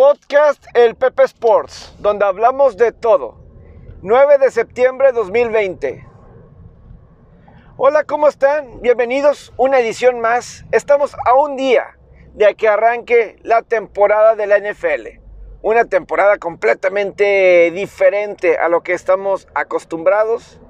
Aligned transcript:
podcast 0.00 0.64
El 0.72 0.94
Pepe 0.94 1.24
Sports, 1.24 1.94
donde 1.98 2.24
hablamos 2.24 2.78
de 2.78 2.90
todo. 2.90 3.36
9 4.00 4.38
de 4.38 4.50
septiembre 4.50 5.08
de 5.08 5.12
2020. 5.12 6.06
Hola, 7.76 8.04
¿cómo 8.04 8.26
están? 8.26 8.80
Bienvenidos, 8.80 9.52
una 9.58 9.78
edición 9.78 10.18
más. 10.20 10.64
Estamos 10.72 11.14
a 11.26 11.34
un 11.34 11.54
día 11.54 11.98
de 12.32 12.54
que 12.54 12.66
arranque 12.66 13.36
la 13.42 13.60
temporada 13.60 14.36
de 14.36 14.46
la 14.46 14.56
NFL. 14.56 15.20
Una 15.60 15.84
temporada 15.84 16.38
completamente 16.38 17.70
diferente 17.70 18.56
a 18.56 18.70
lo 18.70 18.82
que 18.82 18.94
estamos 18.94 19.48
acostumbrados. 19.54 20.62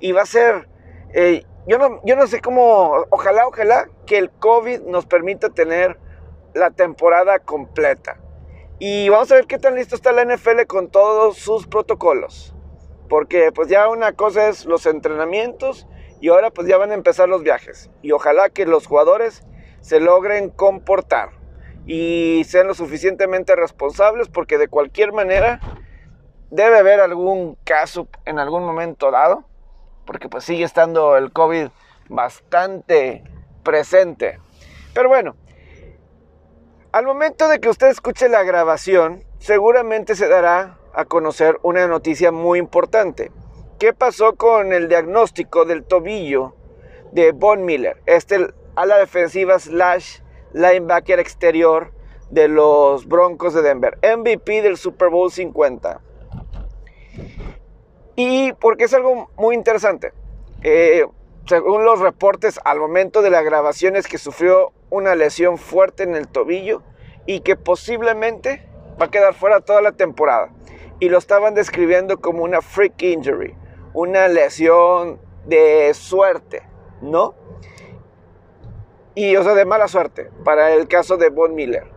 Y 0.00 0.10
va 0.10 0.22
a 0.22 0.26
ser, 0.26 0.68
eh, 1.12 1.46
yo, 1.68 1.78
no, 1.78 2.00
yo 2.04 2.16
no 2.16 2.26
sé 2.26 2.40
cómo, 2.40 3.06
ojalá, 3.10 3.46
ojalá 3.46 3.86
que 4.04 4.18
el 4.18 4.32
COVID 4.32 4.80
nos 4.80 5.06
permita 5.06 5.50
tener 5.50 5.96
la 6.54 6.72
temporada 6.72 7.38
completa. 7.38 8.18
Y 8.86 9.08
vamos 9.08 9.32
a 9.32 9.36
ver 9.36 9.46
qué 9.46 9.58
tan 9.58 9.76
listo 9.76 9.94
está 9.94 10.12
la 10.12 10.26
NFL 10.26 10.66
con 10.66 10.90
todos 10.90 11.38
sus 11.38 11.66
protocolos. 11.66 12.54
Porque 13.08 13.50
pues 13.50 13.70
ya 13.70 13.88
una 13.88 14.12
cosa 14.12 14.46
es 14.48 14.66
los 14.66 14.84
entrenamientos 14.84 15.86
y 16.20 16.28
ahora 16.28 16.50
pues 16.50 16.68
ya 16.68 16.76
van 16.76 16.90
a 16.90 16.94
empezar 16.94 17.26
los 17.26 17.42
viajes. 17.42 17.88
Y 18.02 18.12
ojalá 18.12 18.50
que 18.50 18.66
los 18.66 18.86
jugadores 18.86 19.42
se 19.80 20.00
logren 20.00 20.50
comportar 20.50 21.30
y 21.86 22.42
sean 22.44 22.66
lo 22.66 22.74
suficientemente 22.74 23.56
responsables 23.56 24.28
porque 24.28 24.58
de 24.58 24.68
cualquier 24.68 25.14
manera 25.14 25.60
debe 26.50 26.78
haber 26.78 27.00
algún 27.00 27.56
caso 27.64 28.06
en 28.26 28.38
algún 28.38 28.66
momento 28.66 29.10
dado. 29.10 29.44
Porque 30.04 30.28
pues 30.28 30.44
sigue 30.44 30.64
estando 30.64 31.16
el 31.16 31.32
COVID 31.32 31.68
bastante 32.10 33.24
presente. 33.62 34.40
Pero 34.92 35.08
bueno, 35.08 35.36
al 36.94 37.06
momento 37.06 37.48
de 37.48 37.58
que 37.58 37.68
usted 37.68 37.88
escuche 37.88 38.28
la 38.28 38.44
grabación, 38.44 39.24
seguramente 39.40 40.14
se 40.14 40.28
dará 40.28 40.78
a 40.92 41.04
conocer 41.06 41.58
una 41.64 41.88
noticia 41.88 42.30
muy 42.30 42.60
importante. 42.60 43.32
¿Qué 43.80 43.92
pasó 43.92 44.36
con 44.36 44.72
el 44.72 44.88
diagnóstico 44.88 45.64
del 45.64 45.82
tobillo 45.82 46.54
de 47.10 47.32
Von 47.32 47.64
Miller? 47.64 48.00
Este 48.06 48.46
a 48.76 48.86
la 48.86 48.96
defensiva 48.98 49.58
slash 49.58 50.20
linebacker 50.52 51.18
exterior 51.18 51.90
de 52.30 52.46
los 52.46 53.08
Broncos 53.08 53.54
de 53.54 53.62
Denver. 53.62 53.98
MVP 54.16 54.62
del 54.62 54.76
Super 54.76 55.08
Bowl 55.08 55.32
50. 55.32 56.00
Y 58.14 58.52
porque 58.52 58.84
es 58.84 58.94
algo 58.94 59.32
muy 59.36 59.56
interesante. 59.56 60.12
Eh, 60.62 61.04
según 61.46 61.84
los 61.84 62.00
reportes, 62.00 62.58
al 62.64 62.78
momento 62.78 63.20
de 63.20 63.30
la 63.30 63.42
grabación 63.42 63.96
es 63.96 64.06
que 64.06 64.16
sufrió 64.16 64.72
una 64.88 65.14
lesión 65.14 65.58
fuerte 65.58 66.02
en 66.02 66.14
el 66.14 66.26
tobillo 66.26 66.82
y 67.26 67.40
que 67.40 67.56
posiblemente 67.56 68.66
va 69.00 69.06
a 69.06 69.10
quedar 69.10 69.34
fuera 69.34 69.60
toda 69.60 69.82
la 69.82 69.92
temporada. 69.92 70.50
Y 71.00 71.10
lo 71.10 71.18
estaban 71.18 71.54
describiendo 71.54 72.20
como 72.20 72.44
una 72.44 72.62
freak 72.62 73.02
injury, 73.02 73.54
una 73.92 74.28
lesión 74.28 75.20
de 75.44 75.92
suerte, 75.92 76.62
¿no? 77.02 77.34
Y, 79.14 79.36
o 79.36 79.44
sea, 79.44 79.54
de 79.54 79.66
mala 79.66 79.86
suerte 79.86 80.30
para 80.44 80.72
el 80.72 80.88
caso 80.88 81.18
de 81.18 81.28
Von 81.28 81.54
Miller. 81.54 81.93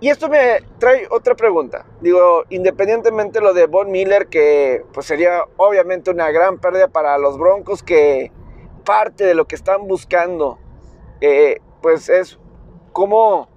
Y 0.00 0.08
esto 0.08 0.30
me 0.30 0.60
trae 0.78 1.06
otra 1.10 1.34
pregunta. 1.34 1.84
Digo, 2.00 2.44
independientemente 2.48 3.42
lo 3.42 3.52
de 3.52 3.66
Von 3.66 3.90
Miller, 3.90 4.28
que 4.28 4.82
pues 4.94 5.04
sería 5.04 5.44
obviamente 5.58 6.10
una 6.10 6.30
gran 6.30 6.58
pérdida 6.58 6.88
para 6.88 7.18
los 7.18 7.38
Broncos, 7.38 7.82
que 7.82 8.32
parte 8.86 9.24
de 9.24 9.34
lo 9.34 9.46
que 9.46 9.56
están 9.56 9.86
buscando, 9.86 10.58
eh, 11.20 11.60
pues 11.82 12.08
es 12.08 12.38
cómo 12.92 13.50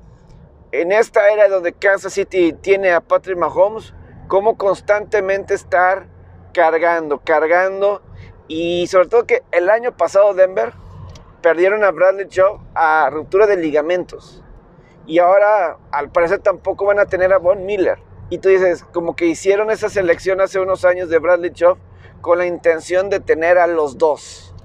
en 0.73 0.91
esta 0.91 1.31
era 1.31 1.47
donde 1.47 1.72
Kansas 1.72 2.13
City 2.13 2.51
tiene 2.51 2.91
a 2.91 3.00
Patrick 3.00 3.38
Mahomes, 3.38 3.94
cómo 4.28 4.57
constantemente 4.57 5.53
estar 5.53 6.07
cargando, 6.53 7.22
cargando, 7.23 8.01
y 8.50 8.88
sobre 8.88 9.07
todo 9.07 9.25
que 9.25 9.44
el 9.51 9.69
año 9.69 9.95
pasado 9.95 10.34
Denver 10.34 10.73
perdieron 11.41 11.85
a 11.85 11.91
Bradley 11.91 12.28
Chubb 12.28 12.59
a 12.75 13.09
ruptura 13.09 13.47
de 13.47 13.56
ligamentos. 13.56 14.43
Y 15.06 15.19
ahora 15.19 15.78
al 15.91 16.12
parecer 16.12 16.40
tampoco 16.40 16.86
van 16.86 17.00
a 17.00 17.06
tener 17.06 17.34
a 17.34 17.38
Von 17.38 17.66
Miller. 17.66 18.00
Y 18.30 18.38
tú 18.40 18.50
dices, 18.50 18.84
como 18.94 19.16
que 19.16 19.25
hicieron 19.25 19.69
esa 19.69 19.90
selección 19.90 20.41
hace 20.41 20.59
unos 20.59 20.86
años 20.86 21.09
de 21.09 21.19
Bradley 21.19 21.52
Chubb 21.52 21.78
con 22.22 22.38
la 22.38 22.46
intención 22.46 23.09
de 23.09 23.19
tener 23.19 23.58
a 23.58 23.68
los 23.68 23.97
dos. 23.97 24.56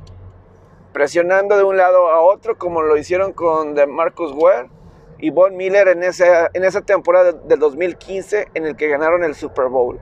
Presionando 0.93 1.57
de 1.57 1.65
un 1.65 1.77
lado 1.77 2.09
a 2.09 2.21
otro 2.21 2.57
como 2.57 2.83
lo 2.83 2.97
hicieron 2.97 3.33
con 3.33 3.75
Marcus 3.91 4.33
Ware 4.33 4.71
y 5.19 5.31
Von 5.31 5.57
Miller 5.57 5.89
en 5.89 6.03
esa, 6.03 6.49
en 6.55 6.65
esa 6.65 6.83
temporada 6.83 7.33
del 7.33 7.59
2015 7.59 8.49
en 8.55 8.65
el 8.65 8.77
que 8.77 8.89
ganaron 8.89 9.25
el 9.25 9.35
Super 9.35 9.67
Bowl. 9.67 10.01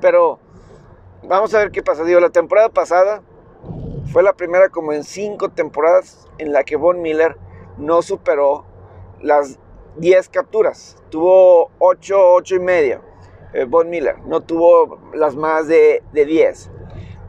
Pero 0.00 0.38
vamos 1.22 1.54
a 1.54 1.58
ver 1.58 1.70
qué 1.70 1.82
pasa. 1.82 2.04
La 2.04 2.30
temporada 2.30 2.68
pasada 2.68 3.22
fue 4.12 4.22
la 4.22 4.34
primera 4.34 4.68
como 4.68 4.92
en 4.92 5.04
cinco 5.04 5.48
temporadas 5.48 6.28
en 6.38 6.52
la 6.52 6.64
que 6.64 6.76
Von 6.76 7.00
Miller 7.02 7.36
no 7.78 8.02
superó 8.02 8.64
las 9.20 9.58
10 9.98 10.28
capturas. 10.28 10.96
Tuvo 11.10 11.70
8, 11.78 12.16
8 12.34 12.54
y 12.56 12.60
media. 12.60 13.02
Eh, 13.52 13.64
Von 13.64 13.88
Miller 13.90 14.18
no 14.26 14.40
tuvo 14.40 14.98
las 15.14 15.34
más 15.36 15.68
de, 15.68 16.02
de 16.12 16.24
10. 16.24 16.70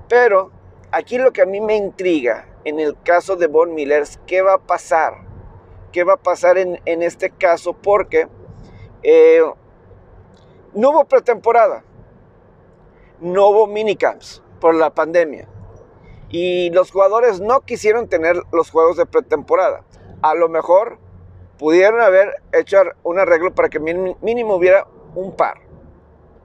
Pero 0.07 0.51
aquí 0.91 1.17
lo 1.17 1.31
que 1.31 1.41
a 1.41 1.45
mí 1.45 1.61
me 1.61 1.75
intriga 1.75 2.47
en 2.65 2.79
el 2.79 2.95
caso 3.01 3.35
de 3.35 3.47
Von 3.47 3.73
Miller 3.73 4.01
es 4.01 4.19
qué 4.25 4.41
va 4.41 4.55
a 4.55 4.59
pasar 4.59 5.29
qué 5.91 6.03
va 6.03 6.13
a 6.13 6.17
pasar 6.17 6.57
en, 6.57 6.79
este 6.85 7.29
caso 7.29 7.73
porque 7.73 8.27
eh, 9.03 9.41
no 10.73 10.89
hubo 10.91 11.05
pretemporada, 11.05 11.83
no 13.19 13.49
hubo 13.49 13.67
minicamps 13.67 14.41
por 14.59 14.75
la 14.75 14.93
pandemia 14.93 15.47
y 16.29 16.69
los 16.71 16.91
jugadores 16.91 17.39
no 17.39 17.61
quisieron 17.61 18.07
tener 18.07 18.41
los 18.51 18.69
juegos 18.69 18.97
de 18.97 19.05
pretemporada. 19.05 19.83
A 20.21 20.35
lo 20.35 20.49
mejor 20.49 20.99
pudieron 21.59 21.99
haber 21.99 22.41
hecho 22.53 22.77
un 23.03 23.19
arreglo 23.19 23.53
para 23.53 23.69
que 23.69 23.79
mínimo 23.79 24.55
hubiera 24.55 24.87
un 25.13 25.35
par 25.35 25.55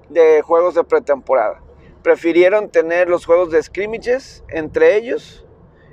de 0.09 0.43
juegos 0.43 0.75
de 0.75 0.83
pretemporada. 0.83 1.63
Prefirieron 2.03 2.69
tener 2.69 3.09
los 3.09 3.25
juegos 3.25 3.51
de 3.51 3.63
scrimmages 3.63 4.45
entre 4.49 4.97
ellos 4.97 5.47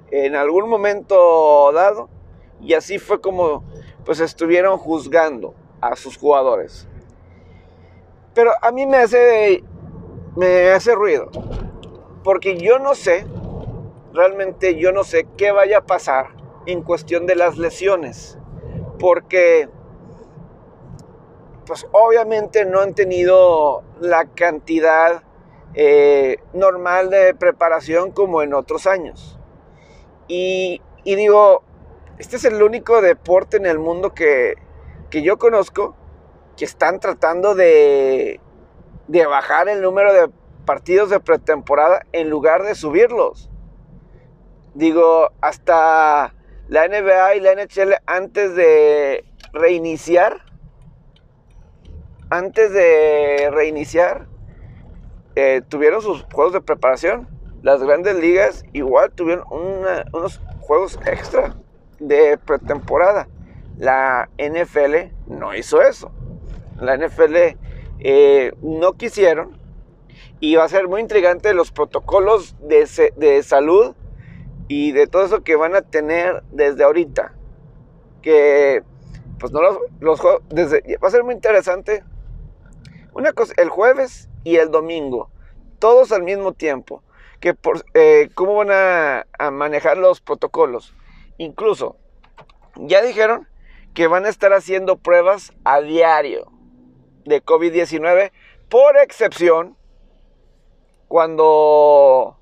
en 0.09 0.35
algún 0.35 0.67
momento 0.67 1.71
dado 1.71 2.09
y 2.59 2.73
así 2.73 2.97
fue 2.97 3.21
como 3.21 3.63
pues 4.03 4.19
estuvieron 4.19 4.77
juzgando 4.77 5.53
a 5.79 5.95
sus 5.95 6.17
jugadores. 6.17 6.87
Pero 8.33 8.51
a 8.61 8.71
mí 8.71 8.87
me 8.87 8.97
hace 8.97 9.63
me 10.35 10.71
hace 10.71 10.95
ruido 10.95 11.29
porque 12.23 12.57
yo 12.57 12.79
no 12.79 12.95
sé 12.95 13.25
realmente 14.13 14.77
yo 14.77 14.91
no 14.91 15.03
sé 15.03 15.27
qué 15.37 15.51
vaya 15.51 15.79
a 15.79 15.85
pasar 15.85 16.29
en 16.65 16.81
cuestión 16.81 17.27
de 17.27 17.35
las 17.35 17.57
lesiones 17.57 18.37
porque 19.01 19.67
pues 21.65 21.87
obviamente 21.91 22.65
no 22.65 22.81
han 22.81 22.93
tenido 22.93 23.83
la 23.99 24.25
cantidad 24.25 25.23
eh, 25.73 26.37
normal 26.53 27.09
de 27.09 27.33
preparación 27.33 28.11
como 28.11 28.43
en 28.43 28.53
otros 28.53 28.85
años. 28.85 29.39
Y, 30.27 30.81
y 31.03 31.15
digo, 31.15 31.63
este 32.19 32.35
es 32.35 32.45
el 32.45 32.61
único 32.61 33.01
deporte 33.01 33.57
en 33.57 33.65
el 33.65 33.79
mundo 33.79 34.13
que, 34.13 34.55
yo 35.11 35.37
conozco 35.37 35.95
que 36.55 36.65
están 36.65 36.99
tratando 36.99 37.55
de, 37.55 38.39
de 39.07 39.25
bajar 39.25 39.67
el 39.67 39.81
número 39.81 40.13
de 40.13 40.29
partidos 40.65 41.09
de 41.09 41.19
pretemporada 41.19 42.05
en 42.11 42.29
lugar 42.29 42.63
de 42.63 42.75
subirlos. 42.75 43.49
Digo, 44.75 45.31
hasta 45.41 46.35
la 46.71 46.87
NBA 46.87 47.35
y 47.35 47.39
la 47.41 47.53
NHL 47.53 47.95
antes 48.05 48.55
de 48.55 49.25
reiniciar, 49.51 50.37
antes 52.29 52.71
de 52.71 53.49
reiniciar, 53.51 54.27
eh, 55.35 55.63
tuvieron 55.67 56.01
sus 56.01 56.23
juegos 56.31 56.53
de 56.53 56.61
preparación. 56.61 57.27
Las 57.61 57.83
grandes 57.83 58.15
ligas 58.15 58.63
igual 58.71 59.11
tuvieron 59.11 59.43
unos 59.51 60.39
juegos 60.61 60.97
extra 61.05 61.57
de 61.99 62.37
pretemporada. 62.37 63.27
La 63.77 64.29
NFL 64.37 65.13
no 65.27 65.53
hizo 65.53 65.81
eso. 65.81 66.13
La 66.79 66.95
NFL 66.95 67.35
eh, 67.99 68.53
no 68.61 68.93
quisieron 68.93 69.59
y 70.39 70.55
va 70.55 70.63
a 70.63 70.69
ser 70.69 70.87
muy 70.87 71.01
intrigante 71.01 71.53
los 71.53 71.73
protocolos 71.73 72.55
de, 72.61 73.11
de, 73.17 73.43
salud 73.43 73.93
y 74.73 74.93
de 74.93 75.05
todo 75.05 75.25
eso 75.25 75.43
que 75.43 75.57
van 75.57 75.75
a 75.75 75.81
tener 75.81 76.43
desde 76.49 76.85
ahorita. 76.85 77.33
Que 78.21 78.83
pues 79.37 79.51
no 79.51 79.59
los, 79.99 80.21
desde, 80.47 80.97
va 80.97 81.09
a 81.09 81.11
ser 81.11 81.25
muy 81.25 81.33
interesante. 81.33 82.05
Una 83.11 83.33
cosa, 83.33 83.53
el 83.57 83.67
jueves 83.67 84.29
y 84.45 84.55
el 84.55 84.71
domingo, 84.71 85.29
todos 85.79 86.13
al 86.13 86.23
mismo 86.23 86.53
tiempo. 86.53 87.03
Que 87.41 87.53
por, 87.53 87.83
eh, 87.95 88.29
¿Cómo 88.33 88.55
van 88.55 88.69
a 88.71 89.51
manejar 89.51 89.97
los 89.97 90.21
protocolos? 90.21 90.95
Incluso, 91.37 91.97
ya 92.77 93.01
dijeron 93.01 93.49
que 93.93 94.07
van 94.07 94.25
a 94.25 94.29
estar 94.29 94.53
haciendo 94.53 94.95
pruebas 94.95 95.51
a 95.65 95.81
diario. 95.81 96.49
de 97.25 97.43
COVID-19, 97.43 98.31
por 98.69 98.97
excepción, 98.97 99.75
cuando 101.09 102.40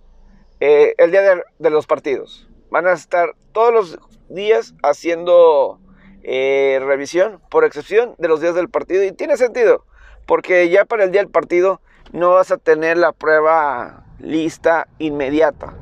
eh, 0.59 0.93
el 0.97 1.11
día 1.11 1.21
de, 1.57 1.69
los 1.69 1.87
partidos. 1.87 2.47
Van 2.69 2.87
a 2.87 2.93
estar 2.93 3.35
todos 3.51 3.73
los 3.73 3.99
días 4.29 4.75
haciendo 4.83 5.79
eh, 6.23 6.79
revisión, 6.83 7.41
por 7.49 7.63
excepción 7.63 8.15
de 8.17 8.27
los 8.27 8.41
días 8.41 8.55
del 8.55 8.69
partido. 8.69 9.03
Y 9.03 9.11
tiene 9.11 9.37
sentido, 9.37 9.85
porque 10.25 10.69
ya 10.69 10.85
para 10.85 11.03
el 11.03 11.11
día 11.11 11.21
del 11.21 11.31
partido 11.31 11.81
no 12.11 12.31
vas 12.31 12.51
a 12.51 12.57
tener 12.57 12.97
la 12.97 13.11
prueba 13.11 14.05
lista 14.19 14.87
inmediata. 14.99 15.73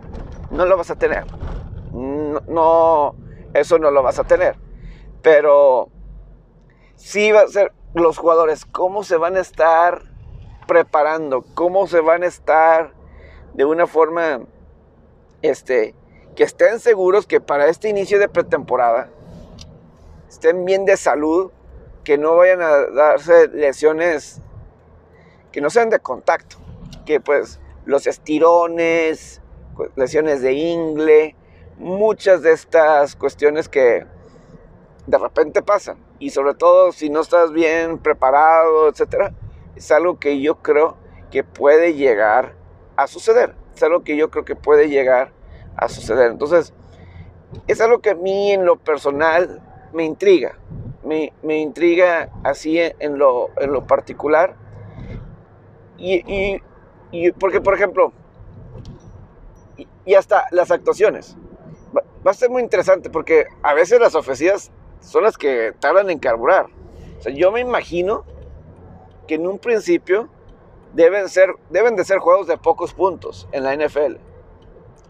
No 0.51 0.65
lo 0.65 0.77
vas 0.77 0.91
a 0.91 0.95
tener. 0.95 1.25
No, 1.91 3.15
eso 3.53 3.79
no 3.79 3.91
lo 3.91 4.03
vas 4.03 4.19
a 4.19 4.23
tener. 4.23 4.55
Pero 5.21 5.89
sí 6.95 7.31
va 7.31 7.41
a 7.41 7.47
ser 7.47 7.73
los 7.93 8.17
jugadores, 8.17 8.65
cómo 8.65 9.03
se 9.03 9.17
van 9.17 9.35
a 9.35 9.39
estar 9.39 10.03
preparando, 10.67 11.43
cómo 11.53 11.87
se 11.87 12.01
van 12.01 12.23
a 12.23 12.27
estar 12.27 12.93
de 13.53 13.65
una 13.65 13.87
forma, 13.87 14.41
este, 15.41 15.95
que 16.35 16.43
estén 16.43 16.79
seguros 16.79 17.25
que 17.25 17.41
para 17.41 17.67
este 17.67 17.89
inicio 17.89 18.19
de 18.19 18.29
pretemporada 18.29 19.09
estén 20.29 20.65
bien 20.65 20.85
de 20.85 20.97
salud, 20.97 21.51
que 22.03 22.17
no 22.17 22.35
vayan 22.35 22.61
a 22.61 22.85
darse 22.87 23.47
lesiones 23.49 24.41
que 25.51 25.61
no 25.61 25.69
sean 25.69 25.89
de 25.89 25.99
contacto, 25.99 26.57
que 27.05 27.19
pues 27.19 27.59
los 27.85 28.05
estirones, 28.05 29.41
lesiones 29.95 30.41
de 30.41 30.53
ingle, 30.53 31.35
muchas 31.77 32.41
de 32.41 32.51
estas 32.51 33.15
cuestiones 33.15 33.69
que 33.69 34.05
de 35.07 35.17
repente 35.17 35.61
pasan 35.61 35.97
y 36.19 36.31
sobre 36.31 36.53
todo 36.53 36.91
si 36.91 37.09
no 37.09 37.21
estás 37.21 37.51
bien 37.51 37.97
preparado, 37.97 38.89
etcétera, 38.89 39.33
es 39.75 39.91
algo 39.91 40.19
que 40.19 40.39
yo 40.41 40.61
creo 40.61 40.97
que 41.31 41.43
puede 41.43 41.93
llegar 41.93 42.53
a 42.95 43.07
suceder. 43.07 43.55
Es 43.77 43.83
algo 43.83 44.03
que 44.03 44.17
yo 44.17 44.31
creo 44.31 44.43
que 44.43 44.55
puede 44.55 44.89
llegar 44.89 45.29
a 45.75 45.87
suceder. 45.87 46.31
Entonces, 46.31 46.73
es 47.67 47.79
algo 47.79 47.99
que 47.99 48.09
a 48.09 48.15
mí 48.15 48.51
en 48.51 48.65
lo 48.65 48.77
personal 48.77 49.61
me 49.93 50.03
intriga. 50.03 50.57
Me, 51.03 51.31
intriga 51.59 52.31
así 52.43 52.79
en 52.79 53.19
lo, 53.19 53.51
en 53.57 53.71
lo 53.71 53.85
particular. 53.85 54.55
Y, 55.99 56.59
porque, 57.39 57.61
por 57.61 57.75
ejemplo, 57.75 58.13
y, 60.03 60.15
hasta 60.15 60.45
las 60.49 60.71
actuaciones. 60.71 61.37
Va, 61.95 62.31
a 62.31 62.33
ser 62.33 62.49
muy 62.49 62.63
interesante 62.63 63.11
porque 63.11 63.45
a 63.61 63.75
veces 63.75 63.99
las 63.99 64.15
ofensivas 64.15 64.71
son 65.01 65.21
las 65.21 65.37
que 65.37 65.71
tardan 65.79 66.09
en 66.09 66.17
carburar. 66.17 66.65
O 67.19 67.21
sea, 67.21 67.31
yo 67.31 67.51
me 67.51 67.59
imagino 67.59 68.25
que 69.27 69.35
en 69.35 69.45
un 69.45 69.59
principio 69.59 70.29
deben, 70.93 71.29
ser, 71.29 71.53
deben 71.69 71.95
de 71.95 72.05
ser 72.05 72.19
juegos 72.19 72.47
de 72.47 72.57
pocos 72.57 72.93
puntos 72.93 73.47
en 73.51 73.63
la 73.63 73.75
NFL. 73.75 74.17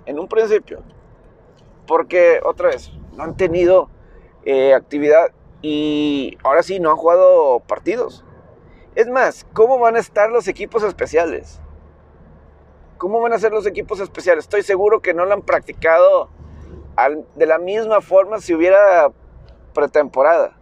En 0.06 0.20
un 0.20 0.28
principio. 0.28 0.82
Porque, 1.86 2.40
otra 2.44 2.70
vez, 2.70 2.92
no 3.16 3.24
han 3.24 3.38
tenido 3.38 3.90
eh, 4.46 4.74
actividad 4.74 5.32
y 5.62 6.38
ahora 6.44 6.64
sí 6.64 6.80
no 6.80 6.92
han 6.92 6.98
jugado 6.98 7.60
partidos. 7.62 8.24
Es 8.96 9.08
más, 9.08 9.46
¿cómo 9.54 9.80
van 9.80 9.96
a 9.96 10.00
estar 10.00 10.30
los 10.30 10.48
equipos 10.48 10.84
especiales? 10.84 11.62
¿Cómo 12.98 13.22
van 13.22 13.34
a 13.34 13.40
ser 13.40 13.52
los 13.52 13.68
equipos 13.68 14.00
especiales? 14.00 14.46
Estoy 14.46 14.64
seguro 14.64 15.02
que 15.02 15.14
no 15.14 15.26
lo 15.26 15.34
han 15.34 15.42
practicado 15.42 16.30
de 17.36 17.46
la 17.46 17.60
misma 17.60 18.02
forma 18.02 18.40
si 18.40 18.56
hubiera 18.56 19.12
pretemporada. 19.74 20.58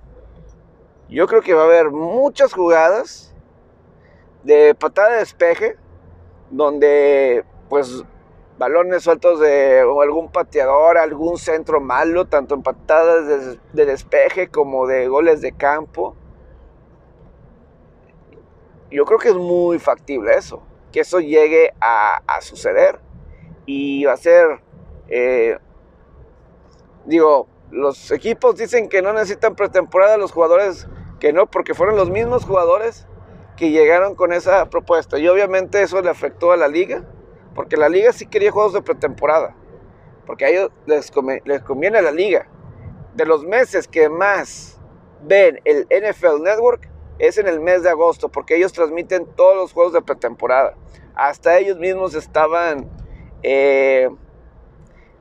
Yo 1.07 1.27
creo 1.27 1.41
que 1.41 1.53
va 1.53 1.61
a 1.61 1.65
haber 1.65 1.91
muchas 1.91 2.51
jugadas 2.51 3.34
de 4.45 4.75
patada 4.75 5.09
de 5.09 5.19
despeje, 5.19 5.75
donde 6.51 7.43
pues 7.67 8.03
balones 8.59 9.03
sueltos 9.03 9.39
de 9.39 9.79
algún 9.79 10.31
pateador, 10.31 10.97
algún 10.97 11.37
centro 11.37 11.81
malo, 11.81 12.25
tanto 12.25 12.53
en 12.53 12.61
patadas 12.61 13.57
de, 13.73 13.85
despeje 13.85 14.47
como 14.49 14.85
de 14.85 15.07
goles 15.07 15.41
de 15.41 15.51
campo. 15.51 16.15
Yo 18.91 19.03
creo 19.05 19.17
que 19.17 19.29
es 19.29 19.35
muy 19.35 19.79
factible 19.79 20.35
eso, 20.35 20.61
que 20.91 20.99
eso 20.99 21.19
llegue 21.19 21.73
a, 21.81 22.21
suceder 22.41 22.99
y 23.65 24.05
va 24.05 24.13
a 24.13 24.17
ser, 24.17 24.61
eh, 25.07 25.57
digo, 27.05 27.47
los 27.71 28.11
equipos 28.11 28.55
dicen 28.57 28.89
que 28.89 29.01
no 29.01 29.11
necesitan 29.11 29.55
pretemporada, 29.55 30.17
los 30.17 30.31
jugadores 30.31 30.87
que 31.19 31.33
no, 31.33 31.47
porque 31.47 31.73
fueron 31.73 31.95
los 31.95 32.11
mismos 32.11 32.45
jugadores 32.45 33.07
que 33.55 33.71
llegaron 33.71 34.15
con 34.15 34.33
esa 34.33 34.69
propuesta. 34.69 35.17
Y 35.17 35.27
obviamente 35.27 35.81
eso 35.81 36.01
le 36.01 36.09
afectó 36.09 36.51
a 36.51 36.57
la 36.57 36.67
liga, 36.67 37.03
porque 37.53 37.77
la 37.77 37.89
liga 37.89 38.11
sí 38.11 38.25
quería 38.25 38.51
juegos 38.51 38.73
de 38.73 38.81
pretemporada, 38.81 39.55
porque 40.25 40.45
a 40.45 40.49
ellos 40.49 40.71
les, 40.85 41.11
conviene, 41.11 41.97
a 41.97 42.01
la 42.01 42.11
liga. 42.11 42.47
De 43.13 43.25
los 43.25 43.43
meses 43.45 43.87
que 43.87 44.09
más 44.09 44.79
ven 45.23 45.61
el 45.63 45.87
NFL 45.89 46.41
Network 46.43 46.89
es 47.17 47.37
en 47.37 47.47
el 47.47 47.61
mes 47.61 47.83
de 47.83 47.89
agosto, 47.89 48.29
porque 48.29 48.57
ellos 48.57 48.73
transmiten 48.73 49.25
todos 49.25 49.55
los 49.55 49.71
juegos 49.71 49.93
de 49.93 50.01
pretemporada. 50.01 50.75
Hasta 51.15 51.57
ellos 51.57 51.77
mismos 51.77 52.13
estaban, 52.13 52.89
eh, 53.41 54.09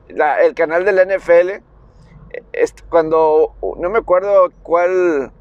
el 0.09 0.53
canal 0.55 0.83
de 0.83 0.91
la 0.91 1.05
NFL, 1.05 1.63
cuando, 2.89 3.55
no 3.77 3.89
me 3.89 3.99
acuerdo 3.99 4.51
cuál 4.61 5.31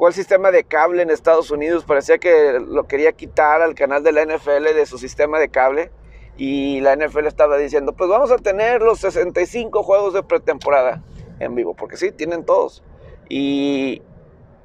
cuál 0.00 0.14
sistema 0.14 0.50
de 0.50 0.64
cable 0.64 1.02
en 1.02 1.10
Estados 1.10 1.50
Unidos. 1.50 1.84
Parecía 1.84 2.16
que 2.16 2.58
lo 2.58 2.84
quería 2.84 3.12
quitar 3.12 3.60
al 3.60 3.74
canal 3.74 4.02
de 4.02 4.12
la 4.12 4.24
NFL 4.24 4.74
de 4.74 4.86
su 4.86 4.96
sistema 4.96 5.38
de 5.38 5.50
cable. 5.50 5.90
Y 6.38 6.80
la 6.80 6.96
NFL 6.96 7.26
estaba 7.26 7.58
diciendo, 7.58 7.92
pues 7.92 8.08
vamos 8.08 8.30
a 8.30 8.38
tener 8.38 8.80
los 8.80 9.00
65 9.00 9.82
juegos 9.82 10.14
de 10.14 10.22
pretemporada 10.22 11.02
en 11.38 11.54
vivo. 11.54 11.74
Porque 11.74 11.98
sí, 11.98 12.12
tienen 12.12 12.46
todos. 12.46 12.82
Y, 13.28 14.00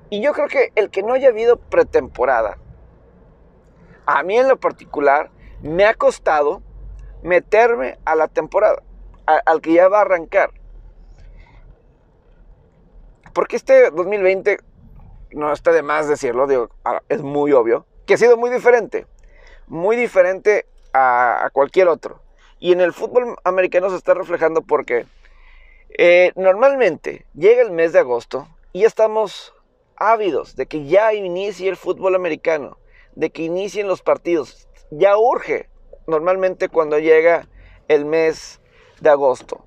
y 0.10 0.22
yo 0.22 0.32
creo 0.32 0.48
que 0.48 0.72
el 0.74 0.90
que 0.90 1.04
no 1.04 1.12
haya 1.12 1.28
habido 1.28 1.58
pretemporada, 1.58 2.58
a 4.06 4.24
mí 4.24 4.38
en 4.38 4.48
lo 4.48 4.58
particular, 4.58 5.32
me 5.62 5.84
ha 5.84 5.96
costado 5.96 6.62
meterme 7.24 8.00
a 8.06 8.16
la 8.16 8.30
temporada, 8.30 8.84
al 9.26 9.60
que 9.60 9.74
ya 9.74 9.90
va 9.90 9.98
a 9.98 10.04
arrancar. 10.04 10.52
Porque 13.34 13.58
este 13.58 13.92
2020 13.92 14.60
no 15.36 15.52
está 15.52 15.72
de 15.72 15.84
más 15.84 16.08
decirlo, 16.08 16.48
digo, 16.48 16.70
ah, 16.86 17.02
es 17.10 17.22
muy 17.22 17.52
obvio, 17.52 17.86
que 18.06 18.14
ha 18.14 18.18
sido 18.18 18.38
muy 18.38 18.50
diferente, 18.50 19.06
muy 19.68 19.98
diferente 19.98 20.66
a, 20.94 21.50
cualquier 21.52 21.90
otro. 21.90 22.22
Y 22.58 22.72
en 22.72 22.82
el 22.82 22.94
fútbol 22.94 23.36
americano 23.44 23.90
se 23.90 23.98
está 23.98 24.14
reflejando 24.14 24.62
porque 24.62 25.06
eh, 25.98 26.32
normalmente 26.36 27.26
llega 27.34 27.62
el 27.62 27.72
mes 27.72 27.92
de 27.92 28.00
agosto 28.00 28.48
y 28.72 28.86
estamos 28.86 29.54
ávidos 29.98 30.56
de 30.56 30.66
que 30.66 30.86
ya 30.86 31.14
inicie 31.14 31.70
el 31.70 31.76
fútbol 31.76 32.16
americano, 32.16 32.78
de 33.16 33.30
que 33.30 33.44
inicien 33.44 33.88
los 33.88 34.02
partidos. 34.02 34.70
Ya 34.90 35.18
urge 35.18 35.70
normalmente 36.08 36.70
cuando 36.70 36.98
llega 36.98 37.48
el 37.90 38.06
mes 38.06 38.62
de 39.02 39.10
agosto. 39.10 39.66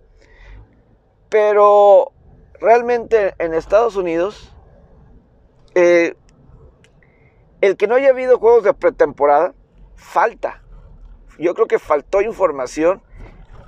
Pero 1.29 2.13
realmente 2.59 3.35
en 3.39 3.53
Estados 3.53 3.97
Unidos 3.97 4.55
eh, 5.80 6.16
el 7.61 7.76
que 7.76 7.87
no 7.87 7.94
haya 7.94 8.08
habido 8.08 8.37
juegos 8.40 8.64
de 8.64 8.75
pretemporada, 8.75 9.54
falta. 9.94 10.61
Yo 11.38 11.54
creo 11.54 11.68
que 11.68 11.78
faltó 11.78 12.20
información 12.20 13.00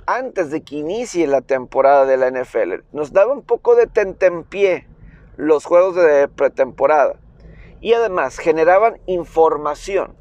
antes 0.05 0.51
de 0.51 0.61
que 0.61 0.75
inicie 0.75 1.25
la 1.25 1.39
temporada 1.39 2.05
de 2.05 2.17
la 2.17 2.29
NFL. 2.29 2.83
Nos 2.91 3.13
daba 3.13 3.31
un 3.31 3.43
poco 3.43 3.75
de 3.75 3.87
tentempié 3.87 4.89
los 5.37 5.63
juegos 5.63 5.95
de 5.95 6.27
pretemporada. 6.27 7.15
Y 7.79 7.93
además 7.93 8.39
generaban 8.39 8.99
información. 9.05 10.13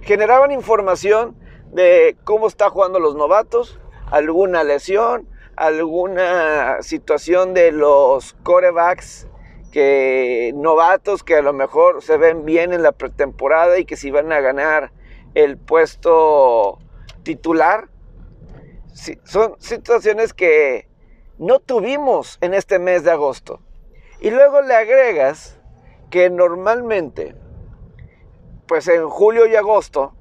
Generaban 0.00 0.52
información 0.52 1.36
de 1.70 2.16
cómo 2.24 2.46
está 2.46 2.70
jugando 2.70 2.98
los 2.98 3.14
novatos, 3.14 3.78
alguna 4.10 4.64
lesión, 4.64 5.28
alguna 5.54 6.78
situación 6.80 7.52
de 7.52 7.72
los 7.72 8.32
corebacks 8.42 9.26
que 9.70 10.52
novatos 10.54 11.22
que 11.22 11.36
a 11.36 11.42
lo 11.42 11.52
mejor 11.52 12.02
se 12.02 12.16
ven 12.16 12.44
bien 12.44 12.72
en 12.72 12.82
la 12.82 12.92
pretemporada 12.92 13.78
y 13.78 13.84
que 13.84 13.96
si 13.96 14.10
van 14.10 14.32
a 14.32 14.40
ganar 14.40 14.92
el 15.34 15.56
puesto 15.56 16.78
titular. 17.22 17.88
son 19.24 19.56
situaciones 19.58 20.34
que 20.34 20.88
no 21.38 21.60
tuvimos 21.60 22.38
en 22.40 22.54
este 22.54 22.78
mes 22.78 23.04
de 23.04 23.12
agosto. 23.12 23.60
Y 24.20 24.30
luego 24.30 24.60
le 24.60 24.74
agregas 24.74 25.58
que 26.10 26.28
normalmente, 26.28 27.34
pues 28.66 28.88
en 28.88 29.08
julio 29.08 29.46
y 29.46 29.56
agosto, 29.56 30.14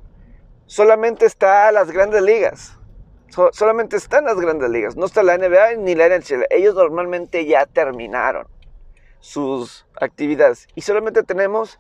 solamente 0.65 1.25
está 1.25 1.71
las 1.71 1.91
grandes 1.91 2.21
ligas. 2.21 2.75
solamente 3.51 3.97
están 3.97 4.25
las 4.25 4.39
grandes 4.39 4.69
ligas. 4.69 4.95
No 4.95 5.05
está 5.05 5.23
la 5.23 5.37
NBA 5.37 5.75
ni 5.77 5.95
la 5.95 6.07
NHL. 6.07 6.45
Ellos 6.49 6.75
normalmente 6.75 7.45
ya 7.45 7.65
terminaron 7.65 8.47
sus 9.19 9.85
actividades. 9.99 10.67
Y 10.75 10.81
solamente 10.81 11.23
tenemos 11.23 11.79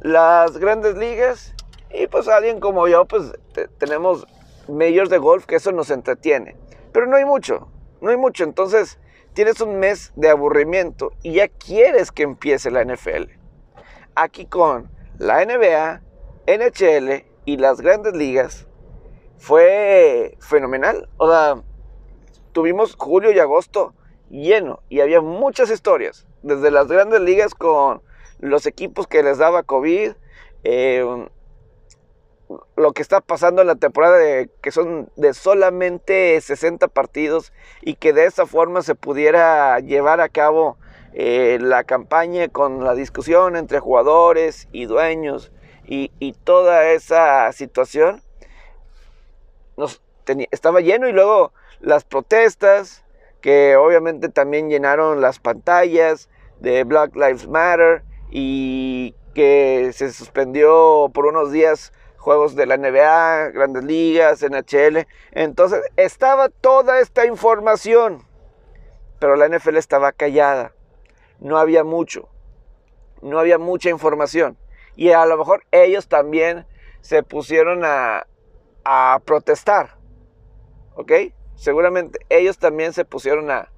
las 0.00 0.58
grandes 0.58 0.96
ligas 0.96 1.54
y 1.90 2.06
pues 2.06 2.28
alguien 2.28 2.60
como 2.60 2.88
yo, 2.88 3.04
pues 3.04 3.32
tenemos 3.78 4.26
majors 4.68 5.10
de 5.10 5.18
golf 5.18 5.46
que 5.46 5.56
eso 5.56 5.72
nos 5.72 5.90
entretiene. 5.90 6.56
Pero 6.92 7.06
no 7.06 7.16
hay 7.16 7.24
mucho, 7.24 7.68
no 8.00 8.10
hay 8.10 8.16
mucho. 8.16 8.44
Entonces 8.44 8.98
tienes 9.32 9.60
un 9.60 9.78
mes 9.78 10.12
de 10.16 10.30
aburrimiento 10.30 11.12
y 11.22 11.34
ya 11.34 11.48
quieres 11.48 12.12
que 12.12 12.22
empiece 12.22 12.70
la 12.70 12.84
NFL. 12.84 13.30
Aquí 14.14 14.46
con 14.46 14.90
la 15.18 15.44
NBA, 15.44 16.02
NHL 16.46 17.24
y 17.44 17.56
las 17.56 17.80
grandes 17.80 18.14
ligas 18.14 18.66
fue 19.38 20.36
fenomenal. 20.40 21.08
O 21.16 21.28
sea, 21.28 21.62
tuvimos 22.52 22.96
julio 22.96 23.32
y 23.32 23.38
agosto 23.38 23.94
lleno 24.42 24.80
y 24.88 25.00
había 25.00 25.20
muchas 25.20 25.70
historias. 25.70 26.26
Desde 26.42 26.70
las 26.70 26.88
grandes 26.88 27.20
ligas 27.20 27.54
con 27.54 28.02
los 28.40 28.66
equipos 28.66 29.06
que 29.06 29.22
les 29.22 29.38
daba 29.38 29.62
COVID, 29.62 30.12
eh, 30.64 31.26
lo 32.76 32.92
que 32.92 33.02
está 33.02 33.20
pasando 33.20 33.62
en 33.62 33.68
la 33.68 33.76
temporada 33.76 34.18
de, 34.18 34.50
que 34.62 34.70
son 34.70 35.10
de 35.16 35.34
solamente 35.34 36.40
60 36.40 36.88
partidos 36.88 37.52
y 37.80 37.94
que 37.94 38.12
de 38.12 38.26
esa 38.26 38.46
forma 38.46 38.82
se 38.82 38.94
pudiera 38.94 39.78
llevar 39.80 40.20
a 40.20 40.28
cabo 40.28 40.76
eh, 41.12 41.58
la 41.60 41.84
campaña 41.84 42.48
con 42.48 42.84
la 42.84 42.94
discusión 42.94 43.56
entre 43.56 43.78
jugadores 43.78 44.68
y 44.72 44.86
dueños 44.86 45.52
y, 45.86 46.10
toda 46.44 46.90
esa 46.90 47.52
situación 47.52 48.22
estaba 50.50 50.80
lleno 50.80 51.08
y 51.08 51.12
luego 51.12 51.52
las 51.80 52.04
protestas 52.04 53.03
que 53.44 53.76
obviamente 53.76 54.30
también 54.30 54.70
llenaron 54.70 55.20
las 55.20 55.38
pantallas 55.38 56.30
de 56.60 56.82
Black 56.84 57.14
Lives 57.14 57.46
Matter 57.46 58.02
y 58.30 59.14
que 59.34 59.90
se 59.92 60.10
suspendió 60.12 61.10
por 61.12 61.26
unos 61.26 61.52
días 61.52 61.92
juegos 62.16 62.56
de 62.56 62.64
la 62.64 62.78
NBA, 62.78 63.50
grandes 63.50 63.84
ligas, 63.84 64.42
NHL. 64.42 65.06
Entonces 65.32 65.82
estaba 65.96 66.48
toda 66.48 67.00
esta 67.00 67.26
información, 67.26 68.26
pero 69.18 69.36
la 69.36 69.46
NFL 69.46 69.76
estaba 69.76 70.12
callada. 70.12 70.72
No 71.38 71.58
había 71.58 71.84
mucho, 71.84 72.30
no 73.20 73.38
había 73.38 73.58
mucha 73.58 73.90
información. 73.90 74.56
Y 74.96 75.10
a 75.10 75.26
lo 75.26 75.36
mejor 75.36 75.64
ellos 75.70 76.08
también 76.08 76.64
se 77.02 77.22
pusieron 77.22 77.82
a, 77.84 78.26
protestar. 79.26 79.98
¿Ok? 80.94 81.12
Seguramente 81.56 82.20
ellos 82.28 82.58
también 82.58 82.92
se 82.92 83.04
pusieron 83.04 83.50
a, 83.50 83.70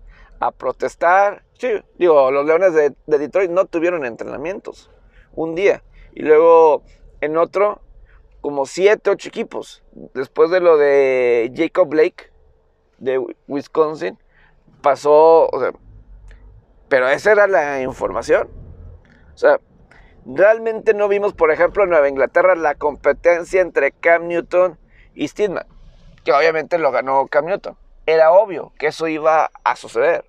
protestar. 0.59 1.45
Sí, 1.59 1.69
digo, 1.99 2.31
los 2.31 2.45
Leones 2.45 2.75
de, 2.75 2.95
de 3.07 3.19
Detroit 3.19 3.51
no 3.51 3.65
tuvieron 3.65 4.05
entrenamientos 4.05 4.91
un 5.35 5.55
día. 5.55 5.83
Y 6.15 6.23
luego 6.23 6.83
en 7.21 7.37
otro 7.37 7.81
como 8.47 8.65
7, 8.65 9.11
8 9.11 9.29
equipos. 9.29 9.83
Después 10.15 10.51
de 10.51 10.61
lo 10.61 10.77
de 10.77 11.53
Jacob 11.57 11.89
Blake 11.89 12.31
de 12.99 13.21
Wisconsin, 13.49 14.17
pasó, 14.83 15.51
pero 16.89 17.09
esa 17.09 17.33
era 17.33 17.49
la 17.49 17.83
información. 17.83 18.49
O 19.35 19.37
sea, 19.37 19.59
realmente 20.25 20.95
no 20.95 21.09
vimos, 21.09 21.35
por 21.35 21.51
ejemplo, 21.51 21.83
en 21.83 21.91
Nueva 21.91 22.09
Inglaterra 22.09 22.55
la 22.55 22.77
competencia 22.77 23.61
entre 23.61 23.91
Cam 23.91 24.29
Newton 24.29 24.79
y 25.15 25.27
Steedman, 25.27 25.67
que 26.27 26.33
obviamente 26.33 26.77
lo 26.77 26.91
ganó 26.91 27.29
Cam 27.29 27.47
Newton. 27.47 27.77
Era 28.05 28.33
obvio 28.33 28.73
que 28.79 28.89
eso 28.89 29.07
iba 29.07 29.53
a 29.63 29.77
suceder, 29.77 30.25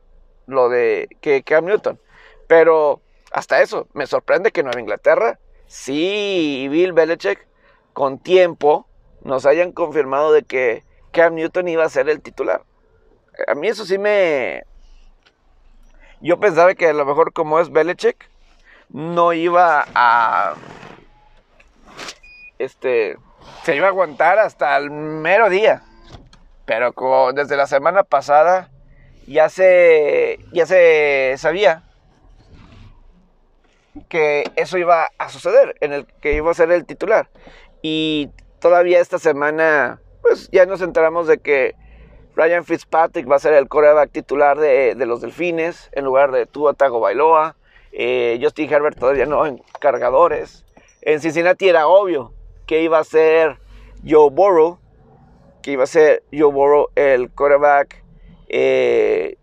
lo 0.46 0.70
de 0.70 1.10
que 1.22 1.42
Cam 1.42 1.66
Newton. 1.66 2.00
Pero 2.48 3.02
hasta 3.32 3.62
eso, 3.64 3.88
me 3.94 4.06
sorprende 4.06 4.52
que 4.52 4.62
Nueva 4.62 4.80
Inglaterra, 4.80 5.40
sí, 5.66 6.68
Bill 6.70 6.94
Belichick 6.94 7.48
con 7.94 8.20
tiempo 8.20 8.88
nos 9.22 9.48
hayan 9.48 9.72
confirmado 9.72 10.32
de 10.32 10.44
que 10.44 10.84
Cam 11.12 11.34
Newton 11.34 11.68
iba 11.68 11.84
a 11.84 11.90
ser 11.90 12.10
el 12.10 12.22
titular. 12.22 12.62
A 13.48 13.56
mí 13.56 13.68
eso 13.68 13.84
sí 13.84 13.98
me... 13.98 14.66
Yo 16.22 16.40
pensaba 16.40 16.76
que 16.76 16.90
a 16.90 16.94
lo 16.94 17.06
mejor 17.06 17.34
como 17.34 17.60
es 17.60 17.72
Belichick, 17.72 18.30
no 18.90 19.34
iba 19.34 19.84
a... 19.96 20.54
Este... 22.60 23.18
Se 23.64 23.76
iba 23.76 23.88
a 23.88 23.90
aguantar 23.90 24.40
hasta 24.40 24.78
el 24.78 24.90
mero 24.92 25.50
día. 25.50 25.84
Pero 26.66 26.94
desde 27.34 27.56
la 27.56 27.68
semana 27.68 28.04
pasada 28.04 28.70
ya 29.26 29.50
se, 29.50 30.40
ya 30.52 30.66
se 30.66 31.36
sabía 31.38 31.84
que 34.10 34.46
eso 34.56 34.78
iba 34.78 35.10
a 35.18 35.30
suceder, 35.30 35.76
en 35.82 35.94
el 35.94 36.06
que 36.22 36.34
iba 36.34 36.52
a 36.52 36.54
ser 36.54 36.72
el 36.72 36.86
titular. 36.86 37.30
Y 37.82 38.30
todavía 38.60 39.00
esta 39.00 39.20
semana, 39.20 40.02
pues 40.22 40.50
ya 40.52 40.66
nos 40.66 40.82
enteramos 40.82 41.28
de 41.28 41.40
que 41.40 41.76
Ryan 42.36 42.66
Fitzpatrick 42.66 43.30
va 43.30 43.38
a 43.38 43.40
ser 43.40 43.54
el 43.54 43.68
coreback 43.68 44.12
titular 44.12 44.58
de, 44.60 44.96
los 45.06 45.22
Delfines 45.22 45.90
en 45.94 46.06
lugar 46.06 46.32
de 46.32 46.46
Tua 46.46 46.74
Tagovailoa. 46.74 47.56
Eh, 47.92 48.40
Justin 48.42 48.72
Herbert 48.72 49.00
todavía 49.00 49.26
no 49.26 49.46
en 49.46 49.62
cargadores. 49.80 50.64
En 51.02 51.20
Cincinnati 51.20 51.68
era 51.68 51.88
obvio 51.88 52.34
que 52.68 52.84
iba 52.84 53.00
a 53.00 53.04
ser 53.04 53.58
Joe 54.08 54.30
Burrow, 54.30 54.80
que 55.64 55.72
iba 55.72 55.84
a 55.84 55.88
ser 55.88 56.24
Joe 56.32 56.52
Burrow 56.52 56.90
el 56.96 57.32
coreback 57.32 58.04
eh, 58.50 59.38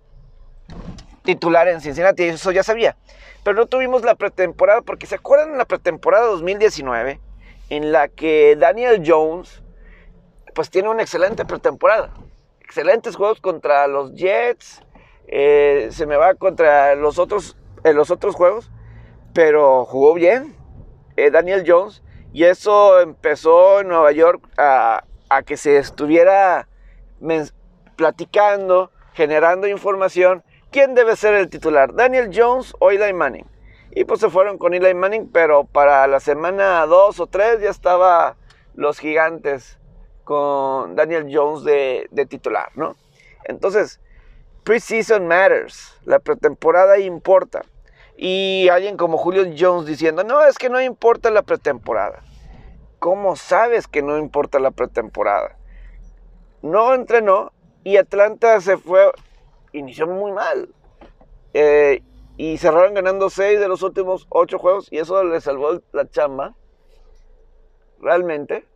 titular 1.24 1.66
en 1.66 1.80
Cincinnati, 1.80 2.22
eso 2.22 2.52
ya 2.52 2.62
sabía. 2.62 2.96
Pero 3.42 3.56
no 3.56 3.66
tuvimos 3.66 4.02
la 4.02 4.14
pretemporada, 4.14 4.82
porque 4.82 5.06
¿se 5.06 5.16
acuerdan 5.16 5.50
en 5.50 5.58
la 5.58 5.64
pretemporada 5.64 6.26
2019? 6.26 7.20
en 7.70 7.92
la 7.92 8.08
que 8.08 8.56
Daniel 8.56 9.02
Jones 9.04 9.62
pues 10.54 10.70
tiene 10.70 10.88
una 10.88 11.02
excelente 11.02 11.44
pretemporada. 11.44 12.10
Excelentes 12.60 13.16
juegos 13.16 13.40
contra 13.40 13.86
los 13.88 14.14
Jets. 14.14 14.82
Eh, 15.26 15.88
se 15.90 16.06
me 16.06 16.16
va 16.16 16.34
contra 16.34 16.94
los 16.94 17.18
otros, 17.18 17.56
en 17.82 17.96
los 17.96 18.10
otros 18.10 18.36
juegos. 18.36 18.70
Pero 19.32 19.84
jugó 19.84 20.14
bien 20.14 20.54
eh, 21.16 21.30
Daniel 21.30 21.64
Jones. 21.66 22.03
Y 22.34 22.42
eso 22.42 22.98
empezó 22.98 23.80
en 23.80 23.86
Nueva 23.86 24.10
York 24.10 24.42
a, 24.58 25.04
que 25.46 25.56
se 25.56 25.76
estuviera 25.76 26.66
platicando, 27.94 28.90
generando 29.12 29.68
información. 29.68 30.42
¿Quién 30.72 30.96
debe 30.96 31.14
ser 31.14 31.34
el 31.34 31.48
titular? 31.48 31.94
¿Daniel 31.94 32.32
Jones 32.34 32.74
o 32.80 32.90
Eli 32.90 33.12
Manning? 33.12 33.46
Y 33.92 34.04
pues 34.04 34.18
se 34.18 34.30
fueron 34.30 34.58
con 34.58 34.74
Eli 34.74 34.94
Manning, 34.94 35.30
pero 35.30 35.62
para 35.62 36.08
la 36.08 36.18
semana 36.18 36.84
2 36.86 37.20
o 37.20 37.26
3 37.28 37.60
ya 37.60 37.70
estaba 37.70 38.34
los 38.74 38.98
gigantes 38.98 39.78
con 40.24 40.96
Daniel 40.96 41.28
Jones 41.32 41.62
de, 41.62 42.26
titular, 42.28 42.72
¿no? 42.74 42.96
Entonces, 43.44 44.00
preseason 44.64 45.28
matters, 45.28 45.96
la 46.04 46.18
pretemporada 46.18 46.98
importa. 46.98 47.62
Y 48.16 48.68
alguien 48.68 48.96
como 48.96 49.18
Julio 49.18 49.44
Jones 49.58 49.86
diciendo, 49.86 50.22
no, 50.24 50.44
es 50.46 50.56
que 50.56 50.70
no 50.70 50.80
importa 50.80 51.30
la 51.30 51.42
pretemporada. 51.42 52.22
¿Cómo 52.98 53.36
sabes 53.36 53.88
que 53.88 54.02
no 54.02 54.18
importa 54.18 54.58
la 54.58 54.70
pretemporada? 54.70 55.58
No 56.62 56.94
entrenó 56.94 57.52
y 57.82 57.96
Atlanta 57.96 58.60
se 58.60 58.76
fue, 58.78 59.10
inició 59.72 60.06
muy 60.06 60.32
mal. 60.32 60.68
Eh, 61.52 62.02
y 62.36 62.58
cerraron 62.58 62.94
ganando 62.94 63.30
6 63.30 63.60
de 63.60 63.68
los 63.68 63.82
últimos 63.82 64.26
8 64.30 64.58
juegos 64.58 64.88
y 64.90 64.98
eso 64.98 65.22
le 65.24 65.40
salvó 65.40 65.80
la 65.92 66.08
chamba. 66.08 66.54
Realmente. 68.00 68.66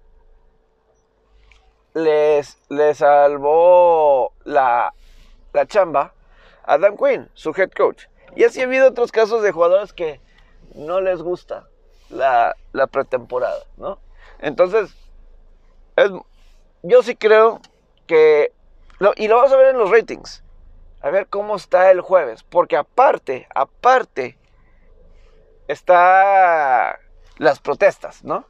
Les, 1.95 2.59
salvó 2.95 4.33
la, 4.45 4.92
la 5.52 5.66
chamba 5.66 6.14
a 6.62 6.78
Dan 6.78 6.97
Quinn, 6.97 7.28
su 7.35 7.50
head 7.57 7.71
coach. 7.71 8.04
Y 8.37 8.45
así 8.45 8.61
ha 8.61 8.65
habido 8.65 8.89
otros 8.89 9.13
casos 9.13 9.43
de 9.43 9.53
jugadores 9.53 9.93
que 9.93 10.21
no 10.75 11.01
les 11.01 11.23
gusta 11.23 11.69
la, 12.11 12.55
la 12.73 12.87
pretemporada, 12.87 13.65
¿no? 13.77 13.99
Entonces, 14.41 14.95
yo 16.83 17.03
sí 17.03 17.17
creo 17.17 17.61
que... 18.07 18.53
y 19.17 19.29
lo 19.29 19.37
vas 19.37 19.53
a 19.53 19.57
ver 19.57 19.69
en 19.69 19.79
los 19.79 19.91
ratings 19.91 20.43
a 21.01 21.11
ver 21.11 21.29
cómo 21.29 21.57
está 21.57 21.91
el 21.91 22.01
jueves. 22.01 22.43
Porque 22.43 22.77
aparte, 22.77 23.47
aparte, 23.55 24.37
está 25.69 26.99
las 27.39 27.61
protestas, 27.61 28.25
¿no? 28.25 28.47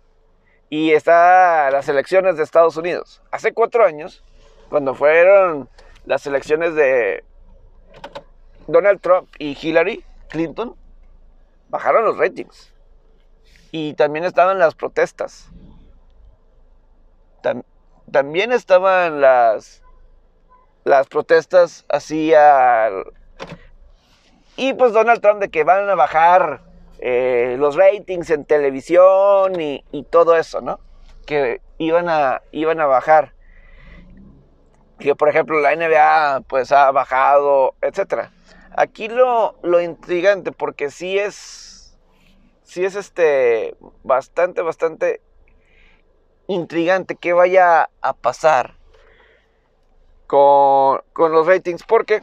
Y 0.70 0.92
está 0.92 1.70
las 1.70 1.88
elecciones 1.88 2.36
de 2.36 2.42
Estados 2.42 2.76
Unidos. 2.76 3.22
Hace 3.30 3.52
cuatro 3.52 3.84
años, 3.84 4.22
cuando 4.68 4.94
fueron 4.94 5.68
las 6.04 6.26
elecciones 6.26 6.74
de 6.74 7.24
Donald 8.68 9.00
Trump 9.00 9.28
y 9.38 9.56
Hillary 9.60 10.04
Clinton, 10.28 10.76
bajaron 11.70 12.04
los 12.04 12.16
ratings. 12.18 12.72
Y 13.72 13.94
también 13.94 14.24
estaban 14.24 14.58
las 14.58 14.74
protestas. 14.74 15.50
también 18.10 18.52
estaban 18.52 19.20
las 19.20 19.82
las 20.84 21.06
protestas 21.06 21.84
así 21.88 22.32
Y 24.56 24.72
pues 24.74 24.92
Donald 24.92 25.20
Trump 25.20 25.40
de 25.40 25.50
que 25.50 25.64
van 25.64 25.88
a 25.88 25.94
bajar 25.94 26.62
eh, 26.98 27.56
los 27.58 27.76
ratings 27.76 28.30
en 28.30 28.44
televisión 28.44 29.60
y, 29.60 29.82
todo 30.10 30.36
eso, 30.36 30.60
¿no? 30.60 30.80
Que 31.26 31.60
iban 31.78 32.08
a, 32.08 32.42
iban 32.52 32.80
a 32.80 32.86
bajar. 32.86 33.34
Que 34.98 35.14
por 35.14 35.28
ejemplo 35.28 35.60
la 35.60 35.76
NBA 35.76 36.40
pues 36.48 36.72
ha 36.72 36.90
bajado, 36.90 37.74
etc. 37.82 38.30
Aquí 38.80 39.08
lo, 39.08 39.56
lo 39.64 39.80
intrigante, 39.80 40.52
porque 40.52 40.92
sí 40.92 41.18
es, 41.18 41.98
sí 42.62 42.84
es 42.84 42.94
este, 42.94 43.74
bastante, 44.04 44.62
bastante 44.62 45.20
intrigante 46.46 47.16
que 47.16 47.32
vaya 47.32 47.90
a 48.00 48.12
pasar 48.12 48.76
con, 50.28 51.00
con 51.12 51.32
los 51.32 51.44
ratings, 51.44 51.82
porque 51.82 52.20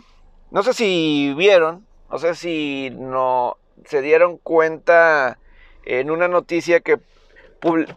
no 0.50 0.64
sé 0.64 0.74
si 0.74 1.34
vieron, 1.36 1.86
no 2.10 2.20
sé 2.20 2.36
si 2.36 2.90
no 2.94 3.58
se 3.84 4.02
dieron 4.02 4.38
cuenta 4.38 5.38
en 5.84 6.10
una 6.10 6.30
noticia 6.30 6.80
que, 6.80 7.02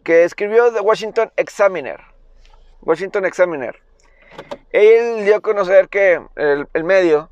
que 0.02 0.24
escribió 0.24 0.72
The 0.72 0.80
Washington 0.80 1.30
Examiner. 1.36 2.00
Washington 2.80 3.24
Examiner. 3.24 3.80
Él 4.72 5.24
dio 5.24 5.36
a 5.36 5.40
conocer 5.40 5.88
que 5.88 6.20
el, 6.34 6.66
el 6.72 6.82
medio 6.82 7.30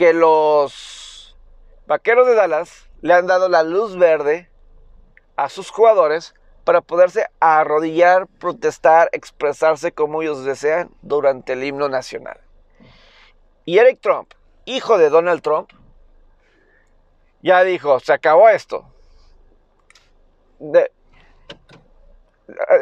que 0.00 0.14
los 0.14 1.36
vaqueros 1.86 2.26
de 2.26 2.34
Dallas 2.34 2.88
le 3.02 3.12
han 3.12 3.26
dado 3.26 3.50
la 3.50 3.62
luz 3.62 3.98
verde 3.98 4.48
a 5.36 5.50
sus 5.50 5.68
jugadores 5.68 6.34
para 6.64 6.80
poderse 6.80 7.26
arrodillar, 7.38 8.26
protestar, 8.26 9.10
expresarse 9.12 9.92
como 9.92 10.22
ellos 10.22 10.42
desean 10.42 10.90
durante 11.02 11.52
el 11.52 11.62
himno 11.64 11.90
nacional. 11.90 12.40
Y 13.66 13.76
Eric 13.76 14.00
Trump, 14.00 14.32
hijo 14.64 14.96
de 14.96 15.10
Donald 15.10 15.42
Trump, 15.42 15.70
ya 17.42 17.62
dijo, 17.62 18.00
se 18.00 18.14
acabó 18.14 18.48
esto. 18.48 18.90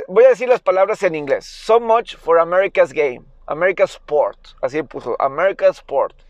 Voy 0.06 0.25
a 0.25 0.28
decir 0.28 0.48
las 0.48 0.60
palabras 0.60 1.02
en 1.02 1.16
inglés. 1.16 1.46
So 1.46 1.80
much 1.80 2.14
for 2.14 2.38
America's 2.38 2.92
game. 2.92 3.25
America's 3.46 3.94
sport. 3.94 4.38
Así 4.62 4.84
puso. 4.84 5.16
America's 5.18 5.78
sport. 5.78 6.27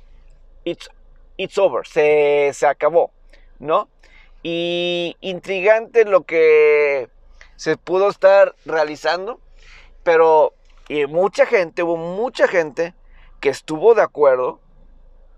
It's, 0.65 0.91
it's 1.37 1.59
over. 1.59 1.87
Se, 1.87 2.51
se 2.53 2.67
acabó. 2.67 3.13
¿No? 3.59 3.89
Y 4.43 5.17
intrigante 5.21 6.05
lo 6.05 6.23
que 6.23 7.09
se 7.57 7.77
pudo 7.77 8.09
estar 8.09 8.55
realizando. 8.65 9.41
Pero 10.05 10.55
y 10.89 11.07
mucha 11.07 11.45
gente, 11.45 11.83
hubo 11.83 11.99
mucha 11.99 12.49
gente 12.49 12.95
que 13.41 13.51
estuvo 13.51 13.95
de 13.95 14.01
acuerdo 14.01 14.59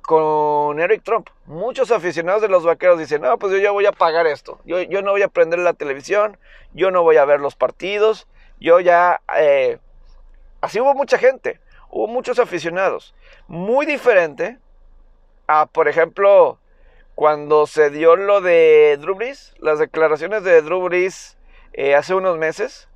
con 0.02 0.78
Eric 0.78 1.02
Trump. 1.02 1.28
Muchos 1.44 1.90
aficionados 1.90 2.40
de 2.40 2.48
los 2.48 2.64
vaqueros 2.64 3.00
dicen, 3.00 3.22
no, 3.22 3.36
pues 3.36 3.52
yo 3.52 3.58
ya 3.58 3.72
voy 3.72 3.86
a 3.86 3.92
pagar 3.92 4.28
esto. 4.28 4.60
Yo, 4.64 4.80
yo 4.80 5.02
no 5.02 5.10
voy 5.10 5.22
a 5.22 5.28
prender 5.28 5.58
la 5.58 5.72
televisión, 5.72 6.38
yo 6.72 6.92
no 6.92 7.02
voy 7.02 7.16
a 7.16 7.24
ver 7.24 7.40
los 7.40 7.56
partidos, 7.56 8.28
yo 8.60 8.78
ya... 8.78 9.20
Eh, 9.36 9.78
así 10.60 10.80
hubo 10.80 10.94
mucha 10.94 11.18
gente, 11.18 11.60
hubo 11.90 12.06
muchos 12.06 12.38
aficionados. 12.38 13.12
Muy 13.48 13.86
diferente 13.86 14.58
a, 15.50 15.66
por 15.66 15.88
ejemplo, 15.88 16.58
cuando 17.14 17.66
se 17.66 17.90
dio 17.90 18.16
lo 18.16 18.40
de 18.40 18.96
Drew 19.00 19.14
Brees, 19.14 19.54
las 19.58 19.78
declaraciones 19.78 20.44
de 20.44 20.62
Drew 20.62 20.82
Brees 20.82 21.38
eh, 21.72 21.94
hace 21.94 22.14
unos 22.14 22.38
meses, 22.38 22.88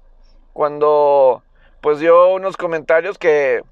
cuando 0.53 1.43
pues 1.81 1.99
dio 1.99 2.33
unos 2.33 2.57
comentarios 2.57 3.19
que... 3.19 3.63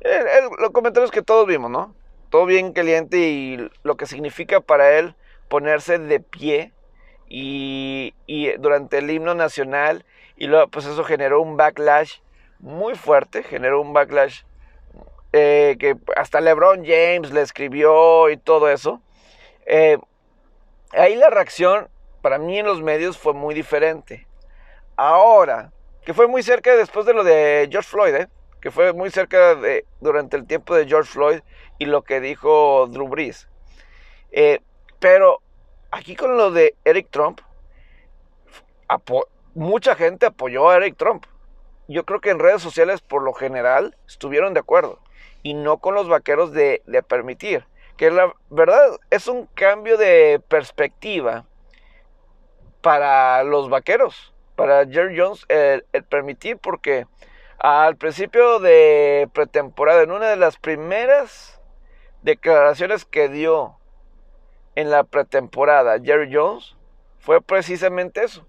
Eh, 0.00 0.24
los 0.58 0.70
comentarios 0.70 1.10
que 1.10 1.22
todos 1.22 1.46
vimos, 1.46 1.70
¿no? 1.70 1.94
todo 2.30 2.46
bien 2.46 2.72
caliente 2.72 3.18
y 3.18 3.70
lo 3.82 3.96
que 3.96 4.06
significa 4.06 4.60
para 4.60 4.98
él 4.98 5.14
ponerse 5.48 5.98
de 5.98 6.20
pie 6.20 6.72
y, 7.28 8.14
durante 8.58 8.98
el 8.98 9.10
himno 9.10 9.34
nacional 9.34 10.04
y 10.36 10.46
luego 10.46 10.68
pues 10.68 10.86
eso 10.86 11.04
generó 11.04 11.42
un 11.42 11.56
backlash 11.56 12.20
muy 12.60 12.94
fuerte, 12.94 13.42
generó 13.42 13.80
un 13.80 13.92
backlash 13.92 14.42
eh, 15.32 15.76
que 15.78 15.96
hasta 16.16 16.40
LeBron 16.40 16.84
James 16.84 17.30
le 17.30 17.42
escribió 17.42 18.30
y 18.30 18.36
todo 18.36 18.68
eso. 18.68 19.00
Eh, 19.66 19.98
ahí 20.92 21.14
la 21.14 21.30
reacción 21.30 21.88
para 22.22 22.38
mí 22.38 22.58
en 22.58 22.66
los 22.66 22.82
medios 22.82 23.16
fue 23.16 23.32
muy 23.32 23.54
diferente. 23.54 24.26
Ahora, 24.96 25.72
que 26.04 26.14
fue 26.14 26.26
muy 26.26 26.42
cerca 26.42 26.74
después 26.74 27.06
de 27.06 27.14
lo 27.14 27.24
de 27.24 27.68
George 27.70 27.88
Floyd, 27.88 28.14
¿eh? 28.14 28.28
que 28.60 28.70
fue 28.70 28.92
muy 28.92 29.10
cerca 29.10 29.54
de, 29.54 29.86
durante 30.00 30.36
el 30.36 30.46
tiempo 30.46 30.74
de 30.74 30.86
George 30.86 31.10
Floyd 31.10 31.40
y 31.78 31.86
lo 31.86 32.02
que 32.02 32.20
dijo 32.20 32.88
Drew 32.88 33.08
Brees. 33.08 33.48
Eh, 34.32 34.60
pero 34.98 35.40
aquí 35.90 36.16
con 36.16 36.36
lo 36.36 36.50
de 36.50 36.74
Eric 36.84 37.08
Trump, 37.10 37.40
mucha 39.54 39.94
gente 39.94 40.26
apoyó 40.26 40.68
a 40.68 40.76
Eric 40.76 40.96
Trump. 40.96 41.24
Yo 41.88 42.04
creo 42.04 42.20
que 42.20 42.30
en 42.30 42.38
redes 42.38 42.60
sociales 42.60 43.00
por 43.00 43.22
lo 43.22 43.32
general 43.32 43.96
estuvieron 44.06 44.52
de 44.52 44.60
acuerdo 44.60 45.00
y 45.42 45.54
no 45.54 45.78
con 45.78 45.94
los 45.94 46.08
vaqueros 46.08 46.52
de, 46.52 46.82
permitir. 47.08 47.64
Que 47.96 48.10
la 48.10 48.32
verdad 48.48 48.98
es 49.10 49.28
un 49.28 49.46
cambio 49.46 49.96
de 49.96 50.40
perspectiva 50.48 51.44
para 52.80 53.42
los 53.44 53.68
vaqueros, 53.68 54.34
para 54.56 54.86
Jerry 54.86 55.18
Jones 55.18 55.44
el 55.48 55.84
permitir 56.08 56.56
porque 56.56 57.06
al 57.58 57.96
principio 57.96 58.58
de 58.58 59.28
pretemporada, 59.34 60.02
en 60.02 60.12
una 60.12 60.28
de 60.28 60.36
las 60.36 60.56
primeras 60.56 61.60
declaraciones 62.22 63.04
que 63.04 63.28
dio 63.28 63.76
en 64.76 64.90
la 64.90 65.04
pretemporada 65.04 66.00
Jerry 66.00 66.34
Jones, 66.34 66.74
fue 67.18 67.42
precisamente 67.42 68.24
eso. 68.24 68.46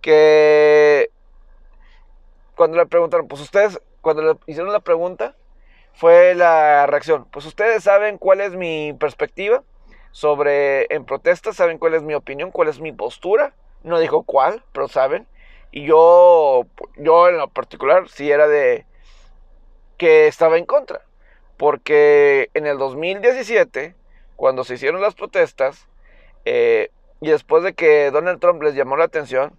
Que 0.00 1.10
cuando 2.54 2.76
le 2.76 2.86
preguntaron, 2.86 3.26
pues 3.26 3.40
ustedes, 3.40 3.80
cuando 4.00 4.22
le 4.22 4.38
hicieron 4.46 4.72
la 4.72 4.78
pregunta, 4.80 5.34
fue 5.96 6.34
la 6.34 6.86
reacción. 6.86 7.26
Pues 7.30 7.46
ustedes 7.46 7.82
saben 7.82 8.18
cuál 8.18 8.40
es 8.40 8.54
mi 8.54 8.92
perspectiva 8.92 9.64
sobre 10.12 10.86
en 10.94 11.04
protestas, 11.04 11.56
saben 11.56 11.78
cuál 11.78 11.94
es 11.94 12.02
mi 12.02 12.14
opinión, 12.14 12.50
cuál 12.50 12.68
es 12.68 12.80
mi 12.80 12.92
postura. 12.92 13.54
No 13.82 13.98
dijo 13.98 14.22
cuál, 14.22 14.62
pero 14.72 14.88
saben. 14.88 15.26
Y 15.72 15.86
yo, 15.86 16.66
yo 16.96 17.28
en 17.28 17.38
lo 17.38 17.48
particular, 17.48 18.08
sí 18.08 18.30
era 18.30 18.46
de 18.46 18.84
que 19.96 20.26
estaba 20.26 20.58
en 20.58 20.66
contra. 20.66 21.02
Porque 21.56 22.50
en 22.52 22.66
el 22.66 22.76
2017, 22.76 23.94
cuando 24.36 24.64
se 24.64 24.74
hicieron 24.74 25.00
las 25.00 25.14
protestas, 25.14 25.88
eh, 26.44 26.90
y 27.22 27.30
después 27.30 27.64
de 27.64 27.72
que 27.72 28.10
Donald 28.10 28.38
Trump 28.40 28.62
les 28.62 28.74
llamó 28.74 28.98
la 28.98 29.04
atención, 29.04 29.54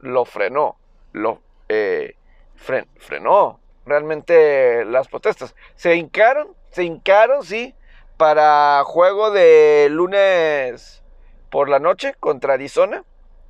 lo 0.00 0.24
frenó, 0.24 0.78
lo 1.12 1.42
eh, 1.68 2.16
frenó 2.54 3.60
realmente 3.86 4.84
las 4.84 5.08
protestas. 5.08 5.54
Se 5.76 5.96
hincaron, 5.96 6.48
se 6.70 6.84
hincaron, 6.84 7.44
sí, 7.44 7.74
para 8.16 8.82
juego 8.84 9.30
de 9.30 9.88
lunes 9.90 11.02
por 11.50 11.68
la 11.68 11.78
noche 11.78 12.14
contra 12.18 12.54
Arizona 12.54 13.04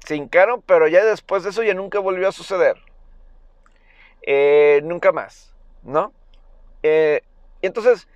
se 0.07 0.15
hincaron, 0.15 0.63
pero 0.63 0.87
ya 0.87 1.05
después 1.05 1.43
de 1.43 1.51
eso 1.51 1.65
ya 1.65 1.75
nunca 1.75 1.99
volvió 1.99 2.29
a 2.29 2.33
suceder. 2.33 2.77
Eh, 4.23 4.81
nunca 4.85 5.11
más, 5.11 5.53
¿no? 5.83 6.13
Eh, 6.85 7.23
entonces 7.61 8.07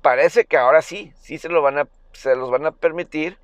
parece 0.00 0.46
que 0.46 0.56
ahora 0.56 0.80
sí, 0.80 1.12
sí 1.20 1.36
se, 1.36 1.50
lo 1.50 1.60
van 1.60 1.78
a, 1.78 1.88
se 2.12 2.34
los 2.34 2.50
van 2.50 2.64
a 2.64 2.72
permitir. 2.72 3.38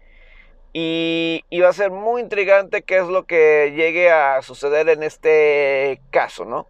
Y, 0.73 1.45
y, 1.51 1.61
va 1.61 1.69
a 1.69 1.73
ser 1.73 1.91
muy 1.91 2.23
intrigante 2.23 2.83
qué 2.83 2.99
es 2.99 3.07
lo 3.09 3.27
que 3.27 3.73
llegue 3.75 4.11
a 4.11 4.41
suceder 4.41 4.89
en 4.89 5.03
este 5.03 6.01
caso, 6.11 6.45
¿no? 6.45 6.69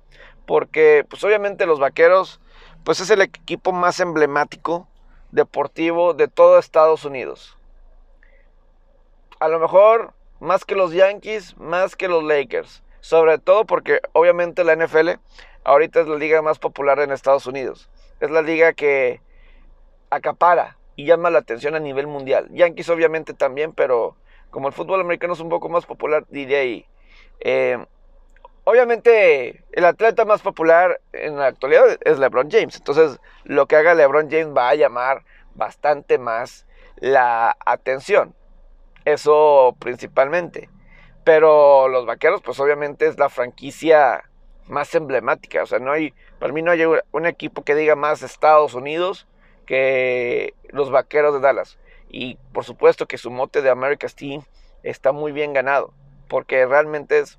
Porque, 0.51 1.07
pues 1.09 1.23
obviamente 1.23 1.65
los 1.65 1.79
vaqueros, 1.79 2.41
pues 2.83 2.99
es 2.99 3.09
el 3.11 3.21
equipo 3.21 3.71
más 3.71 4.01
emblemático 4.01 4.89
deportivo 5.31 6.13
de 6.13 6.27
todo 6.27 6.59
Estados 6.59 7.05
Unidos. 7.05 7.57
A 9.39 9.47
lo 9.47 9.61
mejor 9.61 10.13
más 10.41 10.65
que 10.65 10.75
los 10.75 10.93
Yankees, 10.93 11.57
más 11.57 11.95
que 11.95 12.09
los 12.09 12.25
Lakers. 12.25 12.83
Sobre 12.99 13.39
todo 13.39 13.65
porque 13.65 14.01
obviamente 14.13 14.65
la 14.65 14.75
NFL 14.75 15.11
ahorita 15.63 16.01
es 16.01 16.09
la 16.09 16.17
liga 16.17 16.43
más 16.43 16.59
popular 16.59 16.99
en 16.99 17.13
Estados 17.13 17.47
Unidos. 17.47 17.89
Es 18.19 18.33
la 18.33 18.43
liga 18.43 18.73
que 18.73 19.21
acapara 20.11 20.79
y 20.97 21.07
llama 21.07 21.31
la 21.31 21.39
atención 21.39 21.77
a 21.77 21.79
nivel 21.79 22.09
mundial. 22.09 22.49
Yankees 22.51 22.89
obviamente 22.89 23.35
también, 23.35 23.73
pero 23.73 24.17
como 24.51 24.67
el 24.67 24.75
fútbol 24.75 25.01
americano 25.01 25.35
es 25.35 25.41
un 25.41 25.49
poco 25.49 25.69
más 25.69 25.87
popular, 25.87 26.27
diría 26.29 26.59
ahí. 26.59 26.87
Eh, 27.39 27.79
obviamente 28.71 29.65
el 29.73 29.85
atleta 29.85 30.25
más 30.25 30.43
popular 30.43 31.01
en 31.13 31.37
la 31.37 31.47
actualidad 31.47 31.99
es 32.03 32.19
LeBron 32.19 32.51
James. 32.51 32.77
Entonces 32.77 33.19
lo 33.45 33.67
que 33.67 33.77
haga 33.77 33.95
LeBron 33.95 34.31
James 34.31 34.57
va 34.57 34.69
a 34.69 34.75
llamar 34.75 35.25
bastante 35.55 36.19
más 36.19 36.67
la 36.97 37.57
atención. 37.67 38.35
Eso 39.05 39.77
principalmente. 39.79 40.71
Pero 41.25 41.89
los 41.89 42.07
vaqueros, 42.07 42.41
pues 42.43 42.59
obviamente 42.61 43.07
es 43.07 43.19
la 43.19 43.29
franquicia 43.29 44.25
más 44.67 44.95
emblemática. 44.95 45.63
O 45.63 45.67
sea, 45.67 45.79
no 45.79 45.93
hay, 45.93 46.15
para 46.39 46.53
mí 46.53 46.63
no 46.63 46.71
hay 46.71 46.85
un 46.85 47.27
equipo 47.27 47.63
que 47.63 47.75
diga 47.75 47.97
más 47.97 48.23
Estados 48.23 48.75
Unidos 48.75 49.27
que 49.67 50.55
los 50.69 50.91
vaqueros 50.91 51.35
de 51.35 51.41
Dallas. 51.41 51.79
Y 52.09 52.39
por 52.53 52.65
supuesto 52.65 53.07
que 53.07 53.19
su 53.19 53.31
mote 53.31 53.63
de 53.63 53.71
America's 53.71 54.15
Team 54.15 54.43
está 54.83 55.13
muy 55.13 55.33
bien 55.33 55.53
ganado, 55.53 55.93
porque 56.29 56.67
realmente 56.67 57.21
es, 57.21 57.39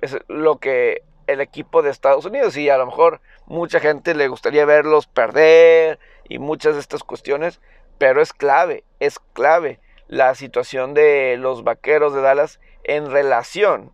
es 0.00 0.18
lo 0.28 0.58
que 0.58 1.02
el 1.26 1.40
equipo 1.40 1.82
de 1.82 1.90
Estados 1.90 2.24
Unidos 2.24 2.56
y 2.56 2.68
a 2.68 2.78
lo 2.78 2.86
mejor 2.86 3.20
mucha 3.46 3.80
gente 3.80 4.14
le 4.14 4.28
gustaría 4.28 4.64
verlos 4.64 5.06
perder 5.06 5.98
y 6.28 6.38
muchas 6.38 6.74
de 6.74 6.80
estas 6.80 7.04
cuestiones, 7.04 7.60
pero 7.98 8.20
es 8.20 8.32
clave, 8.32 8.84
es 8.98 9.18
clave 9.32 9.80
la 10.08 10.34
situación 10.34 10.94
de 10.94 11.36
los 11.38 11.62
vaqueros 11.62 12.14
de 12.14 12.20
Dallas 12.20 12.60
en 12.82 13.10
relación, 13.10 13.92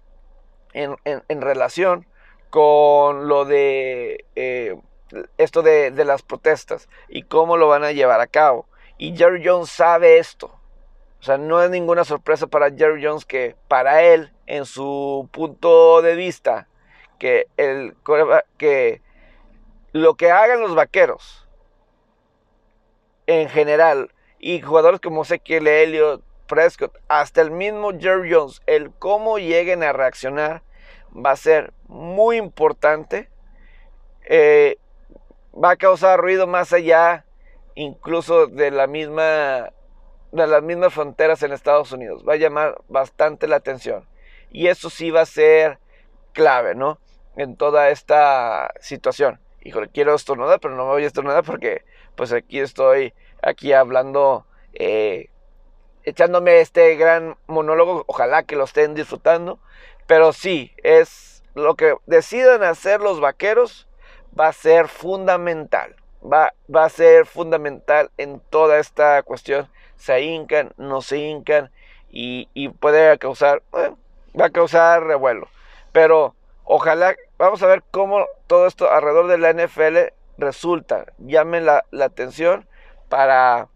en, 0.73 1.41
relación 1.43 2.07
con 2.51 3.29
lo 3.29 3.45
de 3.45 4.25
eh, 4.35 4.77
esto 5.37 5.63
de, 5.63 5.91
de, 5.91 6.05
las 6.05 6.23
protestas 6.23 6.89
y 7.09 7.23
cómo 7.23 7.57
lo 7.57 7.69
van 7.69 7.85
a 7.85 7.93
llevar 7.93 8.21
a 8.21 8.27
cabo. 8.27 8.67
Y 8.99 9.17
Jerry 9.17 9.43
Jones 9.45 9.69
sabe 9.69 10.19
esto. 10.19 10.56
Sea, 11.27 11.39
no 11.39 11.61
es 11.61 11.71
ninguna 11.71 12.05
sorpresa 12.05 12.47
para 12.47 12.71
Jerry 12.71 13.05
Jones 13.05 13.25
que 13.25 13.57
para 13.67 14.01
él, 14.05 14.33
en 14.47 14.65
su 14.65 15.29
punto 15.33 16.01
de 16.01 16.15
vista, 16.15 16.69
que, 17.19 17.49
el, 17.57 17.97
que 18.59 19.03
lo 19.91 20.15
que 20.15 20.31
hagan 20.31 20.61
los 20.61 20.77
vaqueros 20.77 21.49
en 23.27 23.49
general 23.49 24.13
y 24.39 24.61
jugadores 24.61 25.01
como 25.01 25.23
Ezequiel 25.23 25.67
Elliott, 25.67 26.23
Prescott, 26.47 26.97
hasta 27.09 27.41
el 27.41 27.51
mismo 27.51 27.91
Jerry 27.99 28.33
Jones, 28.33 28.63
el 28.67 28.93
cómo 28.93 29.39
lleguen 29.39 29.83
a 29.83 29.93
reaccionar 29.93 30.63
va 31.13 31.33
a 31.33 31.37
ser 31.37 31.73
muy 31.89 32.37
importante. 32.37 33.31
Eh, 34.27 34.79
va 35.53 35.71
a 35.71 35.77
causar 35.77 36.21
ruido 36.21 36.47
más 36.47 36.73
allá 36.73 37.25
incluso 37.75 38.47
de 38.47 38.71
la 38.71 38.87
misma 38.87 39.73
de 40.33 40.47
las 40.47 40.63
mismas 40.63 40.93
fronteras 40.93 41.43
en 41.43 41.53
Estados 41.53 41.93
Unidos. 41.93 42.25
Va 42.29 42.35
a 42.35 42.37
llamar 42.37 42.81
bastante 42.89 43.47
la 43.49 43.57
atención. 43.57 44.07
Y 44.51 44.69
eso 44.69 44.91
sí 44.91 45.11
va 45.11 45.23
a 45.23 45.27
ser 45.27 45.79
clave, 46.33 46.75
¿no? 46.75 46.99
En 47.37 47.57
toda 47.57 47.91
esta 47.91 48.73
situación. 48.81 49.41
Híjole, 49.63 49.89
quiero 49.89 50.15
estornudar, 50.15 50.61
pero 50.61 50.75
no 50.77 50.85
me 50.85 50.93
voy 50.93 51.05
a 51.05 51.09
estornudar 51.09 51.45
porque 51.45 51.85
pues 52.15 52.33
aquí 52.33 52.61
estoy 52.61 53.13
aquí 53.43 53.73
hablando, 53.73 54.47
eh, 54.73 55.29
echándome 56.05 56.61
este 56.61 56.95
gran 56.97 57.37
monólogo. 57.47 58.05
Ojalá 58.07 58.45
que 58.45 58.57
lo 58.57 58.65
estén 58.65 58.95
disfrutando. 58.95 59.59
Pero 60.07 60.33
sí, 60.33 60.73
es 60.83 61.43
lo 61.55 61.75
que 61.75 61.97
decidan 62.07 62.63
hacer 62.63 63.01
los 63.01 63.21
vaqueros 63.21 63.89
va 64.39 64.49
a 64.49 64.53
ser 64.53 64.89
fundamental. 64.89 65.97
Va, 66.23 66.53
va 66.75 66.85
a 66.85 66.89
ser 66.91 67.27
fundamental 67.27 68.11
en 68.17 68.41
toda 68.51 68.79
esta 68.79 69.23
cuestión. 69.23 69.69
Se 69.97 70.21
hincan, 70.23 70.73
no 70.77 71.03
se 71.03 71.19
hincan 71.19 71.71
y, 72.11 72.69
puede 72.81 73.19
causar, 73.19 73.63
va 73.75 74.47
a 74.47 74.51
causar 74.51 75.05
revuelo. 75.05 75.49
Pero 75.93 76.35
ojalá, 76.65 77.15
vamos 77.39 77.63
a 77.63 77.67
ver 77.67 77.83
cómo 77.91 78.27
todo 78.47 78.67
esto 78.67 78.91
alrededor 78.91 79.29
de 79.29 79.39
la 79.39 79.53
NFL 79.53 80.13
resulta. 80.39 81.07
Llamen 81.19 81.67
la, 81.67 81.85
la 81.91 82.07
atención 82.07 82.67
para, 83.09 83.69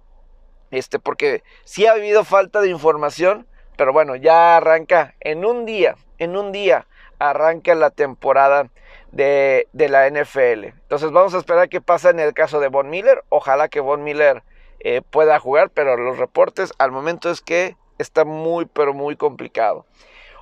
este, 0.71 0.99
porque 0.99 1.43
sí 1.65 1.87
ha 1.87 1.93
habido 1.93 2.25
falta 2.25 2.61
de 2.61 2.69
información, 2.69 3.47
pero 3.77 3.93
bueno, 3.93 4.17
ya 4.17 4.57
arranca 4.57 5.15
en 5.21 5.45
un 5.45 5.65
día, 5.67 5.97
en 6.19 6.37
un 6.37 6.53
día 6.53 6.87
arranca 7.19 7.75
la 7.75 7.91
temporada 7.91 8.71
de, 9.13 9.69
la 9.73 10.09
NFL. 10.09 10.65
Entonces 10.65 11.11
vamos 11.13 11.35
a 11.35 11.39
esperar 11.39 11.69
qué 11.69 11.81
pasa 11.81 12.11
en 12.11 12.19
el 12.19 12.35
caso 12.35 12.61
de 12.61 12.69
Von 12.69 12.91
Miller. 12.91 13.23
Ojalá 13.29 13.69
que 13.69 13.81
Von 13.81 14.03
Miller 14.03 14.43
eh, 14.81 15.03
pueda 15.03 15.39
jugar, 15.39 15.71
pero 15.71 15.97
los 15.97 16.19
reportes 16.19 16.73
al 16.79 16.91
momento 16.91 17.31
es 17.31 17.41
que 17.41 17.77
está 17.99 18.25
muy, 18.25 18.67
pero 18.67 18.95
muy 18.95 19.17
complicado. 19.17 19.87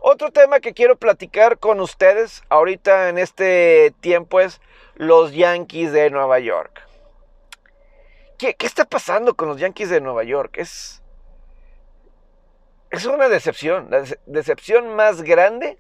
Otro 0.01 0.31
tema 0.31 0.61
que 0.61 0.75
quiero 0.75 0.97
platicar 0.97 1.59
con 1.59 1.81
ustedes 1.81 2.43
ahorita 2.49 3.09
en 3.09 3.19
este 3.19 3.93
tiempo 4.01 4.41
es 4.41 4.61
los 4.95 5.33
Yankees 5.33 5.93
de 5.93 6.11
Nueva 6.11 6.39
York. 6.39 6.83
¿Qué, 8.39 8.55
está 8.61 8.85
pasando 8.85 9.35
con 9.35 9.49
los 9.49 9.59
Yankees 9.59 9.91
de 9.91 10.01
Nueva 10.01 10.23
York? 10.23 10.59
Es, 10.59 11.03
es 12.91 13.05
una 13.07 13.29
decepción, 13.29 13.89
la 13.91 14.05
decepción 14.27 14.95
más 14.95 15.23
grande 15.23 15.79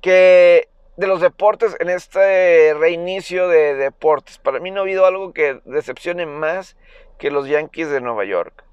que 0.00 0.68
de 0.96 1.06
los 1.06 1.20
deportes 1.20 1.76
en 1.78 1.88
este 1.88 2.74
reinicio 2.74 3.46
de 3.46 3.74
deportes. 3.74 4.38
Para 4.38 4.58
mí 4.58 4.72
no 4.72 4.80
ha 4.80 4.82
habido 4.82 5.06
algo 5.06 5.32
que 5.32 5.60
decepcione 5.64 6.26
más 6.26 6.76
que 7.20 7.30
los 7.30 7.46
Yankees 7.46 7.90
de 7.90 8.00
Nueva 8.00 8.24
York. 8.24 8.64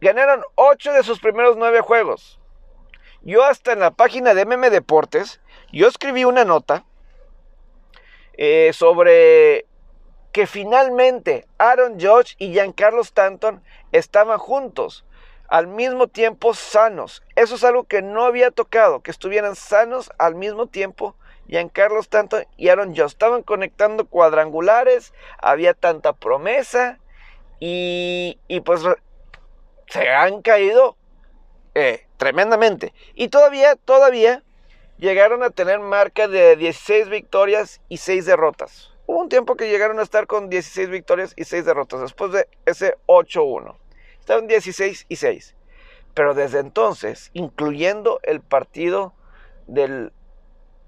Ganaron 0.00 0.42
8 0.54 0.92
de 0.92 1.02
sus 1.02 1.20
primeros 1.20 1.56
9 1.56 1.80
juegos. 1.82 2.40
Yo 3.20 3.44
hasta 3.44 3.72
en 3.72 3.80
la 3.80 3.90
página 3.90 4.32
de 4.32 4.46
MM 4.46 4.70
Deportes, 4.70 5.40
yo 5.72 5.88
escribí 5.88 6.24
una 6.24 6.44
nota 6.44 6.84
eh, 8.34 8.70
sobre 8.72 9.66
que 10.32 10.46
finalmente 10.46 11.46
Aaron 11.58 12.00
Judge 12.00 12.36
y 12.38 12.52
Giancarlo 12.52 13.02
Stanton 13.02 13.62
estaban 13.90 14.38
juntos 14.38 15.04
al 15.48 15.66
mismo 15.66 16.08
tiempo 16.08 16.54
sanos. 16.54 17.22
Eso 17.36 17.56
es 17.56 17.64
algo 17.64 17.84
que 17.84 18.02
no 18.02 18.24
había 18.24 18.50
tocado, 18.50 19.02
que 19.02 19.10
estuvieran 19.10 19.56
sanos 19.56 20.10
al 20.18 20.34
mismo 20.36 20.68
tiempo. 20.68 21.16
Giancarlo 21.48 22.00
Stanton 22.00 22.46
y 22.56 22.68
Aaron 22.68 22.96
Josh 22.96 23.12
estaban 23.12 23.42
conectando 23.42 24.06
cuadrangulares, 24.06 25.12
había 25.38 25.74
tanta 25.74 26.12
promesa 26.12 26.98
y, 27.64 28.60
pues 28.64 28.82
se 29.86 30.08
han 30.08 30.42
caído 30.42 30.96
eh, 31.76 32.06
tremendamente. 32.16 32.92
Y 33.14 33.28
todavía, 33.28 33.76
todavía 33.76 34.42
llegaron 34.98 35.44
a 35.44 35.50
tener 35.50 35.78
marca 35.78 36.26
de 36.26 36.56
16 36.56 37.08
victorias 37.08 37.80
y 37.88 37.98
6 37.98 38.26
derrotas. 38.26 38.92
Hubo 39.06 39.20
un 39.20 39.28
tiempo 39.28 39.54
que 39.54 39.68
llegaron 39.68 40.00
a 40.00 40.02
estar 40.02 40.26
con 40.26 40.50
16 40.50 40.88
victorias 40.88 41.34
y 41.36 41.44
6 41.44 41.64
derrotas 41.64 42.00
después 42.00 42.32
de 42.32 42.48
ese 42.66 42.96
8-1. 43.06 43.76
Estaban 44.18 44.48
16 44.48 45.06
y 45.08 45.16
6. 45.16 45.54
Pero 46.14 46.34
desde 46.34 46.58
entonces, 46.58 47.30
incluyendo 47.32 48.18
el 48.24 48.40
partido 48.40 49.14
del, 49.68 50.12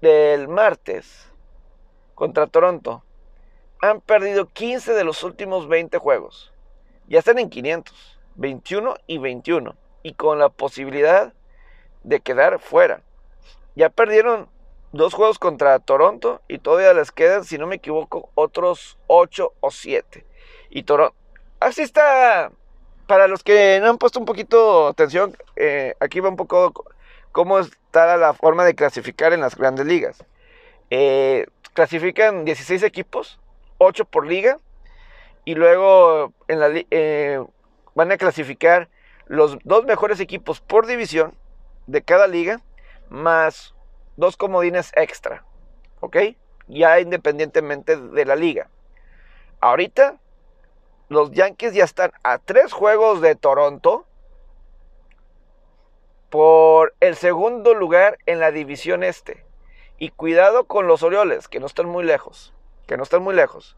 del 0.01 0.49
martes 0.49 1.31
contra 2.15 2.47
Toronto, 2.47 3.05
han 3.79 4.01
perdido 4.01 4.49
15 4.49 4.93
de 4.93 5.03
los 5.05 5.23
últimos 5.23 5.69
20 5.69 5.97
juegos. 5.99 6.51
Ya 7.07 7.19
están 7.19 7.39
en 7.39 7.49
500, 7.49 8.19
21 8.35 8.95
y 9.07 9.17
21. 9.17 9.75
Y 10.03 10.13
con 10.13 10.39
la 10.39 10.49
posibilidad 10.49 11.33
de 12.03 12.19
quedar 12.19 12.59
fuera. 12.59 13.01
Ya 13.75 13.89
perdieron 13.89 14.47
dos 14.91 15.13
juegos 15.13 15.39
contra 15.39 15.79
Toronto 15.79 16.41
y 16.47 16.59
todavía 16.59 16.93
les 16.93 17.11
quedan, 17.11 17.43
si 17.43 17.57
no 17.57 17.67
me 17.67 17.75
equivoco, 17.75 18.29
otros 18.35 18.97
8 19.07 19.53
o 19.59 19.71
7. 19.71 20.25
Y 20.69 20.83
Toronto... 20.83 21.15
Así 21.59 21.81
está 21.81 22.51
para 23.07 23.27
los 23.27 23.43
que 23.43 23.79
no 23.81 23.89
han 23.89 23.97
puesto 23.97 24.19
un 24.19 24.25
poquito 24.25 24.87
atención, 24.87 25.35
eh, 25.55 25.95
aquí 25.99 26.19
va 26.19 26.29
un 26.29 26.35
poco 26.35 26.85
cómo 27.31 27.59
está 27.59 28.17
la 28.17 28.33
forma 28.33 28.65
de 28.65 28.75
clasificar 28.75 29.33
en 29.33 29.41
las 29.41 29.55
grandes 29.55 29.85
ligas. 29.85 30.23
Eh, 30.89 31.45
clasifican 31.73 32.45
16 32.45 32.83
equipos, 32.83 33.39
8 33.77 34.05
por 34.05 34.25
liga, 34.25 34.59
y 35.45 35.55
luego 35.55 36.33
en 36.47 36.59
la, 36.59 36.69
eh, 36.73 37.43
van 37.93 38.11
a 38.11 38.17
clasificar 38.17 38.89
los 39.27 39.57
dos 39.63 39.85
mejores 39.85 40.19
equipos 40.19 40.59
por 40.59 40.87
división 40.87 41.33
de 41.87 42.01
cada 42.01 42.27
liga, 42.27 42.59
más 43.09 43.75
dos 44.17 44.37
comodines 44.37 44.91
extra, 44.95 45.45
¿ok? 45.99 46.17
Ya 46.67 46.99
independientemente 46.99 47.95
de 47.95 48.25
la 48.25 48.35
liga. 48.35 48.69
Ahorita 49.61 50.19
los 51.09 51.31
Yankees 51.31 51.73
ya 51.73 51.83
están 51.83 52.11
a 52.23 52.39
tres 52.39 52.73
juegos 52.73 53.21
de 53.21 53.35
Toronto 53.35 54.05
por 56.29 56.95
el 56.99 57.15
segundo 57.15 57.73
lugar 57.75 58.17
en 58.25 58.39
la 58.39 58.51
división 58.51 59.03
este. 59.03 59.45
Y 59.97 60.09
cuidado 60.09 60.65
con 60.65 60.87
los 60.87 61.03
Orioles, 61.03 61.47
que 61.47 61.59
no 61.59 61.67
están 61.67 61.87
muy 61.87 62.03
lejos. 62.03 62.53
Que 62.87 62.97
no 62.97 63.03
están 63.03 63.23
muy 63.23 63.33
lejos. 63.33 63.77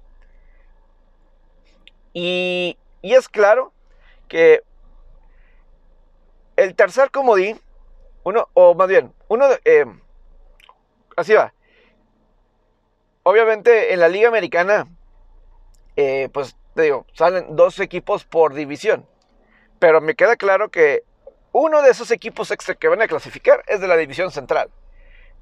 Y, 2.19 2.75
es 3.03 3.30
claro 3.30 3.73
que 4.27 4.63
el 6.56 6.73
tercer 6.73 7.12
comodín, 7.12 7.62
uno, 8.23 8.49
o 8.56 8.73
más 8.73 8.88
bien, 8.88 9.13
uno 9.27 9.47
de, 9.47 9.62
eh, 9.65 9.86
así 11.15 11.34
va. 11.34 11.53
Obviamente 13.21 13.93
en 13.93 13.99
la 13.99 14.10
Liga 14.10 14.30
Americana, 14.30 14.88
eh, 15.95 16.30
pues 16.34 16.58
digo, 16.73 17.06
salen 17.13 17.56
dos 17.56 17.80
equipos 17.80 18.25
por 18.25 18.56
división. 18.56 19.06
Pero 19.77 20.01
me 20.01 20.15
queda 20.15 20.38
claro 20.38 20.69
que 20.69 21.03
uno 21.51 21.84
de 21.84 21.91
esos 21.91 22.10
equipos 22.10 22.49
extra 22.49 22.73
que 22.73 22.88
van 22.88 23.03
a 23.03 23.08
clasificar 23.08 23.63
es 23.67 23.80
de 23.80 23.88
la 23.88 23.95
división 23.95 24.32
central. 24.32 24.71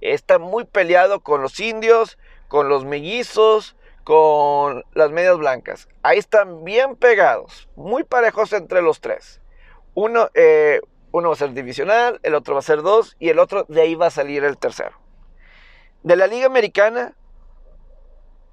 Está 0.01 0.39
muy 0.39 0.65
peleado 0.65 1.21
con 1.21 1.41
los 1.41 1.57
indios, 1.61 2.17
con 2.49 2.67
los 2.67 2.83
mellizos, 2.83 3.77
con 4.05 4.85
las 4.93 5.11
medias 5.11 5.35
blancas. 5.37 5.89
Ahí 6.03 6.19
están 6.19 6.63
bien 6.63 6.95
pegados, 6.95 7.67
muy 7.75 8.03
parejos 8.03 8.53
entre 8.53 8.83
los 8.83 9.01
tres. 9.01 9.41
Uno, 9.95 10.29
eh, 10.35 10.79
uno 11.11 11.29
va 11.29 11.33
a 11.33 11.37
ser 11.37 11.53
divisional, 11.53 12.19
el 12.21 12.35
otro 12.35 12.53
va 12.53 12.59
a 12.59 12.63
ser 12.63 12.83
dos 12.83 13.17
y 13.19 13.29
el 13.29 13.39
otro 13.39 13.65
de 13.67 13.81
ahí 13.81 13.95
va 13.95 14.07
a 14.07 14.11
salir 14.11 14.43
el 14.43 14.59
tercero. 14.59 14.97
De 16.03 16.15
la 16.15 16.27
Liga 16.27 16.45
Americana, 16.45 17.15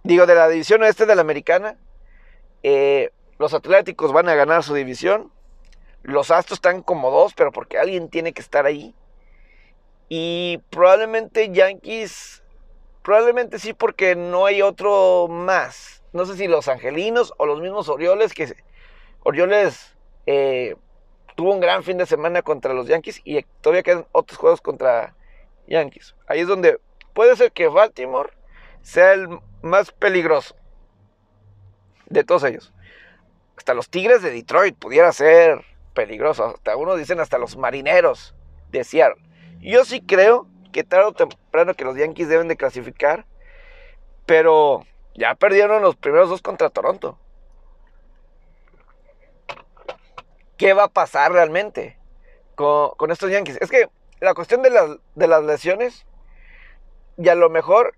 digo, 0.03 0.25
de 0.25 0.35
la 0.35 0.49
división 0.49 0.83
oeste 0.83 1.05
de 1.05 1.15
la 1.15 1.21
Americana, 1.21 1.77
eh, 2.63 3.11
los 3.39 3.53
Atléticos 3.53 4.11
van 4.11 4.31
a 4.31 4.35
ganar 4.35 4.63
su 4.63 4.73
división. 4.73 5.31
Los 6.03 6.31
Astros 6.31 6.57
están 6.57 6.83
como 6.83 7.11
dos, 7.11 7.35
pero 7.35 7.53
porque 7.53 7.79
alguien 7.79 8.09
tiene 8.09 8.33
que 8.33 8.41
estar 8.41 8.65
ahí. 8.65 8.95
Y 10.09 10.63
probablemente 10.71 11.51
Yankees, 11.51 12.42
probablemente 13.03 13.59
sí, 13.59 13.73
porque 13.73 14.15
no 14.15 14.47
hay 14.47 14.63
otro 14.63 15.29
más. 15.29 16.03
No 16.13 16.27
sé 16.27 16.37
si 16.37 16.47
los 16.47 16.69
Angelinos 16.69 17.33
o 17.39 17.47
los 17.47 17.61
mismos 17.61 17.89
Orioles, 17.89 18.35
que 18.35 18.55
Orioles 19.23 19.97
eh, 20.27 20.77
tuvo 21.35 21.53
un 21.53 21.61
gran 21.61 21.83
fin 21.83 21.99
de 21.99 22.07
semana 22.07 22.43
contra 22.43 22.75
los 22.75 22.87
Yankees 22.87 23.21
y 23.25 23.43
todavía 23.61 23.83
quedan 23.83 24.07
otros 24.13 24.39
juegos 24.39 24.61
contra 24.61 25.15
Yankees. 25.67 26.15
Ahí 26.27 26.41
es 26.41 26.49
donde 26.49 26.79
puede 27.15 27.37
ser 27.37 27.53
que 27.53 27.69
Baltimore 27.69 28.31
sea 28.83 29.13
el 29.13 29.29
más 29.63 29.93
peligroso 29.93 30.57
de 32.07 32.25
todos 32.25 32.45
ellos. 32.45 32.73
Hasta 33.57 33.75
los 33.75 33.89
Tigres 33.89 34.23
de 34.23 34.31
Detroit 34.31 34.77
pudiera 34.77 35.13
ser 35.13 35.65
peligroso. 35.95 36.45
Hasta 36.45 36.77
uno 36.77 36.97
dicen 36.97 37.21
hasta 37.21 37.39
los 37.39 37.57
Marineros 37.57 38.35
de 38.71 38.85
Seattle. 38.85 39.23
Yo 39.61 39.85
sí 39.85 40.01
creo 40.01 40.49
que 40.73 40.85
tarde 40.85 41.07
o 41.07 41.13
temprano 41.13 41.75
que 41.75 41.85
los 41.85 41.97
Yankees 41.97 42.29
deben 42.29 42.49
de 42.49 42.57
clasificar. 42.57 43.27
Pero 44.27 44.85
ya 45.15 45.35
perdieron 45.35 45.83
los 45.83 45.97
primeros 45.97 46.29
dos 46.29 46.43
contra 46.43 46.71
Toronto. 46.71 47.19
qué 50.63 50.75
va 50.75 50.85
a 50.85 50.89
pasar 50.89 51.33
realmente 51.33 51.99
con, 52.55 53.11
estos 53.11 53.33
Yankees. 53.33 53.59
Es 53.61 53.69
que 53.69 53.89
la 54.21 54.33
cuestión 54.33 54.63
de 54.63 54.71
de 55.17 55.27
las 55.27 55.43
lesiones, 55.43 56.07
y 57.19 57.29
a 57.29 57.35
lo 57.35 57.51
mejor 57.51 57.97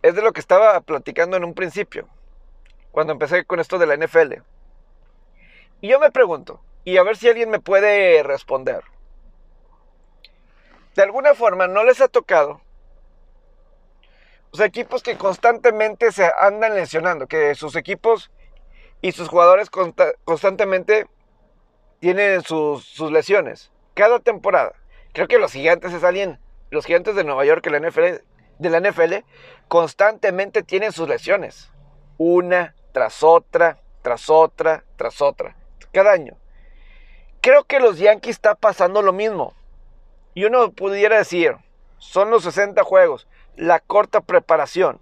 es 0.00 0.14
de 0.14 0.22
lo 0.22 0.32
que 0.32 0.40
estaba 0.40 0.80
platicando 0.80 1.36
en 1.36 1.44
un 1.44 1.52
principio, 1.52 2.08
cuando 2.90 3.12
empecé 3.12 3.44
con 3.44 3.60
esto 3.60 3.78
de 3.78 3.84
la 3.84 3.98
NFL. 3.98 4.40
Y 5.82 5.88
yo 5.88 6.00
me 6.00 6.10
pregunto, 6.10 6.62
y 6.84 6.96
a 6.96 7.02
ver 7.02 7.18
si 7.18 7.28
alguien 7.28 7.50
me 7.50 7.60
puede 7.60 8.22
responder. 8.22 8.82
De 10.94 11.02
alguna 11.02 11.34
forma 11.34 11.66
no 11.66 11.84
les 11.84 12.00
ha 12.00 12.08
tocado. 12.08 12.60
O 14.50 14.56
sea, 14.56 14.66
equipos 14.66 15.02
que 15.02 15.16
constantemente 15.16 16.12
se 16.12 16.30
andan 16.38 16.74
lesionando, 16.74 17.26
que 17.26 17.54
sus 17.54 17.74
equipos 17.74 18.30
y 19.00 19.12
sus 19.12 19.28
jugadores 19.28 19.70
constantemente 19.70 21.06
tienen 22.00 22.42
sus, 22.42 23.00
lesiones. 23.10 23.72
Cada 23.94 24.18
temporada. 24.18 24.72
Creo 25.14 25.26
que 25.26 25.38
los 25.38 25.52
gigantes 25.52 25.92
es 25.94 26.04
alguien, 26.04 26.38
los 26.70 26.84
gigantes 26.84 27.14
de 27.14 27.24
Nueva 27.24 27.44
York, 27.44 27.64
la 27.66 27.80
NFL, 27.80 28.22
de 28.58 28.70
la 28.70 28.80
NFL, 28.80 29.24
constantemente 29.68 30.62
tienen 30.62 30.92
sus 30.92 31.08
lesiones. 31.08 31.70
Una 32.18 32.74
tras 32.92 33.22
otra, 33.22 33.78
tras 34.02 34.28
otra, 34.28 34.84
tras 34.96 35.22
otra. 35.22 35.56
Cada 35.92 36.12
año. 36.12 36.36
Creo 37.40 37.64
que 37.64 37.80
los 37.80 37.98
Yankees 37.98 38.36
está 38.36 38.54
pasando 38.54 39.00
lo 39.00 39.12
mismo. 39.12 39.54
Y 40.34 40.44
uno 40.44 40.72
pudiera 40.72 41.18
decir, 41.18 41.56
son 41.98 42.30
los 42.30 42.44
60 42.44 42.82
juegos, 42.84 43.28
la 43.56 43.80
corta 43.80 44.20
preparación. 44.20 45.00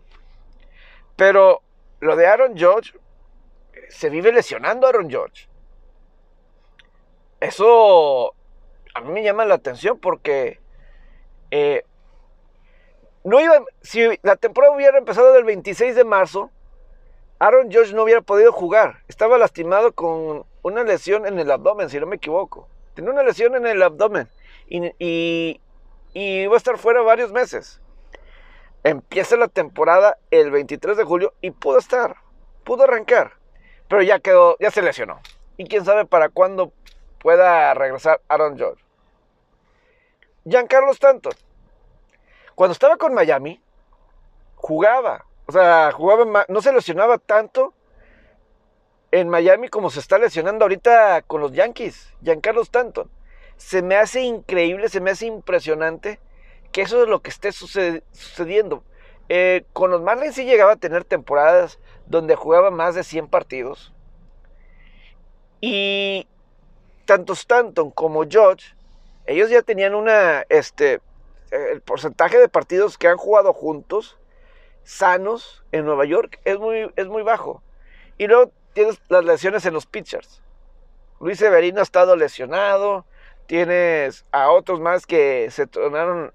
Pero 1.16 1.62
lo 2.00 2.16
de 2.16 2.26
Aaron 2.26 2.56
George 2.56 2.92
se 3.88 4.10
vive 4.10 4.32
lesionando 4.32 4.86
a 4.86 4.90
Aaron 4.90 5.08
George. 5.08 5.48
Eso 7.40 8.34
a 8.94 9.00
mí 9.00 9.12
me 9.12 9.22
llama 9.22 9.44
la 9.44 9.54
atención 9.54 9.98
porque 9.98 10.60
eh, 11.50 11.84
no 13.24 13.40
iba, 13.40 13.62
si 13.82 14.18
la 14.22 14.36
temporada 14.36 14.74
hubiera 14.74 14.98
empezado 14.98 15.34
el 15.36 15.44
26 15.44 15.94
de 15.94 16.04
marzo, 16.04 16.50
Aaron 17.38 17.70
George 17.70 17.94
no 17.94 18.02
hubiera 18.02 18.20
podido 18.20 18.52
jugar. 18.52 19.02
Estaba 19.08 19.38
lastimado 19.38 19.92
con 19.92 20.44
una 20.62 20.84
lesión 20.84 21.26
en 21.26 21.38
el 21.38 21.50
abdomen, 21.50 21.88
si 21.88 21.98
no 21.98 22.06
me 22.06 22.16
equivoco. 22.16 22.68
Tenía 22.94 23.12
una 23.12 23.22
lesión 23.22 23.54
en 23.54 23.66
el 23.66 23.82
abdomen 23.82 24.28
y, 24.70 24.86
y, 24.98 25.60
y 26.14 26.42
iba 26.42 26.54
a 26.54 26.56
estar 26.56 26.78
fuera 26.78 27.02
varios 27.02 27.32
meses. 27.32 27.82
Empieza 28.82 29.36
la 29.36 29.48
temporada 29.48 30.16
el 30.30 30.50
23 30.50 30.96
de 30.96 31.04
julio 31.04 31.34
y 31.42 31.50
pudo 31.50 31.78
estar, 31.78 32.16
pudo 32.64 32.84
arrancar 32.84 33.40
pero 33.90 34.02
ya 34.02 34.20
quedó, 34.20 34.56
ya 34.60 34.70
se 34.70 34.82
lesionó. 34.82 35.20
Y 35.56 35.64
quién 35.64 35.84
sabe 35.84 36.06
para 36.06 36.28
cuándo 36.28 36.72
pueda 37.18 37.74
regresar 37.74 38.22
Aaron 38.28 38.56
George. 38.56 38.82
Giancarlo 40.44 40.92
Stanton, 40.92 41.34
cuando 42.54 42.72
estaba 42.72 42.96
con 42.96 43.12
Miami, 43.12 43.60
jugaba. 44.54 45.26
O 45.46 45.52
sea, 45.52 45.90
jugaba, 45.92 46.46
no 46.48 46.62
se 46.62 46.72
lesionaba 46.72 47.18
tanto 47.18 47.74
en 49.10 49.28
Miami 49.28 49.68
como 49.68 49.90
se 49.90 49.98
está 49.98 50.18
lesionando 50.18 50.64
ahorita 50.64 51.22
con 51.22 51.40
los 51.40 51.50
Yankees. 51.52 52.14
Giancarlo 52.22 52.62
Stanton. 52.62 53.10
Se 53.60 53.82
me 53.82 53.96
hace 53.96 54.22
increíble, 54.22 54.88
se 54.88 55.00
me 55.00 55.10
hace 55.10 55.26
impresionante 55.26 56.18
que 56.72 56.80
eso 56.80 57.02
es 57.02 57.08
lo 57.08 57.20
que 57.20 57.28
esté 57.28 57.52
sucediendo. 57.52 58.82
Eh, 59.28 59.64
con 59.74 59.90
los 59.90 60.00
Marlins 60.00 60.34
sí 60.34 60.46
llegaba 60.46 60.72
a 60.72 60.76
tener 60.76 61.04
temporadas 61.04 61.78
donde 62.06 62.36
jugaba 62.36 62.70
más 62.70 62.94
de 62.94 63.04
100 63.04 63.28
partidos. 63.28 63.92
Y 65.60 66.26
tanto 67.04 67.34
Stanton 67.34 67.90
como 67.90 68.24
George, 68.26 68.74
ellos 69.26 69.50
ya 69.50 69.60
tenían 69.60 69.94
una, 69.94 70.46
este, 70.48 71.02
el 71.50 71.82
porcentaje 71.82 72.38
de 72.38 72.48
partidos 72.48 72.96
que 72.96 73.08
han 73.08 73.18
jugado 73.18 73.52
juntos, 73.52 74.16
sanos, 74.84 75.62
en 75.70 75.84
Nueva 75.84 76.06
York, 76.06 76.40
es 76.44 76.58
muy, 76.58 76.90
es 76.96 77.08
muy 77.08 77.22
bajo. 77.22 77.62
Y 78.16 78.26
luego 78.26 78.52
tienes 78.72 78.98
las 79.10 79.22
lesiones 79.22 79.66
en 79.66 79.74
los 79.74 79.84
pitchers. 79.84 80.40
Luis 81.20 81.38
Severino 81.38 81.80
ha 81.80 81.82
estado 81.82 82.16
lesionado, 82.16 83.04
tienes 83.50 84.24
a 84.30 84.52
otros 84.52 84.78
más 84.78 85.06
que 85.06 85.50
se 85.50 85.66
tornaron 85.66 86.32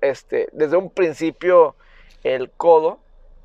este, 0.00 0.48
desde 0.52 0.76
un 0.76 0.90
principio 0.90 1.74
el 2.22 2.52
codo, 2.52 3.00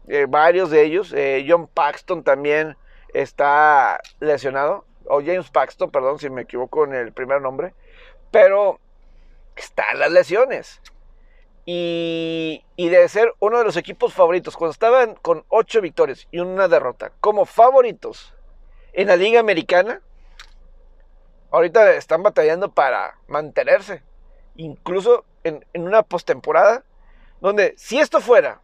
eh, 0.08 0.28
varios 0.30 0.70
de 0.70 0.84
ellos. 0.84 1.12
Eh, 1.12 1.44
John 1.50 1.66
Paxton 1.66 2.24
también 2.24 2.78
está 3.12 4.00
lesionado, 4.20 4.86
o 5.06 5.20
James 5.20 5.50
Paxton, 5.50 5.90
perdón 5.90 6.20
si 6.20 6.30
me 6.30 6.44
equivoco 6.44 6.84
en 6.84 6.94
el 6.94 7.12
primer 7.12 7.42
nombre, 7.42 7.74
pero 8.30 8.80
están 9.56 9.98
las 9.98 10.12
lesiones. 10.12 10.80
Y, 11.66 12.64
y 12.76 12.90
de 12.90 13.10
ser 13.10 13.34
uno 13.40 13.58
de 13.58 13.64
los 13.64 13.78
equipos 13.78 14.14
favoritos, 14.14 14.56
cuando 14.56 14.74
estaban 14.74 15.16
con 15.16 15.44
ocho 15.48 15.82
victorias 15.82 16.28
y 16.30 16.38
una 16.38 16.68
derrota, 16.68 17.14
como 17.20 17.46
favoritos 17.46 18.36
en 18.94 19.08
la 19.08 19.16
Liga 19.16 19.40
Americana, 19.40 20.02
ahorita 21.52 21.92
están 21.94 22.24
batallando 22.24 22.72
para 22.72 23.18
mantenerse. 23.28 24.02
Incluso 24.56 25.26
en, 25.44 25.66
una 25.74 26.04
postemporada, 26.04 26.84
donde 27.40 27.74
si 27.78 28.00
esto 28.00 28.22
fuera 28.22 28.62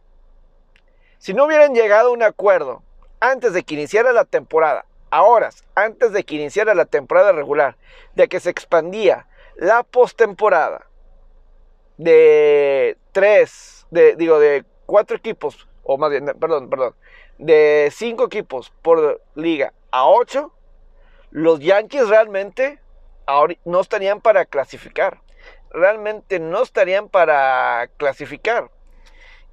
si 1.18 1.34
no 1.34 1.46
hubieran 1.46 1.74
llegado 1.74 2.10
a 2.10 2.12
un 2.12 2.22
acuerdo 2.22 2.82
antes 3.20 3.52
de 3.52 3.64
que 3.64 3.74
iniciara 3.74 4.12
la 4.12 4.24
temporada, 4.24 4.84
a 5.10 5.22
horas 5.22 5.64
antes 5.74 6.12
de 6.12 6.24
que 6.24 6.36
iniciara 6.36 6.74
la 6.74 6.84
temporada 6.84 7.32
regular, 7.32 7.76
de 8.14 8.28
que 8.28 8.38
se 8.38 8.50
expandía 8.50 9.26
la 9.56 9.82
postemporada 9.82 10.86
de 11.96 12.96
tres, 13.10 13.86
de, 13.90 14.14
digo, 14.14 14.38
de 14.38 14.64
cuatro 14.86 15.16
equipos, 15.16 15.66
o 15.82 15.98
más 15.98 16.10
bien, 16.10 16.26
perdón, 16.38 16.70
perdón, 16.70 16.94
de 17.38 17.88
cinco 17.92 18.26
equipos 18.26 18.72
por 18.82 19.20
liga 19.34 19.72
a 19.90 20.06
ocho, 20.06 20.52
los 21.30 21.60
Yankees 21.60 22.08
realmente 22.08 22.80
no 23.64 23.80
estarían 23.80 24.20
para 24.20 24.44
clasificar. 24.46 25.20
Realmente 25.70 26.38
no 26.38 26.62
estarían 26.62 27.08
para 27.08 27.88
clasificar. 27.96 28.70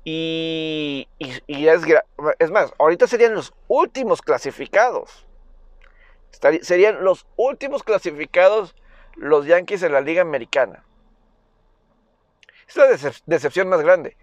Y, 0.04 1.08
es, 1.20 2.52
más, 2.52 2.74
ahorita 2.78 3.08
serían 3.08 3.34
los 3.34 3.54
últimos 3.68 4.22
clasificados. 4.22 5.26
serían 6.62 7.04
los 7.04 7.26
últimos 7.36 7.84
clasificados 7.84 8.76
los 9.16 9.46
Yankees 9.46 9.84
en 9.84 9.94
la 9.94 10.02
Liga 10.02 10.22
Americana. 10.22 10.86
Es 12.68 12.76
la 12.78 12.88
decepción 13.26 13.68
más 13.68 13.82
grande. 13.82 14.16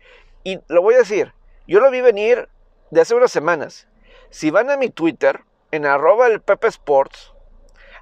Y 0.45 0.61
lo 0.69 0.83
voy 0.83 0.95
a 0.95 0.99
decir, 0.99 1.33
yo 1.67 1.81
lo 1.81 1.91
vi 1.91 2.01
venir 2.01 2.49
de 2.91 3.01
hace 3.01 3.15
unas 3.15 3.33
semanas. 3.33 3.88
Si 4.31 4.51
van 4.51 4.71
a 4.71 4.77
mi 4.77 4.88
Twitter, 4.88 5.45
en 5.71 5.87
arroba 5.87 6.27
el 6.27 6.41
Pepe 6.41 6.69
Sports, 6.69 7.33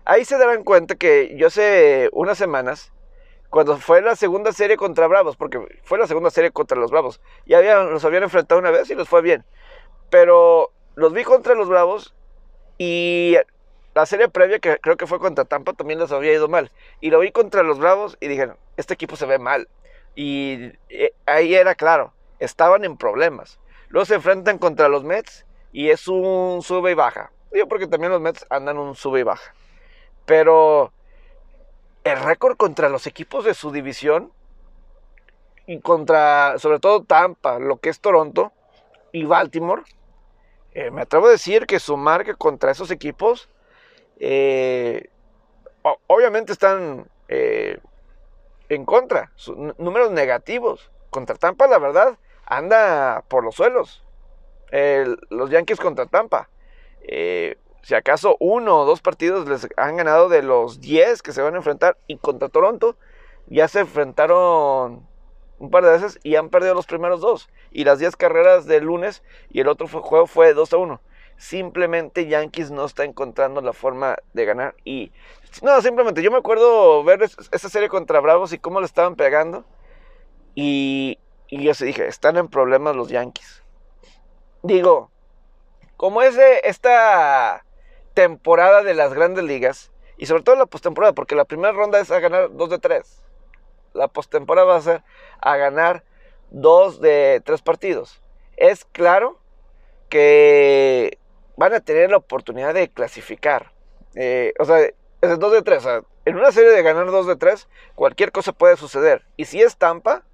ahí 0.05 0.25
se 0.25 0.39
darán 0.39 0.65
cuenta 0.65 0.95
que 0.95 1.35
yo 1.37 1.49
hace 1.49 2.09
unas 2.13 2.39
semanas 2.39 2.93
cuando 3.51 3.77
fue 3.79 4.01
la 4.01 4.15
segunda 4.15 4.53
serie 4.53 4.77
contra 4.77 5.09
Bravos, 5.09 5.37
porque 5.37 5.61
fue 5.83 5.99
la 5.99 6.07
segunda 6.07 6.31
serie 6.31 6.53
contra 6.53 6.79
los 6.79 6.91
Bravos, 6.91 7.21
ya 7.47 7.59
habían, 7.59 7.91
los 7.91 8.05
habían 8.05 8.23
enfrentado 8.23 8.61
una 8.61 8.71
vez 8.71 8.89
y 8.91 8.95
les 8.95 9.09
fue 9.09 9.23
bien. 9.23 9.45
Pero 10.09 10.71
los 10.95 11.13
vi 11.13 11.25
contra 11.25 11.55
los 11.55 11.69
Bravos 11.69 12.15
y 12.79 13.37
la 13.95 14.07
serie 14.07 14.29
previa, 14.29 14.61
que 14.61 14.79
creo 14.79 14.97
que 14.97 15.09
fue 15.09 15.19
contra 15.19 15.45
Tampa, 15.45 15.73
también 15.73 15.99
les 15.99 16.13
había 16.13 16.33
ido 16.33 16.49
mal. 16.49 16.71
Y 17.01 17.11
lo 17.11 17.19
vi 17.19 17.33
contra 17.33 17.65
los 17.65 17.79
Bravos 17.79 18.17
y 18.21 18.29
dije, 18.29 18.53
este 18.77 18.95
equipo 18.95 19.17
se 19.17 19.27
ve 19.27 19.39
mal. 19.39 19.69
Y 20.15 20.73
eh, 20.89 21.13
ahí 21.27 21.55
era 21.55 21.75
claro, 21.75 22.13
estaban 22.39 22.85
en 22.85 22.97
problemas. 22.97 23.59
Luego 23.89 24.07
se 24.07 24.15
enfrentan 24.15 24.59
contra 24.59 24.89
los 24.89 25.03
Mets 25.03 25.45
y 25.73 25.91
es 25.91 26.07
un 26.07 26.63
sube 26.63 26.93
y 26.93 26.95
baja. 26.95 27.33
Digo 27.53 27.67
porque 27.67 27.89
también 27.89 28.13
los 28.13 28.21
Mets 28.21 28.47
andan 28.49 28.79
un 28.79 28.95
sube 28.95 29.21
y 29.21 29.25
baja. 29.25 29.53
Pero 30.31 30.93
el 32.05 32.21
récord 32.21 32.57
contra 32.57 32.89
los 32.89 33.09
equipos 33.09 33.45
de 33.45 33.53
su 33.53 33.73
división 33.73 34.31
y 35.67 35.81
contra, 35.81 36.57
sobre 36.59 36.79
todo 36.79 37.03
Tampa, 37.03 37.59
lo 37.59 37.79
que 37.79 37.89
es 37.89 37.99
Toronto 37.99 38.53
y 39.11 39.25
Baltimore, 39.25 39.83
eh, 40.73 40.93
me 40.93 41.03
atrevo 41.03 41.27
a 41.27 41.31
decir 41.31 41.67
que 41.67 41.81
su 41.81 41.97
marca 41.97 42.35
contra 42.35 42.71
esos 42.71 42.93
equipos, 42.93 43.49
eh, 44.21 45.09
obviamente 46.07 46.53
están 46.53 47.09
eh, 47.27 47.81
en 48.69 48.85
contra, 48.85 49.33
números 49.79 50.13
negativos. 50.13 50.93
Contra 51.11 51.35
Tampa, 51.35 51.67
la 51.67 51.81
verdad, 51.81 52.19
anda 52.47 53.25
por 53.27 53.43
los 53.43 53.57
suelos. 53.57 54.05
los 55.29 55.51
Yankees 55.51 55.81
contra 55.81 56.07
Tampa 56.07 56.49
si 57.83 57.95
acaso 57.95 58.37
uno 58.41 58.81
o 58.81 58.85
dos 58.85 59.01
partidos 59.01 59.49
les 59.49 59.69
han 59.77 59.97
ganado 59.97 60.29
de 60.29 60.43
los 60.43 60.81
10 60.81 61.23
que 61.23 61.33
se 61.33 61.43
van 61.43 61.55
a 61.55 61.59
enfrentar 61.59 61.97
y 62.07 62.19
contra 62.19 62.49
Toronto 62.49 62.97
ya 63.47 63.69
se 63.69 63.81
enfrentaron 63.81 65.07
un 65.59 65.71
par 65.71 65.85
de 65.85 65.91
veces 65.91 66.19
y 66.23 66.37
han 66.37 66.49
perdido 66.49 66.75
los 66.75 66.87
primeros 66.87 67.21
dos. 67.21 67.51
Y 67.71 67.85
las 67.85 67.99
10 67.99 68.17
carreras 68.17 68.67
del 68.67 68.85
lunes 68.85 69.23
y 69.51 69.61
el 69.61 69.69
otro 69.69 69.87
juego 69.89 70.27
fue 70.27 70.55
2 70.55 70.73
a 70.73 70.77
1. 70.79 71.01
Simplemente 71.37 72.27
Yankees 72.27 72.71
no 72.71 72.85
está 72.85 73.05
encontrando 73.05 73.61
la 73.61 73.73
forma 73.73 74.17
de 74.33 74.45
ganar. 74.45 74.75
Y 74.85 75.13
no, 75.63 75.81
simplemente 75.83 76.23
yo 76.23 76.31
me 76.31 76.39
acuerdo 76.39 77.03
ver 77.05 77.23
esa 77.23 77.69
serie 77.69 77.89
contra 77.89 78.21
Bravos 78.21 78.53
y 78.53 78.59
cómo 78.59 78.81
le 78.81 78.87
estaban 78.87 79.17
pegando. 79.17 79.65
Y, 80.55 81.19
y 81.49 81.63
yo 81.63 81.75
se 81.75 81.87
dije, 81.87 82.07
están 82.07 82.37
en 82.37 82.49
problemas 82.49 82.97
los 82.97 83.09
Yankees. 83.09 83.63
Digo, 84.63 85.11
como 85.97 86.23
es 86.23 86.39
esta 86.65 87.65
temporada 88.21 88.83
de 88.83 88.93
las 88.93 89.15
grandes 89.15 89.45
ligas 89.45 89.91
y 90.19 90.27
sobre 90.27 90.43
todo 90.43 90.55
la 90.55 90.67
postemporada, 90.67 91.15
porque 91.15 91.35
la 91.35 91.47
primera 91.47 91.73
ronda 91.73 91.99
es 91.99 92.11
a 92.11 92.21
ganar 92.21 92.51
2 92.53 92.69
de 92.69 92.79
3. 92.79 93.23
La 93.95 94.09
postemporada 94.09 94.67
va 94.67 94.77
a 94.77 94.83
ser 94.83 95.03
a 95.41 95.57
ganar 95.57 96.05
2 96.51 97.01
de 97.01 97.41
3 97.43 97.63
partidos. 97.63 98.21
Es 98.59 98.85
claro 98.85 99.39
que 100.11 101.17
van 101.57 101.73
a 101.73 101.81
tener 101.81 102.11
la 102.11 102.19
oportunidad 102.19 102.75
de 102.75 102.91
clasificar. 102.91 103.73
Eh, 104.15 104.53
o 104.59 104.67
sea, 104.67 104.81
es 104.83 105.39
2 105.39 105.53
de 105.53 105.63
3. 105.63 105.85
en 106.27 106.37
una 106.37 106.53
serie 106.53 106.73
de 106.73 106.83
ganar 106.83 107.07
2 107.07 107.27
de 107.27 107.37
3, 107.37 107.69
cualquier 107.95 108.33
cosa 108.33 108.53
puede 108.53 108.77
suceder. 108.77 109.25
Y 109.39 109.47
si 109.47 109.63
es 109.63 109.79
Tampa, 109.79 110.25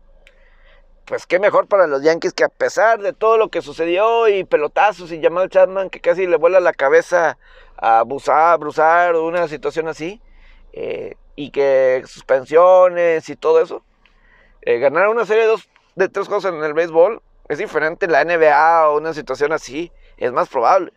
pues 1.07 1.27
qué 1.27 1.39
mejor 1.39 1.69
para 1.69 1.87
los 1.87 2.03
Yankees 2.03 2.33
que 2.33 2.45
a 2.45 2.49
pesar 2.49 3.01
de 3.01 3.13
todo 3.13 3.39
lo 3.39 3.49
que 3.49 3.63
sucedió 3.63 4.29
y 4.29 4.45
pelotazos 4.45 5.13
y 5.13 5.23
Jamal 5.23 5.49
Chapman 5.49 5.89
que 5.89 6.01
casi 6.01 6.27
le 6.27 6.37
vuela 6.37 6.61
la 6.61 6.73
cabeza 6.73 7.39
a 7.77 8.01
abusar, 8.01 8.59
Brusar 8.59 9.15
o 9.15 9.27
una 9.27 9.49
situación 9.49 9.89
así, 9.89 10.21
eh, 10.73 11.15
y 11.37 11.51
que 11.51 12.03
suspensiones 12.07 13.29
y 13.29 13.37
todo 13.37 13.61
eso, 13.61 13.85
eh, 14.63 14.79
ganar 14.79 15.09
una 15.09 15.25
serie 15.25 15.45
de, 15.45 15.49
dos, 15.49 15.69
de 15.95 16.09
tres 16.09 16.29
cosas 16.29 16.53
en 16.53 16.63
el 16.65 16.75
béisbol 16.75 17.23
es 17.49 17.59
diferente 17.59 18.07
en 18.07 18.13
la 18.13 18.25
NBA 18.25 18.89
o 18.89 18.99
una 18.99 19.15
situación 19.15 19.53
así, 19.53 19.93
es 20.17 20.33
más 20.33 20.49
probable 20.49 20.93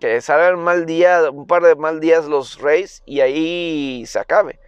que 0.00 0.20
salgan 0.20 0.60
mal 0.60 0.86
un 1.32 1.46
par 1.46 1.62
de 1.62 1.74
mal 1.74 2.00
días 2.00 2.26
los 2.26 2.60
Rays 2.60 3.02
y 3.04 3.20
ahí 3.20 4.04
se 4.06 4.18
acabe. 4.18 4.58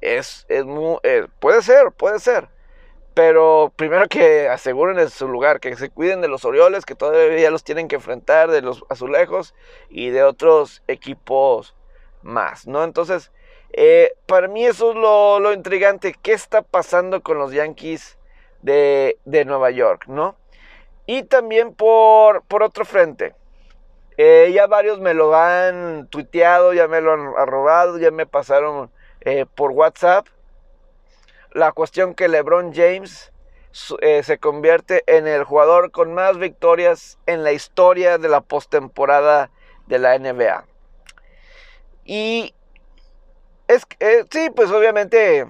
Es, 0.00 0.44
es 0.48 0.64
muy, 0.64 0.98
eh, 1.02 1.26
puede 1.40 1.62
ser, 1.62 1.90
puede 1.92 2.18
ser. 2.18 2.48
Pero 3.14 3.72
primero 3.76 4.08
que 4.08 4.48
aseguren 4.48 5.08
su 5.10 5.28
lugar, 5.28 5.60
que 5.60 5.76
se 5.76 5.90
cuiden 5.90 6.22
de 6.22 6.28
los 6.28 6.44
Orioles, 6.44 6.86
que 6.86 6.94
todavía 6.94 7.50
los 7.50 7.64
tienen 7.64 7.88
que 7.88 7.96
enfrentar, 7.96 8.50
de 8.50 8.62
los 8.62 8.84
azulejos 8.88 9.54
y 9.90 10.10
de 10.10 10.22
otros 10.22 10.82
equipos 10.88 11.74
más, 12.22 12.66
¿no? 12.66 12.84
Entonces, 12.84 13.30
eh, 13.72 14.12
para 14.26 14.48
mí 14.48 14.64
eso 14.64 14.90
es 14.90 14.96
lo, 14.96 15.52
intrigante. 15.52 16.14
¿Qué 16.22 16.32
está 16.32 16.62
pasando 16.62 17.22
con 17.22 17.38
los 17.38 17.52
Yankees 17.52 18.18
de, 18.62 19.18
Nueva 19.46 19.70
York, 19.70 20.04
¿no? 20.06 20.36
Y 21.06 21.24
también 21.24 21.74
por, 21.74 22.42
por 22.44 22.62
otro 22.62 22.84
frente. 22.84 23.34
Eh, 24.16 24.52
ya 24.54 24.66
varios 24.66 25.00
me 25.00 25.14
lo 25.14 25.34
han 25.34 26.06
tuiteado, 26.08 26.72
ya 26.74 26.86
me 26.86 27.00
lo 27.00 27.12
han 27.12 27.32
arrobado, 27.36 27.98
ya 27.98 28.10
me 28.10 28.26
pasaron 28.26 28.90
eh, 29.22 29.46
por 29.54 29.72
WhatsApp 29.72 30.26
la 31.54 31.72
cuestión 31.72 32.14
que 32.14 32.28
LeBron 32.28 32.72
James 32.74 33.32
eh, 34.00 34.22
se 34.22 34.38
convierte 34.38 35.02
en 35.06 35.26
el 35.26 35.44
jugador 35.44 35.90
con 35.90 36.12
más 36.12 36.38
victorias 36.38 37.18
en 37.26 37.42
la 37.42 37.52
historia 37.52 38.18
de 38.18 38.28
la 38.28 38.40
postemporada 38.40 39.50
de 39.86 39.98
la 39.98 40.18
NBA. 40.18 40.64
Y 42.04 42.54
es 43.68 43.86
eh, 44.00 44.24
sí, 44.30 44.50
pues 44.54 44.70
obviamente 44.70 45.46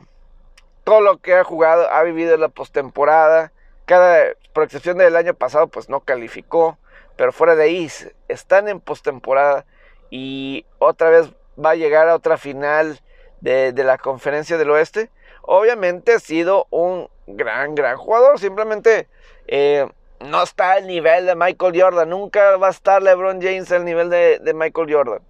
todo 0.85 1.01
lo 1.01 1.19
que 1.19 1.35
ha 1.35 1.45
jugado, 1.45 1.91
ha 1.91 2.03
vivido 2.03 2.35
en 2.35 2.41
la 2.41 2.49
postemporada, 2.49 3.53
cada 3.87 4.35
por 4.53 4.65
excepción 4.65 4.99
del 4.99 5.17
año 5.17 5.35
pasado, 5.35 5.67
pues 5.69 5.89
no 5.89 6.01
calificó, 6.01 6.79
pero 7.17 7.33
fuera 7.33 7.57
de 7.57 7.65
ahí 7.65 7.91
están 8.29 8.69
en 8.69 8.81
postemporada 8.81 9.65
y 10.11 10.67
otra 10.79 11.11
vez 11.11 11.31
va 11.63 11.71
a 11.71 11.77
llegar 11.77 12.09
a 12.09 12.15
otra 12.15 12.37
final 12.37 13.01
de, 13.41 13.73
de 13.73 13.85
la 13.85 13.99
conferencia 13.99 14.59
del 14.59 14.71
oeste 14.71 15.11
obviamente 15.43 16.15
ha 16.15 16.19
sido 16.19 16.67
un 16.71 17.09
gran, 17.27 17.75
gran 17.75 17.97
jugador. 17.97 18.39
Simplemente 18.39 19.09
eh, 19.47 19.89
no 20.21 20.43
está 20.43 20.73
al 20.73 20.87
nivel 20.87 21.27
de 21.27 21.35
Michael 21.35 21.81
Jordan. 21.81 22.09
Nunca 22.09 22.57
va 22.57 22.69
a 22.69 22.71
estar 22.71 23.03
LeBron 23.03 23.41
James 23.41 23.71
al 23.73 23.85
nivel 23.85 24.11
de, 24.11 24.53
Michael 24.55 24.93
Jordan. 24.93 25.23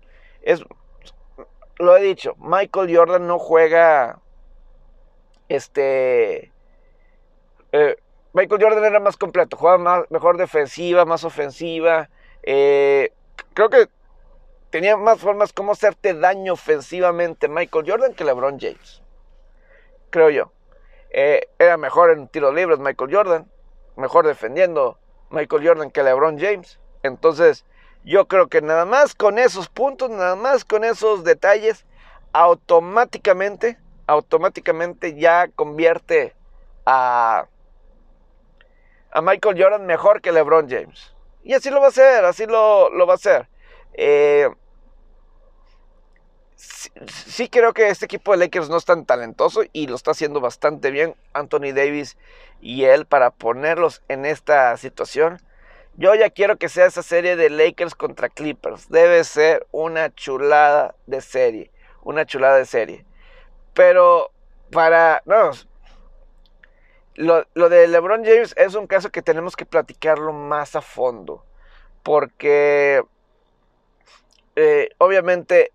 Es, 0.43 0.63
lo 1.79 1.97
he 1.97 2.03
dicho, 2.03 2.35
Michael 2.39 2.95
Jordan 2.95 3.27
no 3.27 3.39
juega. 3.39 4.19
Este. 5.49 6.53
Eh, 7.73 7.97
Michael 8.35 8.63
Jordan 8.63 8.85
era 8.85 9.01
más 9.01 9.19
completo, 9.19 9.59
juega 9.59 9.77
más, 9.77 10.11
mejor 10.11 10.39
defensiva, 10.39 11.05
más 11.05 11.25
ofensiva. 11.25 12.09
Eh, 12.43 13.13
creo 13.53 13.69
que 13.69 13.89
tenía 14.71 14.97
más 14.97 15.21
formas 15.21 15.53
como 15.53 15.73
hacerte 15.73 16.15
daño 16.15 16.55
ofensivamente 16.55 17.49
Michael 17.49 17.85
Jordan 17.87 18.15
que 18.15 18.25
LeBron 18.25 18.59
James 18.59 19.02
creo 20.13 20.31
yo. 20.31 20.53
Eh, 21.11 21.49
era 21.59 21.77
mejor 21.77 22.11
en 22.11 22.29
tiros 22.29 22.55
libres 22.55 22.79
Michael 22.79 23.13
Jordan, 23.13 23.51
mejor 23.97 24.27
defendiendo 24.27 24.99
Michael 25.31 25.67
Jordan 25.67 25.91
que 25.91 26.05
LeBron 26.05 26.39
James. 26.39 26.79
Entonces, 27.03 27.65
yo 28.05 28.29
creo 28.29 28.47
que 28.49 28.63
nada 28.63 28.85
más 28.85 29.17
con 29.17 29.39
esos 29.39 29.69
puntos, 29.69 30.09
nada 30.11 30.37
más 30.37 30.65
con 30.65 30.85
esos 30.85 31.25
detalles, 31.25 31.85
automáticamente, 32.33 33.79
automáticamente 34.07 35.17
ya 35.17 35.49
convierte 35.49 36.35
a, 36.87 37.47
a 39.11 39.23
Michael 39.23 39.61
Jordan 39.61 39.87
mejor 39.87 40.21
que 40.21 40.33
LeBron 40.33 40.69
James. 40.69 41.15
Y 41.43 41.55
así 41.55 41.71
lo 41.71 41.81
va 41.81 41.87
a 41.87 41.91
hacer, 41.91 42.25
así 42.25 42.47
lo, 42.47 42.89
lo 42.91 43.07
va 43.07 43.15
a 43.15 43.17
hacer. 43.17 43.49
Eh, 43.95 44.49
sí, 47.07 47.49
creo 47.49 47.73
que 47.73 47.89
este 47.89 48.05
equipo 48.05 48.33
de 48.33 48.39
Lakers 48.39 48.69
no 48.69 48.77
es 48.77 48.85
tan 48.85 49.05
talentoso 49.05 49.63
y 49.73 49.87
lo 49.87 49.97
está 49.97 50.13
haciendo 50.13 50.41
bastante 50.41 50.91
bien 50.91 51.17
Anthony 51.33 51.73
Davis 51.75 52.17
y 52.61 52.85
él 52.85 53.07
para 53.07 53.31
ponerlos 53.31 54.03
en 54.09 54.25
esta 54.25 54.77
situación. 54.77 55.41
Yo 55.97 56.15
ya 56.15 56.31
quiero 56.31 56.57
que 56.57 56.69
sea 56.69 56.87
esa 56.87 57.03
serie 57.03 57.37
de 57.37 57.51
Lakers 57.51 57.95
contra 57.95 58.29
Clippers. 58.29 58.89
Debe 58.89 59.25
ser 59.25 59.67
una 59.73 60.15
chulada 60.15 60.95
de 61.07 61.21
serie. 61.21 61.71
Una 62.03 62.25
chulada 62.25 62.57
de 62.57 62.65
serie. 62.65 63.05
Pero 63.75 64.31
para... 64.71 65.23
No, 65.27 65.51
lo, 67.15 67.69
de 67.69 67.89
LeBron 67.89 68.25
James 68.25 68.55
es 68.57 68.75
un 68.75 68.87
caso 68.87 69.11
que 69.11 69.21
tenemos 69.21 69.55
que 69.55 69.67
platicarlo 69.67 70.33
más 70.33 70.77
a 70.77 70.81
fondo. 70.81 71.45
Porque 72.03 73.03
eh, 74.57 74.91
obviamente 74.99 75.73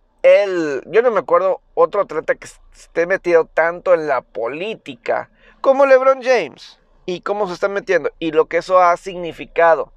yo 0.86 1.02
no 1.02 1.12
me 1.12 1.20
acuerdo 1.20 1.62
otro 1.74 2.02
atleta 2.02 2.36
que 2.36 2.48
esté 2.76 3.06
metido 3.06 3.46
tanto 3.46 3.94
en 3.94 4.08
la 4.08 4.22
política 4.22 5.30
como 5.62 5.86
LeBron 5.86 6.22
James 6.22 6.80
y 7.06 7.22
cómo 7.22 7.48
se 7.48 7.54
está 7.54 7.68
metiendo 7.68 8.12
y 8.20 8.32
lo 8.32 8.46
que 8.46 8.58
eso 8.58 8.80
ha 8.80 8.96
significado 8.98 9.92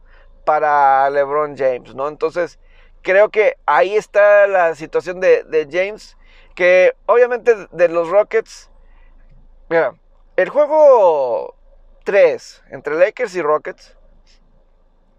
para 0.45 1.09
LeBron 1.11 1.57
James, 1.57 1.95
¿no? 1.95 2.09
Entonces, 2.09 2.59
creo 3.03 3.31
que 3.31 3.57
ahí 3.67 3.97
está 3.97 4.47
la 4.47 4.75
situación 4.75 5.21
de, 5.21 5.69
James, 5.71 6.17
que 6.55 6.95
obviamente 7.07 7.55
de 7.71 7.89
los 7.89 8.09
Rockets 8.09 8.71
Mira, 9.71 9.95
el 10.35 10.49
juego 10.49 11.55
3 12.03 12.65
entre 12.71 12.97
Lakers 12.97 13.37
y 13.37 13.43
Rockets 13.43 13.97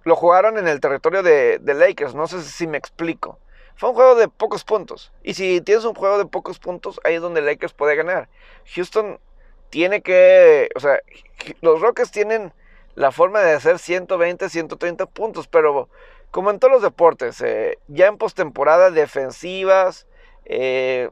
lo 0.03 0.17
jugaron 0.17 0.57
en 0.57 0.67
el 0.67 0.81
territorio 0.81 1.23
de, 1.23 1.57
de, 1.59 1.73
Lakers. 1.73 2.15
No 2.15 2.27
sé 2.27 2.41
si 2.41 2.67
me 2.67 2.77
explico. 2.77 3.39
Fue 3.81 3.89
un 3.89 3.95
juego 3.95 4.13
de 4.13 4.27
pocos 4.27 4.63
puntos. 4.63 5.11
Y 5.23 5.33
si 5.33 5.59
tienes 5.59 5.85
un 5.85 5.95
juego 5.95 6.19
de 6.19 6.27
pocos 6.27 6.59
puntos, 6.59 7.01
ahí 7.03 7.15
es 7.15 7.21
donde 7.21 7.41
Lakers 7.41 7.73
puede 7.73 7.95
ganar. 7.95 8.29
Houston 8.75 9.19
tiene 9.71 10.03
que. 10.03 10.69
O 10.75 10.79
sea, 10.79 10.99
los 11.61 11.81
Rockets 11.81 12.11
tienen 12.11 12.53
la 12.93 13.11
forma 13.11 13.41
de 13.41 13.53
hacer 13.53 13.79
120, 13.79 14.49
130 14.49 15.07
puntos. 15.07 15.47
Pero 15.47 15.89
como 16.29 16.51
en 16.51 16.59
todos 16.59 16.71
los 16.71 16.83
deportes, 16.83 17.41
eh, 17.41 17.79
ya 17.87 18.05
en 18.05 18.19
postemporada, 18.19 18.91
defensivas, 18.91 20.05
eh, 20.45 21.09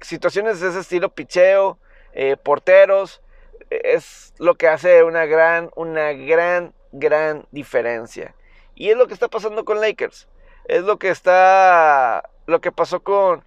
situaciones 0.00 0.58
de 0.58 0.70
ese 0.70 0.80
estilo, 0.80 1.10
picheo, 1.10 1.78
eh, 2.14 2.36
porteros, 2.36 3.22
es 3.70 4.34
lo 4.38 4.56
que 4.56 4.66
hace 4.66 5.04
una 5.04 5.24
gran, 5.24 5.70
una 5.76 6.12
gran 6.14 6.74
gran 6.90 7.46
diferencia. 7.52 8.34
Y 8.74 8.90
es 8.90 8.96
lo 8.96 9.06
que 9.06 9.14
está 9.14 9.28
pasando 9.28 9.64
con 9.64 9.80
Lakers. 9.80 10.26
Es 10.68 10.82
lo 10.82 10.98
que 10.98 11.10
está. 11.10 12.30
Lo 12.46 12.60
que 12.60 12.72
pasó 12.72 13.00
con. 13.00 13.44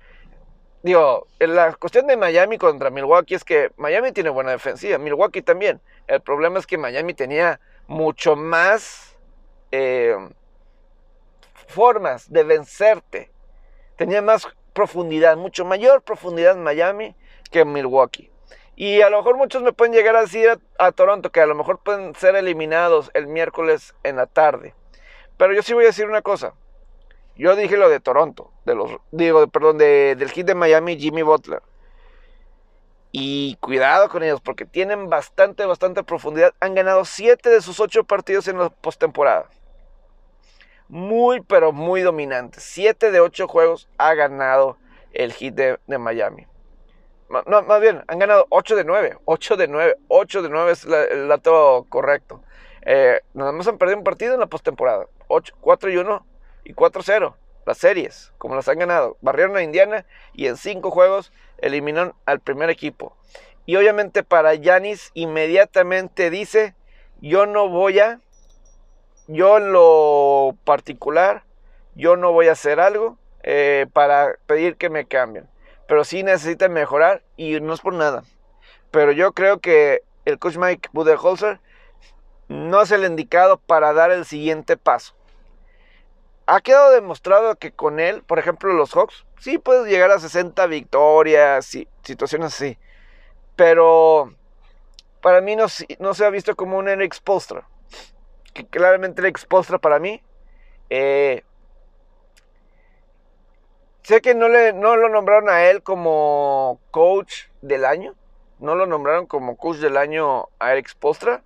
Digo, 0.82 1.28
la 1.40 1.74
cuestión 1.74 2.08
de 2.08 2.16
Miami 2.16 2.58
contra 2.58 2.90
Milwaukee 2.90 3.36
es 3.36 3.44
que 3.44 3.72
Miami 3.76 4.14
tiene 4.14 4.30
buena 4.30 4.52
defensiva, 4.52 4.98
Milwaukee 4.98 5.42
también. 5.42 5.82
El 6.08 6.22
problema 6.22 6.58
es 6.60 6.66
que 6.66 6.78
Miami 6.78 7.14
tenía 7.14 7.60
mucho 7.88 8.38
más 8.38 9.18
eh, 9.72 10.16
formas 11.68 12.32
de 12.32 12.44
vencerte. 12.44 13.32
Tenía 13.98 14.22
más 14.22 14.48
profundidad, 14.74 15.36
mucho 15.36 15.66
mayor 15.66 16.02
profundidad 16.02 16.54
en 16.54 16.64
Miami 16.64 17.16
que 17.52 17.62
en 17.62 17.74
Milwaukee. 17.74 18.32
Y 18.76 19.02
a 19.02 19.10
lo 19.10 19.18
mejor 19.18 19.36
muchos 19.36 19.62
me 19.62 19.74
pueden 19.74 19.94
llegar 19.94 20.16
a 20.16 20.22
decir 20.22 20.58
a, 20.78 20.92
Toronto 20.94 21.32
que 21.32 21.42
a 21.42 21.46
lo 21.46 21.54
mejor 21.54 21.80
pueden 21.80 22.16
ser 22.16 22.38
eliminados 22.38 23.12
el 23.14 23.28
miércoles 23.28 23.94
en 24.04 24.16
la 24.16 24.26
tarde. 24.26 24.74
Pero 25.36 25.54
yo 25.54 25.62
sí 25.62 25.74
voy 25.74 25.84
a 25.84 25.88
decir 25.88 26.08
una 26.08 26.22
cosa. 26.22 26.54
Yo 27.40 27.56
dije 27.56 27.78
lo 27.78 27.88
de 27.88 28.02
Toronto, 28.02 28.52
de 28.66 28.76
los, 28.76 28.92
digo, 29.12 29.48
perdón, 29.48 29.78
del 29.78 30.30
hit 30.30 30.46
de 30.46 30.56
Miami, 30.56 31.00
Jimmy 31.00 31.22
Butler. 31.22 31.64
Y 33.14 33.56
cuidado 33.62 34.10
con 34.10 34.24
ellos, 34.24 34.42
porque 34.42 34.66
tienen 34.66 35.10
bastante, 35.10 35.66
bastante 35.66 36.04
profundidad. 36.04 36.54
Han 36.60 36.76
ganado 36.76 37.06
7 37.06 37.50
de 37.50 37.62
sus 37.62 37.80
8 37.80 38.04
partidos 38.04 38.50
en 38.50 38.60
la 38.60 38.70
postemporada. 38.70 39.50
Muy, 40.90 41.40
pero 41.40 41.72
muy 41.72 42.02
dominantes. 42.02 42.62
7 42.64 43.10
de 43.10 43.22
8 43.22 43.48
juegos 43.48 43.88
ha 43.98 44.14
ganado 44.16 44.78
el 45.14 45.32
hit 45.32 45.56
de 45.56 45.98
Miami. 45.98 46.46
No, 47.30 47.62
más 47.62 47.80
bien, 47.80 48.04
han 48.08 48.20
ganado 48.20 48.48
8 48.50 48.76
de 48.76 48.84
9. 48.84 49.18
8 49.24 49.56
de 49.56 49.68
9. 49.70 49.98
8 50.10 50.42
de 50.42 50.50
9 50.50 50.72
es 50.72 50.84
el 50.84 51.30
dato 51.30 51.86
correcto. 51.88 52.42
Eh, 52.82 53.22
nada 53.34 53.54
más 53.54 53.66
han 53.66 53.78
perdido 53.78 54.00
un 54.00 54.04
partido 54.04 54.34
en 54.34 54.42
la 54.42 54.48
postemporada. 54.48 55.08
4 55.62 55.90
y 55.90 55.96
1 55.96 56.26
y 56.64 56.74
4-0. 56.74 57.36
Las 57.66 57.78
series, 57.78 58.34
como 58.38 58.56
las 58.56 58.68
han 58.68 58.80
ganado. 58.80 59.18
Barrieron 59.22 59.56
a 59.58 59.64
Indiana 59.64 60.06
y 60.34 60.48
en 60.48 60.58
5 60.58 60.90
juegos 60.92 61.32
eliminaron 61.60 62.14
al 62.26 62.40
primer 62.40 62.70
equipo. 62.70 63.16
Y 63.66 63.76
obviamente 63.76 64.24
para 64.24 64.56
Yanis 64.56 65.12
inmediatamente 65.14 66.30
dice, 66.30 66.76
yo 67.22 67.46
no 67.46 67.70
voy 67.70 68.00
a, 68.00 68.20
yo 69.28 69.58
en 69.58 69.72
lo 69.72 70.56
particular, 70.64 71.44
yo 71.96 72.16
no 72.16 72.32
voy 72.32 72.48
a 72.48 72.54
hacer 72.54 72.80
algo 72.80 73.18
eh, 73.44 73.86
para 73.94 74.36
pedir 74.48 74.76
que 74.78 74.90
me 74.90 75.06
cambien 75.06 75.48
pero 75.90 76.04
sí 76.04 76.22
necesita 76.22 76.70
mejorar 76.70 77.24
y 77.36 77.60
no 77.60 77.74
es 77.74 77.82
por 77.82 77.96
nada. 77.96 78.24
Pero 78.92 79.12
yo 79.12 79.34
creo 79.34 79.60
que 79.60 80.04
el 80.24 80.38
coach 80.38 80.56
Mike 80.56 80.90
Budenholzer 80.94 81.60
no 82.48 82.84
es 82.84 82.92
el 82.92 83.06
indicado 83.06 83.58
para 83.58 83.92
dar 83.92 84.12
el 84.12 84.24
siguiente 84.24 84.78
paso. 84.78 85.16
Ha 86.52 86.62
quedado 86.62 86.90
demostrado 86.90 87.58
que 87.58 87.72
con 87.72 88.00
él, 88.00 88.24
por 88.24 88.40
ejemplo, 88.40 88.74
los 88.74 88.96
Hawks, 88.96 89.24
sí 89.38 89.60
puedes 89.60 89.86
llegar 89.86 90.10
a 90.10 90.18
60 90.18 90.66
victorias 90.66 91.76
y 91.76 91.88
situaciones 92.02 92.56
así. 92.56 92.80
Pero 93.56 94.34
para 95.22 95.42
mí 95.42 95.56
no, 95.56 95.68
no 96.00 96.14
se 96.16 96.26
ha 96.26 96.30
visto 96.32 96.56
como 96.56 96.80
un 96.80 96.88
Eric 96.88 97.14
Spolstra. 97.14 97.68
Que 98.52 98.66
claramente 98.66 99.22
Eric 99.22 99.38
Spolstra 99.38 99.78
para 99.78 100.00
mí 100.00 100.24
eh, 100.90 101.44
Sé 104.02 104.20
que 104.22 104.34
no, 104.34 104.50
le, 104.50 104.74
no 104.74 104.96
lo 104.96 105.08
nombraron 105.08 105.50
a 105.50 105.66
él 105.66 105.84
como 105.84 106.80
coach 106.90 107.44
del 107.62 107.86
año. 107.86 108.16
No 108.58 108.74
lo 108.74 108.88
nombraron 108.88 109.28
como 109.28 109.56
coach 109.56 109.78
del 109.78 109.98
año 109.98 110.48
a 110.58 110.72
Eric 110.72 110.88
Spolstra. 110.88 111.44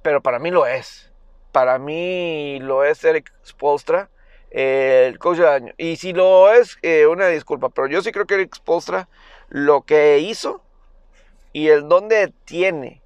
Pero 0.00 0.22
para 0.22 0.38
mí 0.38 0.50
lo 0.50 0.66
es. 0.66 1.12
Para 1.52 1.78
mí 1.78 2.60
lo 2.60 2.82
es 2.82 3.04
Eric 3.04 3.30
Spolstra, 3.44 4.08
el 4.50 5.18
coach 5.18 5.38
del 5.38 5.46
año. 5.46 5.74
Y 5.76 5.96
si 5.96 6.12
lo 6.12 6.52
es, 6.52 6.78
eh, 6.82 7.06
una 7.06 7.28
disculpa. 7.28 7.68
Pero 7.68 7.88
yo 7.88 8.02
sí 8.02 8.12
creo 8.12 8.26
que 8.26 8.34
Eric 8.34 8.56
Spolstra 8.56 9.08
lo 9.48 9.82
que 9.82 10.18
hizo 10.18 10.62
y 11.52 11.68
el 11.68 11.88
donde 11.88 12.32
tiene 12.44 13.02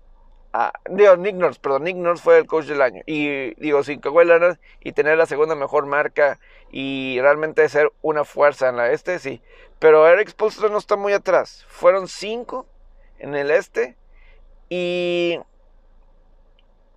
Ah, 0.55 0.71
digo, 0.91 1.17
Nick 1.17 1.37
Nurse, 1.37 1.59
perdón, 1.59 1.85
Nick 1.85 1.97
Nurse 1.97 2.23
fue 2.23 2.37
el 2.37 2.47
coach 2.47 2.67
del 2.67 2.83
año. 2.83 3.03
Y 3.07 3.55
digo, 3.55 3.83
sin 3.85 4.01
Kawhi 4.01 4.27
y 4.81 4.93
tener 4.93 5.17
la 5.17 5.25
segunda 5.25 5.55
mejor 5.55 5.87
marca 5.87 6.39
y 6.71 7.19
realmente 7.23 7.67
ser 7.71 7.91
una 8.03 8.25
fuerza 8.25 8.69
en 8.69 8.77
la 8.77 8.93
este, 8.93 9.19
sí. 9.19 9.41
Pero 9.79 10.07
Eric 10.07 10.29
Spolstra 10.29 10.69
no 10.69 10.77
está 10.77 10.97
muy 10.97 11.15
atrás. 11.15 11.65
Fueron 11.69 12.07
cinco 12.07 12.67
en 13.19 13.35
el 13.35 13.51
este. 13.51 13.97
Y, 14.69 15.39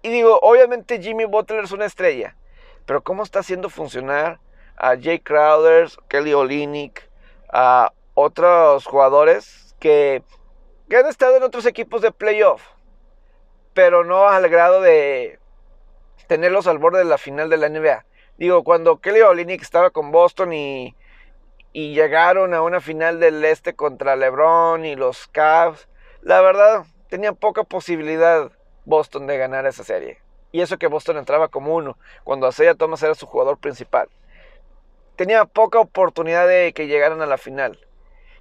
y 0.01 0.09
digo, 0.09 0.37
obviamente 0.41 1.01
Jimmy 1.01 1.23
Butler 1.23 1.63
es 1.63 1.71
una 1.71 1.85
estrella. 1.85 2.35
Pero 2.85 3.03
¿cómo 3.03 3.23
está 3.23 3.39
haciendo 3.39 3.69
funcionar 3.69 4.39
a 4.77 4.95
Jay 4.99 5.19
Crowder, 5.19 5.89
Kelly 6.07 6.33
Olynyk, 6.33 7.09
a 7.51 7.91
otros 8.13 8.85
jugadores 8.85 9.75
que, 9.79 10.23
han 10.91 11.07
estado 11.07 11.37
en 11.37 11.43
otros 11.43 11.65
equipos 11.65 12.01
de 12.01 12.11
playoff? 12.11 12.75
pero 13.75 14.05
no 14.05 14.29
al 14.29 14.47
grado 14.49 14.81
de 14.81 15.37
tenerlos 16.27 16.65
al 16.65 16.79
borde 16.79 16.99
de 16.99 17.05
la 17.05 17.19
final 17.19 17.49
de 17.49 17.57
la 17.57 17.69
NBA. 17.69 18.05
Digo, 18.37 18.63
cuando 18.63 19.01
Kelly 19.01 19.19
Olynyk 19.21 19.61
estaba 19.61 19.89
con 19.89 20.11
Boston 20.11 20.53
y, 20.53 20.95
y 21.73 21.93
llegaron 21.93 22.53
a 22.53 22.61
una 22.61 22.79
final 22.79 23.19
del 23.19 23.43
este 23.43 23.75
contra 23.75 24.15
LeBron 24.15 24.85
y 24.85 24.95
los 24.95 25.27
Cavs, 25.27 25.89
la 26.21 26.39
verdad 26.41 26.85
tenía 27.09 27.33
poca 27.33 27.65
posibilidad 27.65 28.49
Boston 28.85 29.27
de 29.27 29.37
ganar 29.37 29.65
esa 29.65 29.83
serie. 29.83 30.24
Y 30.55 30.61
eso 30.61 30.77
que 30.77 30.87
Boston 30.87 31.17
entraba 31.17 31.49
como 31.49 31.75
uno, 31.75 31.97
cuando 32.23 32.47
Isaiah 32.47 32.75
Thomas 32.75 33.03
era 33.03 33.13
su 33.13 33.25
jugador 33.25 33.57
principal. 33.57 34.07
Tenía 35.17 35.43
poca 35.43 35.81
oportunidad 35.81 36.47
de 36.47 36.71
que 36.71 36.87
llegaran 36.87 37.21
a 37.21 37.25
la 37.25 37.37
final. 37.37 37.77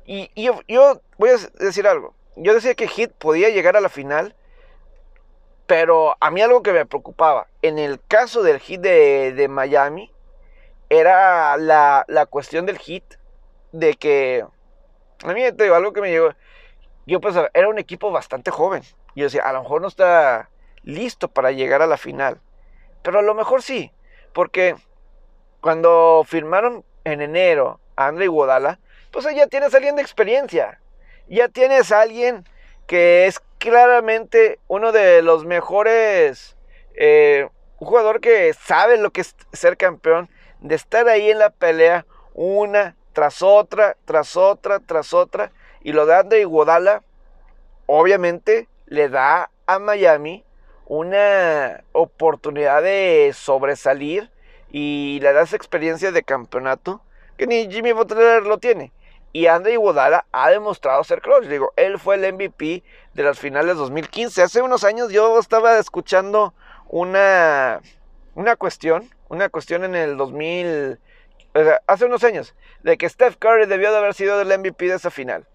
Y, 0.07 0.31
yo, 0.37 0.61
voy 1.19 1.31
a 1.31 1.37
decir 1.59 1.89
algo. 1.89 2.15
Yo 2.37 2.55
decía 2.55 2.77
que 2.77 2.87
Heat 2.87 3.11
podía 3.19 3.49
llegar 3.49 3.77
a 3.77 3.81
la 3.81 3.89
final 3.89 4.37
pero 5.67 6.17
a 6.21 6.31
mí 6.31 6.41
algo 6.41 6.63
que 6.63 6.73
me 6.73 6.87
preocupaba, 6.87 7.49
en 7.63 7.81
el 7.81 8.01
caso 8.01 8.45
del 8.45 8.61
hit 8.61 8.81
de, 8.81 9.49
Miami, 9.51 10.13
era 10.91 11.57
la, 11.57 12.27
cuestión 12.31 12.65
del 12.65 12.79
hit 12.79 13.03
de 13.73 13.95
que, 13.95 14.47
a 15.25 15.33
mí 15.33 15.43
te 15.51 15.65
digo, 15.65 15.75
algo 15.75 15.93
que 15.93 16.01
me 16.01 16.11
llegó, 16.11 16.29
yo 17.07 17.21
pensaba, 17.21 17.51
era 17.55 17.69
un 17.69 17.81
equipo 17.81 18.13
bastante 18.13 18.53
joven. 18.53 18.85
Yo 19.17 19.25
decía, 19.25 19.43
a 19.43 19.53
lo 19.53 19.63
mejor 19.63 19.81
no 19.81 19.89
está 19.89 20.49
listo 20.85 21.29
para 21.29 21.53
llegar 21.53 21.83
a 21.83 21.87
la 21.87 21.97
final. 21.97 22.41
Pero 23.03 23.19
a 23.19 23.23
lo 23.23 23.35
mejor 23.35 23.63
sí, 23.63 23.93
porque 24.33 24.77
cuando 25.61 26.25
firmaron 26.27 26.85
en 27.05 27.21
enero 27.21 27.81
a 27.97 28.13
Iguodala, 28.13 28.79
pues 29.11 29.27
ya 29.35 29.47
tienes 29.47 29.75
alguien 29.75 29.97
de 29.97 30.03
experiencia. 30.03 30.81
Ya 31.29 31.49
tienes 31.49 31.93
a 31.93 32.03
alguien 32.03 32.45
que 32.87 33.27
es 33.27 33.41
claramente 33.59 34.59
uno 34.69 34.93
de 34.93 35.23
los 35.23 35.45
mejores, 35.45 36.57
eh, 36.95 37.49
un 37.79 37.89
jugador 37.89 38.21
que 38.21 38.53
sabe 38.53 38.99
lo 38.99 39.11
que 39.11 39.23
es 39.23 39.35
ser 39.53 39.77
campeón, 39.77 40.29
de 40.61 40.75
estar 40.75 41.09
ahí 41.09 41.31
en 41.31 41.39
la 41.39 41.51
pelea 41.51 42.07
una 42.35 42.97
tras 43.13 43.43
otra, 43.43 43.97
tras 44.05 44.37
otra, 44.37 44.81
tras 44.81 45.15
otra. 45.15 45.53
Y 45.83 45.93
lo 45.93 46.07
de 46.07 46.17
Andre 46.17 46.41
Iguodala, 46.41 47.03
obviamente, 47.87 48.69
le 48.87 49.09
da 49.09 49.51
a 49.67 49.79
Miami 49.79 50.44
una 50.87 51.83
oportunidad 51.93 52.83
de 52.83 53.33
sobresalir 53.35 54.31
y 54.71 55.19
le 55.23 55.33
da 55.33 55.43
esa 55.43 55.57
experiencia 55.57 56.13
de 56.13 56.23
campeonato 56.23 57.01
que 57.37 57.47
ni 57.47 57.71
Jimmy 57.71 57.93
Butler 57.93 58.43
lo 58.43 58.59
tiene. 58.59 58.93
Y 59.33 59.47
Andre 59.47 59.73
Iguodala 59.73 60.27
ha 60.31 60.51
demostrado 60.51 61.03
ser 61.03 61.21
clutch. 61.21 61.47
Digo, 61.47 61.73
él 61.77 61.99
fue 61.99 62.15
el 62.15 62.33
MVP 62.35 62.85
de 63.15 63.23
las 63.23 63.39
finales 63.39 63.77
2015. 63.77 64.43
Hace 64.43 64.63
unos 64.63 64.85
años 64.85 65.11
yo 65.11 65.39
estaba 65.41 65.79
escuchando 65.79 66.55
una, 66.89 67.81
una 68.37 68.55
cuestión, 68.55 69.11
una 69.29 69.49
cuestión 69.49 69.83
en 69.85 69.97
el 69.97 70.17
2000, 70.17 71.01
o 71.55 71.59
sea, 71.65 71.81
hace 71.89 72.05
unos 72.05 72.23
años, 72.23 72.55
de 72.85 72.97
que 72.97 73.09
Steph 73.09 73.37
Curry 73.37 73.67
debió 73.67 73.91
de 73.91 73.99
haber 73.99 74.15
sido 74.15 74.41
el 74.41 74.59
MVP 74.59 74.87
de 74.87 74.95
esa 74.95 75.11
final. 75.11 75.47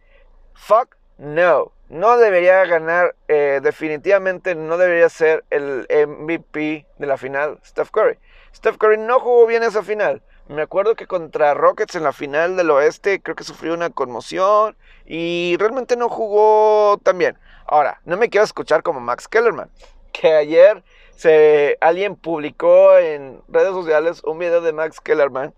Fuck 0.56 0.98
no. 1.18 1.72
No 1.90 2.18
debería 2.18 2.66
ganar, 2.66 3.16
eh, 3.28 3.60
definitivamente 3.62 4.56
no 4.56 4.78
debería 4.78 5.10
ser 5.10 5.44
el 5.50 5.88
MVP 5.90 6.86
de 6.98 7.08
la 7.08 7.18
final, 7.18 7.60
Steph 7.66 7.90
Curry. 7.90 8.18
Steph 8.56 8.78
Curry 8.78 8.98
no 8.98 9.20
jugó 9.20 9.48
bien 9.48 9.64
esa 9.64 9.84
final. 9.84 10.22
Me 10.48 10.62
acuerdo 10.62 10.96
que 10.96 11.08
contra 11.08 11.54
Rockets 11.54 11.96
en 11.96 12.04
la 12.04 12.14
final 12.14 12.56
del 12.56 12.72
oeste 12.72 13.22
creo 13.22 13.36
que 13.36 13.44
sufrió 13.44 13.74
una 13.74 13.90
conmoción 13.90 14.76
y 15.06 15.56
realmente 15.60 15.96
no 15.96 16.10
jugó 16.10 16.98
tan 17.04 17.18
bien. 17.18 17.38
Ahora, 17.66 18.02
no 18.06 18.18
me 18.18 18.30
quiero 18.30 18.46
escuchar 18.46 18.82
como 18.82 19.00
Max 19.00 19.28
Kellerman, 19.28 19.70
que 20.12 20.34
ayer 20.34 20.84
se, 21.16 21.78
alguien 21.82 22.16
publicó 22.16 22.98
en 22.98 23.42
redes 23.48 23.74
sociales 23.74 24.22
un 24.24 24.40
video 24.40 24.62
de 24.62 24.74
Max 24.74 25.00
Kellerman 25.00 25.54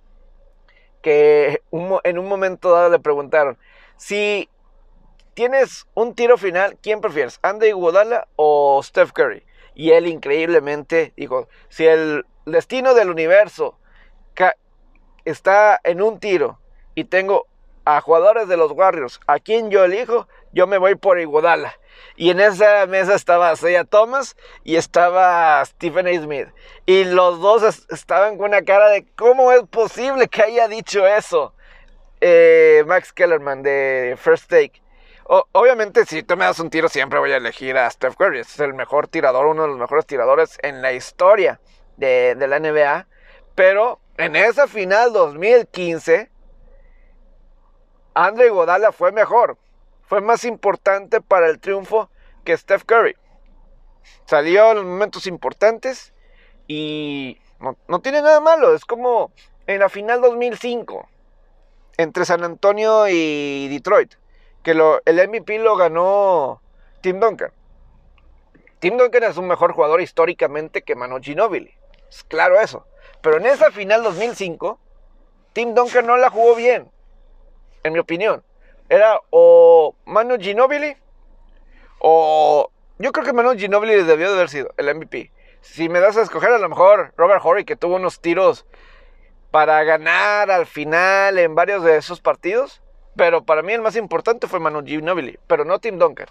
que 1.01 1.61
en 2.03 2.19
un 2.19 2.27
momento 2.27 2.71
dado 2.71 2.89
le 2.89 2.99
preguntaron 2.99 3.57
si 3.97 4.49
tienes 5.33 5.87
un 5.93 6.15
tiro 6.15 6.37
final, 6.37 6.77
¿quién 6.81 7.01
prefieres? 7.01 7.39
¿Andy 7.41 7.67
Iguodala 7.67 8.27
o 8.35 8.81
Steph 8.83 9.11
Curry? 9.11 9.45
Y 9.73 9.91
él 9.91 10.07
increíblemente 10.07 11.13
dijo, 11.15 11.47
si 11.69 11.85
el 11.85 12.25
destino 12.45 12.93
del 12.93 13.09
universo 13.09 13.77
está 15.23 15.79
en 15.83 16.01
un 16.01 16.19
tiro 16.19 16.59
y 16.95 17.03
tengo 17.03 17.45
a 17.85 18.01
jugadores 18.01 18.47
de 18.47 18.57
los 18.57 18.71
Warriors, 18.71 19.19
a 19.27 19.39
quien 19.39 19.69
yo 19.71 19.83
elijo, 19.83 20.27
yo 20.51 20.67
me 20.67 20.77
voy 20.77 20.95
por 20.95 21.19
Iguodala. 21.19 21.73
Y 22.15 22.29
en 22.29 22.39
esa 22.39 22.85
mesa 22.85 23.15
estaba 23.15 23.53
Isaiah 23.53 23.83
Thomas 23.83 24.35
y 24.63 24.75
estaba 24.75 25.63
Stephen 25.65 26.07
A. 26.07 26.13
Smith. 26.13 26.47
Y 26.85 27.05
los 27.05 27.39
dos 27.39 27.85
estaban 27.89 28.37
con 28.37 28.49
una 28.49 28.63
cara 28.63 28.89
de 28.89 29.05
cómo 29.15 29.51
es 29.51 29.63
posible 29.63 30.27
que 30.27 30.43
haya 30.43 30.67
dicho 30.67 31.05
eso. 31.07 31.53
Eh, 32.19 32.83
Max 32.85 33.11
Kellerman 33.13 33.63
de 33.63 34.15
First 34.19 34.49
Take. 34.49 34.80
Obviamente, 35.25 36.05
si 36.05 36.23
tú 36.23 36.35
me 36.35 36.45
das 36.45 36.59
un 36.59 36.69
tiro, 36.69 36.89
siempre 36.89 37.19
voy 37.19 37.31
a 37.31 37.37
elegir 37.37 37.77
a 37.77 37.89
Steph 37.89 38.15
Curry. 38.15 38.39
Es 38.39 38.59
el 38.59 38.73
mejor 38.73 39.07
tirador, 39.07 39.45
uno 39.45 39.63
de 39.63 39.67
los 39.69 39.77
mejores 39.77 40.05
tiradores 40.05 40.57
en 40.61 40.81
la 40.81 40.93
historia 40.93 41.59
de, 41.97 42.35
la 42.35 42.59
NBA. 42.59 43.07
Pero 43.55 43.99
en 44.17 44.35
esa 44.35 44.67
final 44.67 45.13
2015, 45.13 46.29
Andre 48.13 48.49
Godala 48.49 48.91
fue 48.91 49.11
mejor. 49.11 49.57
Fue 50.03 50.21
más 50.21 50.43
importante 50.43 51.21
para 51.21 51.47
el 51.47 51.59
triunfo 51.59 52.09
que 52.43 52.57
Steph 52.57 52.83
Curry. 52.83 53.15
Salió 54.25 54.71
en 54.71 54.77
los 54.77 54.85
momentos 54.85 55.27
importantes 55.27 56.13
y 56.67 57.39
no, 57.87 58.01
tiene 58.01 58.21
nada 58.21 58.39
malo. 58.39 58.73
Es 58.73 58.85
como 58.85 59.31
en 59.67 59.79
la 59.79 59.89
final 59.89 60.21
2005 60.21 61.07
entre 61.97 62.25
San 62.25 62.43
Antonio 62.43 63.07
y 63.07 63.67
Detroit, 63.67 64.15
que 64.63 64.73
lo, 64.73 65.01
el 65.05 65.27
MVP 65.27 65.59
lo 65.59 65.75
ganó 65.75 66.61
Tim 67.01 67.19
Duncan. 67.19 67.51
Tim 68.79 68.97
Duncan 68.97 69.23
es 69.23 69.37
un 69.37 69.47
mejor 69.47 69.73
jugador 69.73 70.01
históricamente 70.01 70.81
que 70.81 70.95
Manu 70.95 71.19
Ginobili. 71.21 71.73
Es 72.09 72.23
claro 72.23 72.59
eso. 72.59 72.85
Pero 73.21 73.37
en 73.37 73.45
esa 73.45 73.71
final 73.71 74.03
2005, 74.03 74.79
Tim 75.53 75.75
Duncan 75.75 76.07
no 76.07 76.17
la 76.17 76.29
jugó 76.29 76.55
bien, 76.55 76.89
en 77.83 77.93
mi 77.93 77.99
opinión. 77.99 78.43
Era 78.89 79.19
o 79.29 79.95
Manu 80.05 80.37
Ginobili 80.39 80.97
o 81.99 82.71
yo 82.97 83.11
creo 83.11 83.25
que 83.25 83.33
Manu 83.33 83.57
Ginobili 83.57 84.03
debió 84.03 84.29
de 84.29 84.35
haber 84.35 84.49
sido 84.49 84.73
el 84.77 84.93
MVP. 84.93 85.31
Si 85.61 85.89
me 85.89 85.99
das 85.99 86.17
a 86.17 86.21
escoger, 86.21 86.51
a 86.51 86.57
lo 86.57 86.69
mejor 86.69 87.13
Robert 87.17 87.41
Horry, 87.43 87.65
que 87.65 87.75
tuvo 87.75 87.95
unos 87.95 88.19
tiros 88.19 88.65
para 89.51 89.83
ganar 89.83 90.49
al 90.49 90.65
final 90.65 91.37
en 91.37 91.53
varios 91.53 91.83
de 91.83 91.97
esos 91.97 92.21
partidos. 92.21 92.81
Pero 93.15 93.43
para 93.43 93.61
mí 93.61 93.73
el 93.73 93.81
más 93.81 93.95
importante 93.95 94.47
fue 94.47 94.59
Manu 94.59 94.83
Ginobili, 94.85 95.37
pero 95.47 95.65
no 95.65 95.79
Tim 95.79 95.97
Duncan. 95.97 96.27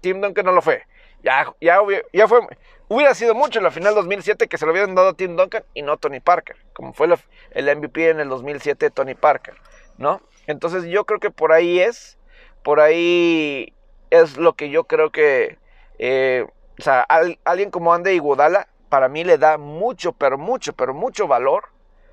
Tim 0.00 0.20
Duncan 0.20 0.44
no 0.44 0.52
lo 0.52 0.62
fue. 0.62 0.82
Ya, 1.22 1.54
ya, 1.60 1.78
ya 2.12 2.28
fue, 2.28 2.40
Hubiera 2.88 3.14
sido 3.14 3.34
mucho 3.34 3.58
en 3.58 3.64
la 3.64 3.70
final 3.70 3.94
2007 3.94 4.46
que 4.46 4.58
se 4.58 4.66
lo 4.66 4.72
hubieran 4.72 4.94
dado 4.94 5.08
a 5.08 5.14
Tim 5.14 5.36
Duncan 5.36 5.64
y 5.72 5.80
no 5.80 5.96
Tony 5.96 6.20
Parker, 6.20 6.56
como 6.74 6.92
fue 6.92 7.08
el 7.52 7.76
MVP 7.76 8.10
en 8.10 8.20
el 8.20 8.28
2007 8.28 8.90
Tony 8.90 9.14
Parker, 9.14 9.54
¿no? 9.96 10.20
Entonces 10.46 10.84
yo 10.84 11.04
creo 11.06 11.18
que 11.18 11.30
por 11.30 11.52
ahí 11.52 11.80
es, 11.80 12.18
por 12.62 12.80
ahí 12.80 13.72
es 14.10 14.36
lo 14.36 14.52
que 14.52 14.68
yo 14.68 14.84
creo 14.84 15.10
que, 15.10 15.58
eh, 15.98 16.46
o 16.78 16.82
sea, 16.82 17.00
alguien 17.44 17.70
como 17.70 17.94
Andy 17.94 18.10
Iguodala, 18.10 18.68
para 18.90 19.08
mí 19.08 19.24
le 19.24 19.38
da 19.38 19.56
mucho, 19.56 20.12
pero 20.12 20.36
mucho, 20.36 20.74
pero 20.74 20.92
mucho 20.92 21.26
valor 21.26 21.70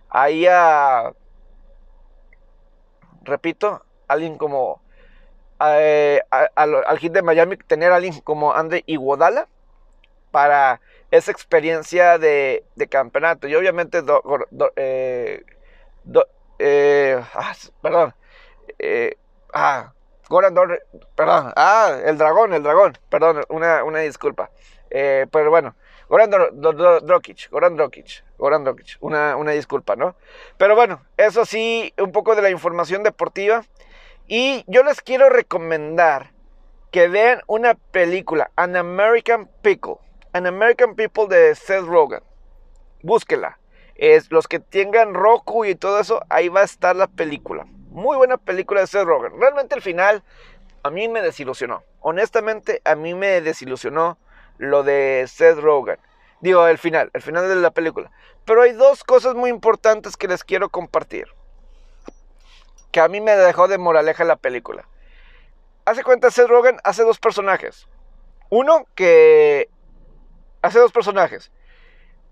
ahí 0.10 0.46
a, 0.48 1.14
repito, 3.24 3.84
alguien 4.12 4.38
como 4.38 4.82
eh, 5.60 6.22
al 6.56 7.00
hit 7.00 7.12
de 7.12 7.22
Miami, 7.22 7.58
tener 7.58 7.92
a 7.92 7.96
alguien 7.96 8.20
como 8.22 8.54
Andy 8.54 8.84
Iguodala, 8.88 9.48
para 10.32 10.80
esa 11.12 11.32
experiencia 11.32 12.18
de, 12.18 12.64
campeonato. 12.90 13.48
Y 13.48 13.56
obviamente, 13.56 14.02
eh, 14.76 15.44
eh, 16.60 17.24
ah, 17.34 17.54
perdón, 17.82 18.14
ah, 19.54 19.94
Goran 20.30 20.56
perdón, 21.16 21.54
ah, 21.56 22.00
el 22.06 22.18
dragón, 22.18 22.54
el 22.54 22.64
dragón, 22.64 22.98
perdón, 23.10 23.44
una, 23.50 23.84
una 23.84 24.00
disculpa. 24.00 24.50
pero 24.90 25.50
bueno, 25.50 25.76
Goran 26.12 26.30
Drokic, 26.30 27.50
Goran 27.50 27.78
Drokic, 27.78 28.24
Goran 28.38 28.64
Drokic, 28.66 28.98
una, 29.00 29.38
una 29.38 29.52
disculpa, 29.52 29.96
¿no? 29.96 30.16
Pero 30.58 30.76
bueno, 30.76 31.02
eso 31.16 31.46
sí, 31.46 31.94
un 31.98 32.12
poco 32.12 32.36
de 32.36 32.42
la 32.42 32.50
información 32.50 33.04
deportiva. 33.04 33.64
Y 34.34 34.64
yo 34.68 34.82
les 34.84 35.02
quiero 35.02 35.28
recomendar 35.28 36.32
que 36.90 37.10
vean 37.10 37.42
una 37.48 37.74
película, 37.74 38.50
An 38.56 38.78
American 38.78 39.50
Pickle. 39.62 39.98
An 40.32 40.48
American 40.48 40.96
People 40.96 41.28
de 41.28 41.54
Seth 41.54 41.84
Rogen. 41.84 42.22
Búsquela. 43.04 43.60
Es, 43.96 44.32
los 44.32 44.48
que 44.48 44.62
tengan 44.62 45.14
Roku 45.16 45.66
y 45.66 45.76
todo 45.76 46.00
eso, 46.00 46.24
ahí 46.30 46.48
va 46.48 46.62
a 46.62 46.64
estar 46.64 46.96
la 46.96 47.08
película. 47.08 47.66
Muy 47.90 48.16
buena 48.16 48.38
película 48.38 48.80
de 48.80 48.88
Seth 48.88 49.04
Rogen. 49.04 49.38
Realmente 49.38 49.76
el 49.76 49.82
final 49.82 50.24
a 50.84 50.90
mí 50.90 51.10
me 51.10 51.22
desilusionó. 51.22 51.84
Honestamente, 52.00 52.82
a 52.86 52.96
mí 52.96 53.14
me 53.14 53.42
desilusionó 53.42 54.18
lo 54.58 54.84
de 54.84 55.26
Seth 55.28 55.58
Rogen. 55.58 55.98
Digo, 56.40 56.66
el 56.68 56.78
final, 56.78 57.12
el 57.12 57.22
final 57.22 57.50
de 57.50 57.58
la 57.58 57.72
película. 57.72 58.10
Pero 58.46 58.62
hay 58.62 58.72
dos 58.72 59.04
cosas 59.04 59.36
muy 59.36 59.50
importantes 59.50 60.16
que 60.16 60.30
les 60.30 60.46
quiero 60.46 60.70
compartir. 60.70 61.28
Que 62.92 63.00
a 63.00 63.08
mí 63.08 63.22
me 63.22 63.36
dejó 63.36 63.68
de 63.68 63.78
moraleja 63.78 64.24
la 64.24 64.36
película. 64.36 64.88
Hace 65.86 66.04
cuenta, 66.04 66.32
Seth 66.32 66.48
Rogen 66.48 66.78
hace 66.84 67.04
dos 67.04 67.20
personajes. 67.20 67.88
Uno 68.50 68.86
que 68.96 69.70
hace 70.62 70.80
dos 70.80 70.92
personajes. 70.92 71.52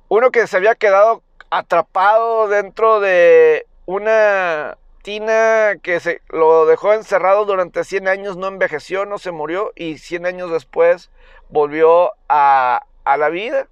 Uno 0.08 0.32
que 0.32 0.48
se 0.48 0.58
había 0.58 0.76
quedado 0.76 1.24
atrapado 1.50 2.48
dentro 2.48 3.00
de 3.00 3.66
una 3.86 4.78
tina 5.02 5.78
que 5.82 6.00
se 6.00 6.22
lo 6.30 6.66
dejó 6.66 6.94
encerrado 6.94 7.46
durante 7.46 7.84
100 7.84 8.08
años, 8.08 8.38
no 8.38 8.48
envejeció, 8.48 9.06
no 9.06 9.18
se 9.18 9.32
murió 9.32 9.72
y 9.76 9.98
100 9.98 10.26
años 10.26 10.52
después 10.52 11.10
volvió 11.50 12.12
a, 12.28 12.84
a 13.04 13.18
la 13.18 13.30
vida. 13.30 13.68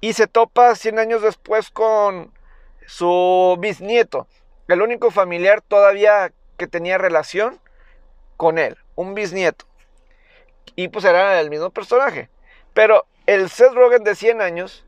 Y 0.00 0.14
se 0.14 0.26
topa 0.26 0.74
100 0.74 0.98
años 0.98 1.22
después 1.22 1.70
con 1.70 2.32
su 2.86 3.56
bisnieto, 3.60 4.26
el 4.68 4.82
único 4.82 5.10
familiar 5.10 5.60
todavía 5.60 6.32
que 6.56 6.66
tenía 6.66 6.98
relación 6.98 7.60
con 8.36 8.58
él, 8.58 8.76
un 8.94 9.14
bisnieto. 9.14 9.66
Y 10.74 10.88
pues 10.88 11.04
era 11.04 11.40
el 11.40 11.50
mismo 11.50 11.70
personaje. 11.70 12.28
Pero 12.74 13.06
el 13.26 13.48
Seth 13.48 13.72
Rogen 13.72 14.04
de 14.04 14.14
100 14.14 14.40
años 14.40 14.84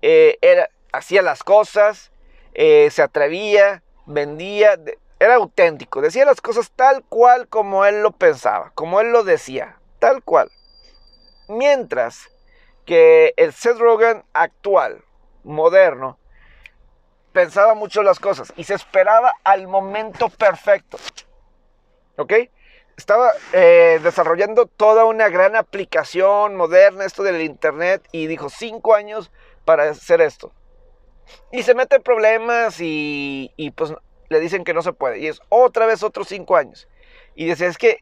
eh, 0.00 0.38
era, 0.40 0.70
hacía 0.92 1.22
las 1.22 1.42
cosas, 1.42 2.12
eh, 2.54 2.88
se 2.90 3.02
atrevía, 3.02 3.82
vendía, 4.06 4.78
era 5.18 5.36
auténtico, 5.36 6.00
decía 6.00 6.24
las 6.24 6.40
cosas 6.40 6.72
tal 6.74 7.04
cual 7.04 7.48
como 7.48 7.84
él 7.84 8.02
lo 8.02 8.12
pensaba, 8.12 8.72
como 8.74 9.00
él 9.00 9.12
lo 9.12 9.24
decía, 9.24 9.78
tal 9.98 10.22
cual. 10.22 10.50
Mientras 11.48 12.30
que 12.84 13.34
el 13.36 13.52
Seth 13.52 13.78
Rogen 13.78 14.24
actual, 14.32 15.04
moderno, 15.44 16.18
pensaba 17.32 17.74
mucho 17.74 18.02
las 18.02 18.20
cosas 18.20 18.52
y 18.56 18.64
se 18.64 18.74
esperaba 18.74 19.34
al 19.44 19.66
momento 19.68 20.28
perfecto. 20.28 20.98
¿Ok? 22.16 22.32
estaba 22.96 23.32
eh, 23.52 24.00
desarrollando 24.02 24.66
toda 24.66 25.04
una 25.04 25.28
gran 25.28 25.56
aplicación 25.56 26.56
moderna, 26.56 27.04
esto 27.04 27.22
del 27.22 27.42
Internet, 27.42 28.06
y 28.12 28.26
dijo 28.26 28.48
cinco 28.48 28.94
años 28.94 29.30
para 29.64 29.90
hacer 29.90 30.20
esto. 30.20 30.52
Y 31.50 31.62
se 31.62 31.74
mete 31.74 31.96
en 31.96 32.02
problemas 32.02 32.76
y, 32.80 33.50
pues 33.76 33.94
le 34.28 34.40
dicen 34.40 34.64
que 34.64 34.74
no 34.74 34.82
se 34.82 34.92
puede. 34.92 35.18
Y 35.18 35.26
es 35.26 35.40
otra 35.48 35.86
vez 35.86 36.02
otros 36.02 36.28
cinco 36.28 36.56
años. 36.56 36.88
Y 37.34 37.46
dice, 37.46 37.66
es 37.66 37.78
que, 37.78 37.98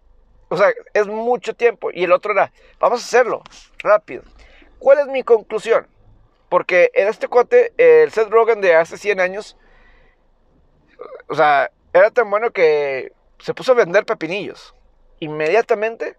o 0.48 0.56
sea, 0.56 0.72
es 0.94 1.06
mucho 1.06 1.54
tiempo. 1.54 1.90
Y 1.92 2.04
el 2.04 2.12
otro 2.12 2.32
era, 2.32 2.52
vamos 2.78 3.00
a 3.00 3.04
hacerlo 3.04 3.42
rápido. 3.78 4.22
¿Cuál 4.78 5.00
es 5.00 5.06
mi 5.06 5.22
conclusión? 5.22 5.86
Porque 6.50 6.90
en 6.92 7.08
este 7.08 7.28
cuate, 7.28 7.72
el 7.78 8.12
Seth 8.12 8.28
Rogen 8.28 8.60
de 8.60 8.74
hace 8.74 8.98
100 8.98 9.20
años, 9.20 9.56
o 11.28 11.34
sea, 11.34 11.70
era 11.94 12.10
tan 12.10 12.28
bueno 12.28 12.50
que 12.50 13.12
se 13.38 13.54
puso 13.54 13.72
a 13.72 13.76
vender 13.76 14.04
pepinillos 14.04 14.74
inmediatamente 15.20 16.16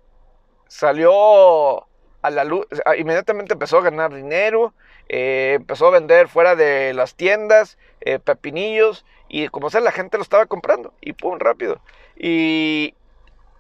salió 0.68 1.88
a 2.22 2.30
la 2.30 2.44
luz, 2.44 2.66
inmediatamente 2.98 3.54
empezó 3.54 3.80
a 3.80 3.82
ganar 3.82 4.14
dinero, 4.14 4.74
eh, 5.10 5.54
empezó 5.56 5.88
a 5.88 5.92
vender 5.92 6.28
fuera 6.28 6.56
de 6.56 6.94
las 6.94 7.16
tiendas, 7.16 7.78
eh, 8.00 8.20
pepinillos, 8.20 9.06
y 9.28 9.48
como 9.50 9.70
sea, 9.70 9.82
la 9.82 9.92
gente 9.92 10.18
lo 10.18 10.24
estaba 10.24 10.46
comprando, 10.46 10.94
y 11.02 11.14
pum, 11.14 11.40
rápido. 11.40 11.82
Y, 12.16 12.94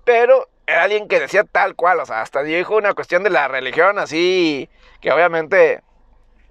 pero 0.06 0.48
era 0.68 0.84
alguien 0.84 1.08
que 1.08 1.20
decía 1.20 1.44
tal 1.44 1.76
cual, 1.76 2.00
o 2.00 2.06
sea, 2.06 2.22
hasta 2.22 2.44
dijo 2.44 2.78
una 2.78 2.94
cuestión 2.94 3.24
de 3.24 3.32
la 3.32 3.48
religión 3.48 3.98
así, 3.98 4.70
que 5.02 5.12
obviamente 5.12 5.82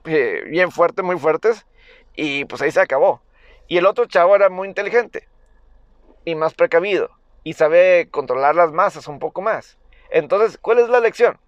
eh, 0.04 0.44
bien 0.46 0.70
fuerte, 0.70 1.02
muy 1.02 1.18
fuertes, 1.18 1.66
y 2.14 2.44
pues 2.44 2.62
ahí 2.62 2.70
se 2.70 2.80
acabó. 2.80 3.22
Y 3.68 3.78
el 3.78 3.86
otro 3.86 4.06
chavo 4.06 4.34
era 4.34 4.48
muy 4.48 4.68
inteligente 4.68 5.28
y 6.24 6.34
más 6.34 6.54
precavido 6.54 7.10
y 7.44 7.54
sabe 7.54 8.08
controlar 8.10 8.54
las 8.54 8.72
masas 8.72 9.08
un 9.08 9.18
poco 9.18 9.40
más. 9.42 9.78
Entonces, 10.10 10.58
¿cuál 10.58 10.78
es 10.78 10.88
la 10.88 11.00
lección? 11.00 11.38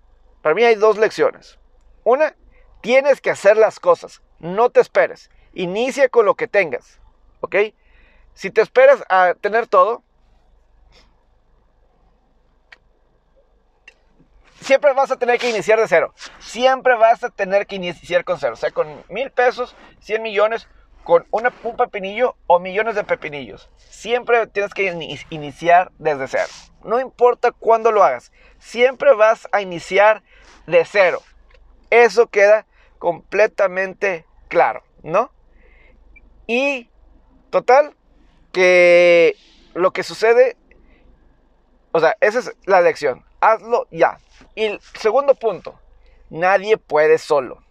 Para 0.40 0.55
mí 0.55 0.64
hay 0.64 0.74
dos 0.74 0.98
lecciones. 0.98 1.59
Una, 2.05 2.34
tienes 2.80 3.20
que 3.20 3.30
hacer 3.30 3.57
las 3.57 3.80
cosas, 3.80 4.22
no 4.38 4.70
te 4.70 4.80
esperes. 4.80 5.30
Inicia 5.55 6.09
con 6.09 6.26
lo 6.26 6.34
que 6.34 6.48
tengas, 6.48 7.00
¿ok? 7.40 7.57
Si 8.34 8.50
te 8.50 8.62
esperas 8.62 9.05
a 9.09 9.34
tener 9.40 9.66
todo, 9.66 10.03
siempre 14.63 14.93
vas 14.93 15.11
a 15.11 15.17
tener 15.17 15.39
que 15.39 15.51
iniciar 15.51 15.79
de 15.79 15.89
cero. 15.89 16.15
Siempre 16.39 16.95
vas 16.97 17.23
a 17.25 17.31
tener 17.31 17.67
que 17.67 17.77
iniciar 17.77 18.25
con 18.25 18.39
cero. 18.39 18.55
O 18.55 18.57
sea, 18.57 18.71
con 18.71 19.03
mil 19.09 19.31
pesos, 19.31 19.77
100 20.01 20.23
millones, 20.23 20.69
con 21.05 21.27
una, 21.31 21.53
un 21.63 21.77
pepinillo 21.77 22.37
o 22.47 22.59
millones 22.59 22.95
de 22.95 23.05
pepinillos. 23.05 23.71
Siempre 23.77 24.47
tienes 24.47 24.73
que 24.75 25.17
iniciar 25.31 25.91
desde 25.99 26.29
cero. 26.29 26.49
No 26.85 27.01
importa 27.01 27.53
cuándo 27.53 27.93
lo 27.93 28.03
hagas. 28.03 28.33
Siempre 28.59 29.15
vas 29.15 29.49
a 29.53 29.61
iniciar 29.61 30.23
de 30.67 30.85
cero. 30.85 31.23
Eso 31.91 32.29
queda 32.29 32.67
completamente 32.99 34.27
claro, 34.49 34.83
¿no? 35.03 35.33
Y 36.47 36.89
total, 37.51 37.95
que 38.53 39.37
lo 39.75 39.93
que 39.93 40.03
sucede, 40.03 40.57
o 41.93 42.01
sea, 42.01 42.16
esa 42.20 42.38
es 42.40 42.53
la 42.64 42.80
lección. 42.80 43.24
Hazlo 43.40 43.86
ya. 43.90 44.18
Y 44.55 44.64
el 44.64 44.80
segundo 44.99 45.34
punto, 45.34 45.78
nadie 46.30 46.78
puede 46.78 47.18
solo. 47.18 47.62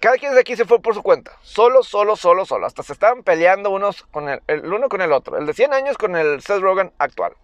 Cada 0.00 0.18
quien 0.18 0.34
de 0.34 0.40
aquí 0.40 0.56
se 0.56 0.66
fue 0.66 0.80
por 0.80 0.94
su 0.94 1.02
cuenta. 1.02 1.32
Solo, 1.42 1.82
solo, 1.82 2.16
solo, 2.16 2.44
solo. 2.44 2.66
Hasta 2.66 2.82
se 2.82 2.92
estaban 2.92 3.22
peleando 3.22 3.70
unos 3.70 4.02
con 4.10 4.28
el, 4.28 4.42
uno 4.64 4.88
con 4.88 5.00
el 5.00 5.12
otro. 5.12 5.38
El 5.38 5.46
de 5.46 5.54
100 5.54 5.72
años 5.72 5.96
con 5.96 6.14
el 6.16 6.42
Seth 6.42 6.60
Rogen 6.60 6.92
actual. 6.98 7.34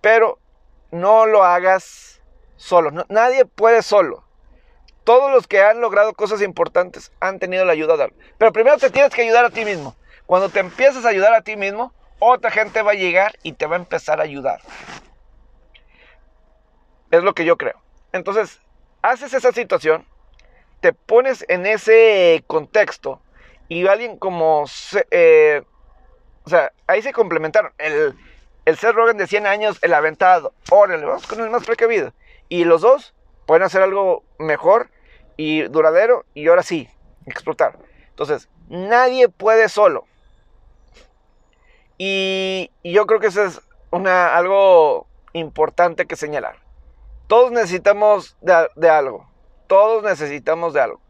Pero 0.00 0.38
no 0.90 1.26
lo 1.26 1.44
hagas 1.44 2.20
solo. 2.56 2.90
nadie 3.08 3.44
puede 3.44 3.82
solo. 3.82 4.24
Todos 5.04 5.30
los 5.30 5.46
que 5.46 5.62
han 5.62 5.80
logrado 5.80 6.12
cosas 6.12 6.42
importantes 6.42 7.12
han 7.20 7.38
tenido 7.38 7.64
la 7.64 7.72
ayuda 7.72 7.96
de 7.96 8.04
alguien. 8.04 8.34
Pero 8.36 8.52
primero 8.52 8.76
te 8.78 8.90
tienes 8.90 9.14
que 9.14 9.22
ayudar 9.22 9.44
a 9.44 9.50
ti 9.50 9.64
mismo. 9.64 9.96
Cuando 10.26 10.48
te 10.48 10.60
empiezas 10.60 11.04
a 11.04 11.10
ayudar 11.10 11.34
a 11.34 11.42
ti 11.42 11.56
mismo, 11.56 11.94
otra 12.18 12.50
gente 12.50 12.82
va 12.82 12.92
a 12.92 12.94
llegar 12.94 13.38
y 13.42 13.52
te 13.52 13.66
va 13.66 13.76
a 13.76 13.78
empezar 13.78 14.20
a 14.20 14.24
ayudar. 14.24 14.60
Es 17.10 17.22
lo 17.22 17.34
que 17.34 17.44
yo 17.44 17.56
creo. 17.56 17.80
Entonces, 18.12 18.60
haces 19.02 19.32
esa 19.34 19.52
situación, 19.52 20.06
te 20.80 20.92
pones 20.92 21.44
en 21.48 21.66
ese 21.66 22.44
contexto 22.46 23.20
y 23.68 23.86
alguien 23.86 24.18
como... 24.18 24.64
Eh, 25.10 25.62
o 26.44 26.50
sea, 26.50 26.72
ahí 26.86 27.02
se 27.02 27.12
complementaron. 27.12 27.72
El, 27.78 28.16
el 28.64 28.76
Seth 28.76 28.94
Rogen 28.94 29.18
de 29.18 29.26
100 29.26 29.46
años, 29.46 29.78
el 29.82 29.92
aventado. 29.92 30.54
Órale, 30.70 31.04
vamos 31.04 31.26
con 31.26 31.40
el 31.40 31.50
más 31.50 31.64
precavido. 31.64 32.12
Y 32.48 32.64
los 32.64 32.80
dos 32.80 33.14
pueden 33.46 33.62
hacer 33.62 33.82
algo 33.82 34.24
mejor 34.38 34.90
y 35.36 35.62
duradero 35.62 36.24
y 36.34 36.48
ahora 36.48 36.62
sí, 36.62 36.88
explotar. 37.26 37.78
Entonces, 38.10 38.48
nadie 38.68 39.28
puede 39.28 39.68
solo. 39.68 40.07
Y, 41.98 42.70
yo 42.84 43.06
creo 43.06 43.18
que 43.18 43.26
eso 43.26 43.44
es 43.44 43.60
algo 43.90 45.06
importante 45.32 46.06
que 46.06 46.16
señalar. 46.16 46.56
Todos 47.26 47.50
necesitamos 47.50 48.36
de, 48.40 48.88
algo. 48.88 49.28
Todos 49.66 50.02
necesitamos 50.04 50.72
de 50.72 50.80
algo. 50.80 51.00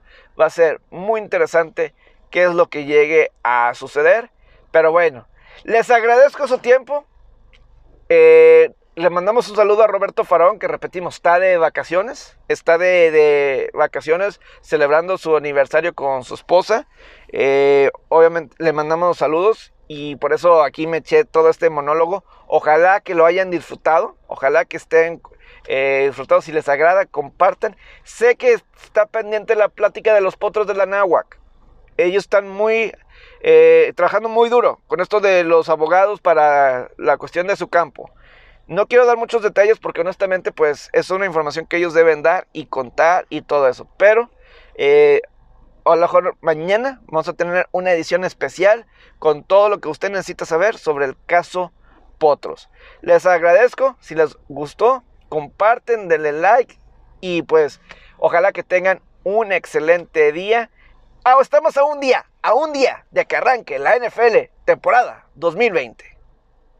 Va 0.40 0.46
a 0.46 0.50
ser 0.50 0.80
muy 0.90 1.20
interesante 1.20 1.94
qué 2.30 2.44
es 2.44 2.54
lo 2.54 2.68
que 2.68 2.86
llegue 2.86 3.30
a 3.44 3.72
suceder. 3.74 4.30
Pero 4.72 4.90
bueno, 4.90 5.28
les 5.62 5.90
agradezco 5.90 6.48
su 6.48 6.58
tiempo. 6.58 7.04
Eh, 8.08 8.72
le 8.96 9.10
mandamos 9.10 9.48
un 9.48 9.54
saludo 9.54 9.84
a 9.84 9.86
Roberto 9.86 10.24
Farón, 10.24 10.58
que 10.58 10.66
repetimos, 10.66 11.16
está 11.16 11.38
de 11.38 11.56
vacaciones. 11.58 12.36
Está 12.48 12.78
de, 12.78 13.70
vacaciones 13.74 14.40
celebrando 14.60 15.18
su 15.18 15.36
aniversario 15.36 15.94
con 15.94 16.24
su 16.24 16.34
esposa. 16.34 16.88
Eh, 17.28 17.90
obviamente 18.08 18.56
le 18.58 18.72
mandamos 18.72 19.18
saludos 19.18 19.72
y 19.88 20.16
por 20.16 20.34
eso 20.34 20.62
aquí 20.62 20.86
me 20.86 20.98
eché 20.98 21.24
todo 21.24 21.48
este 21.48 21.70
monólogo. 21.70 22.22
Ojalá 22.46 23.00
que 23.00 23.14
lo 23.14 23.24
hayan 23.24 23.50
disfrutado. 23.50 24.16
Ojalá 24.26 24.66
que 24.66 24.76
estén 24.76 25.22
eh, 25.66 26.04
disfrutados. 26.08 26.44
Si 26.44 26.52
les 26.52 26.68
agrada, 26.68 27.06
compartan. 27.06 27.74
Sé 28.04 28.36
que 28.36 28.52
está 28.52 29.06
pendiente 29.06 29.56
la 29.56 29.68
plática 29.68 30.14
de 30.14 30.20
los 30.20 30.36
potros 30.36 30.66
de 30.66 30.74
la 30.74 30.84
náhuac. 30.84 31.40
Ellos 31.96 32.24
están 32.24 32.48
muy 32.48 32.92
eh, 33.40 33.92
trabajando 33.96 34.28
muy 34.28 34.50
duro 34.50 34.80
con 34.86 35.00
esto 35.00 35.20
de 35.20 35.42
los 35.42 35.68
abogados 35.70 36.20
para 36.20 36.90
la 36.98 37.16
cuestión 37.16 37.46
de 37.46 37.56
su 37.56 37.68
campo. 37.68 38.10
No 38.66 38.86
quiero 38.86 39.06
dar 39.06 39.16
muchos 39.16 39.42
detalles 39.42 39.78
porque 39.78 40.02
honestamente 40.02 40.52
pues 40.52 40.90
es 40.92 41.10
una 41.10 41.24
información 41.24 41.66
que 41.66 41.78
ellos 41.78 41.94
deben 41.94 42.22
dar 42.22 42.46
y 42.52 42.66
contar 42.66 43.26
y 43.30 43.40
todo 43.40 43.66
eso. 43.68 43.88
Pero 43.96 44.30
eh, 44.74 45.22
a 45.92 45.96
lo 45.96 46.02
mejor 46.02 46.36
mañana 46.40 47.00
vamos 47.06 47.28
a 47.28 47.32
tener 47.32 47.68
una 47.72 47.92
edición 47.92 48.24
especial 48.24 48.86
con 49.18 49.42
todo 49.42 49.68
lo 49.68 49.80
que 49.80 49.88
usted 49.88 50.10
necesita 50.10 50.44
saber 50.44 50.76
sobre 50.76 51.06
el 51.06 51.16
caso 51.26 51.72
Potros. 52.18 52.68
Les 53.00 53.24
agradezco, 53.26 53.96
si 54.00 54.14
les 54.14 54.36
gustó, 54.48 55.04
comparten, 55.28 56.08
denle 56.08 56.32
like 56.32 56.78
y 57.20 57.42
pues 57.42 57.80
ojalá 58.18 58.52
que 58.52 58.62
tengan 58.62 59.00
un 59.24 59.52
excelente 59.52 60.32
día. 60.32 60.70
Ah, 61.24 61.36
estamos 61.40 61.76
a 61.76 61.84
un 61.84 62.00
día, 62.00 62.26
a 62.42 62.54
un 62.54 62.72
día 62.72 63.06
de 63.10 63.26
que 63.26 63.36
arranque 63.36 63.78
la 63.78 63.96
NFL 63.96 64.50
temporada 64.64 65.26
2020. 65.36 66.17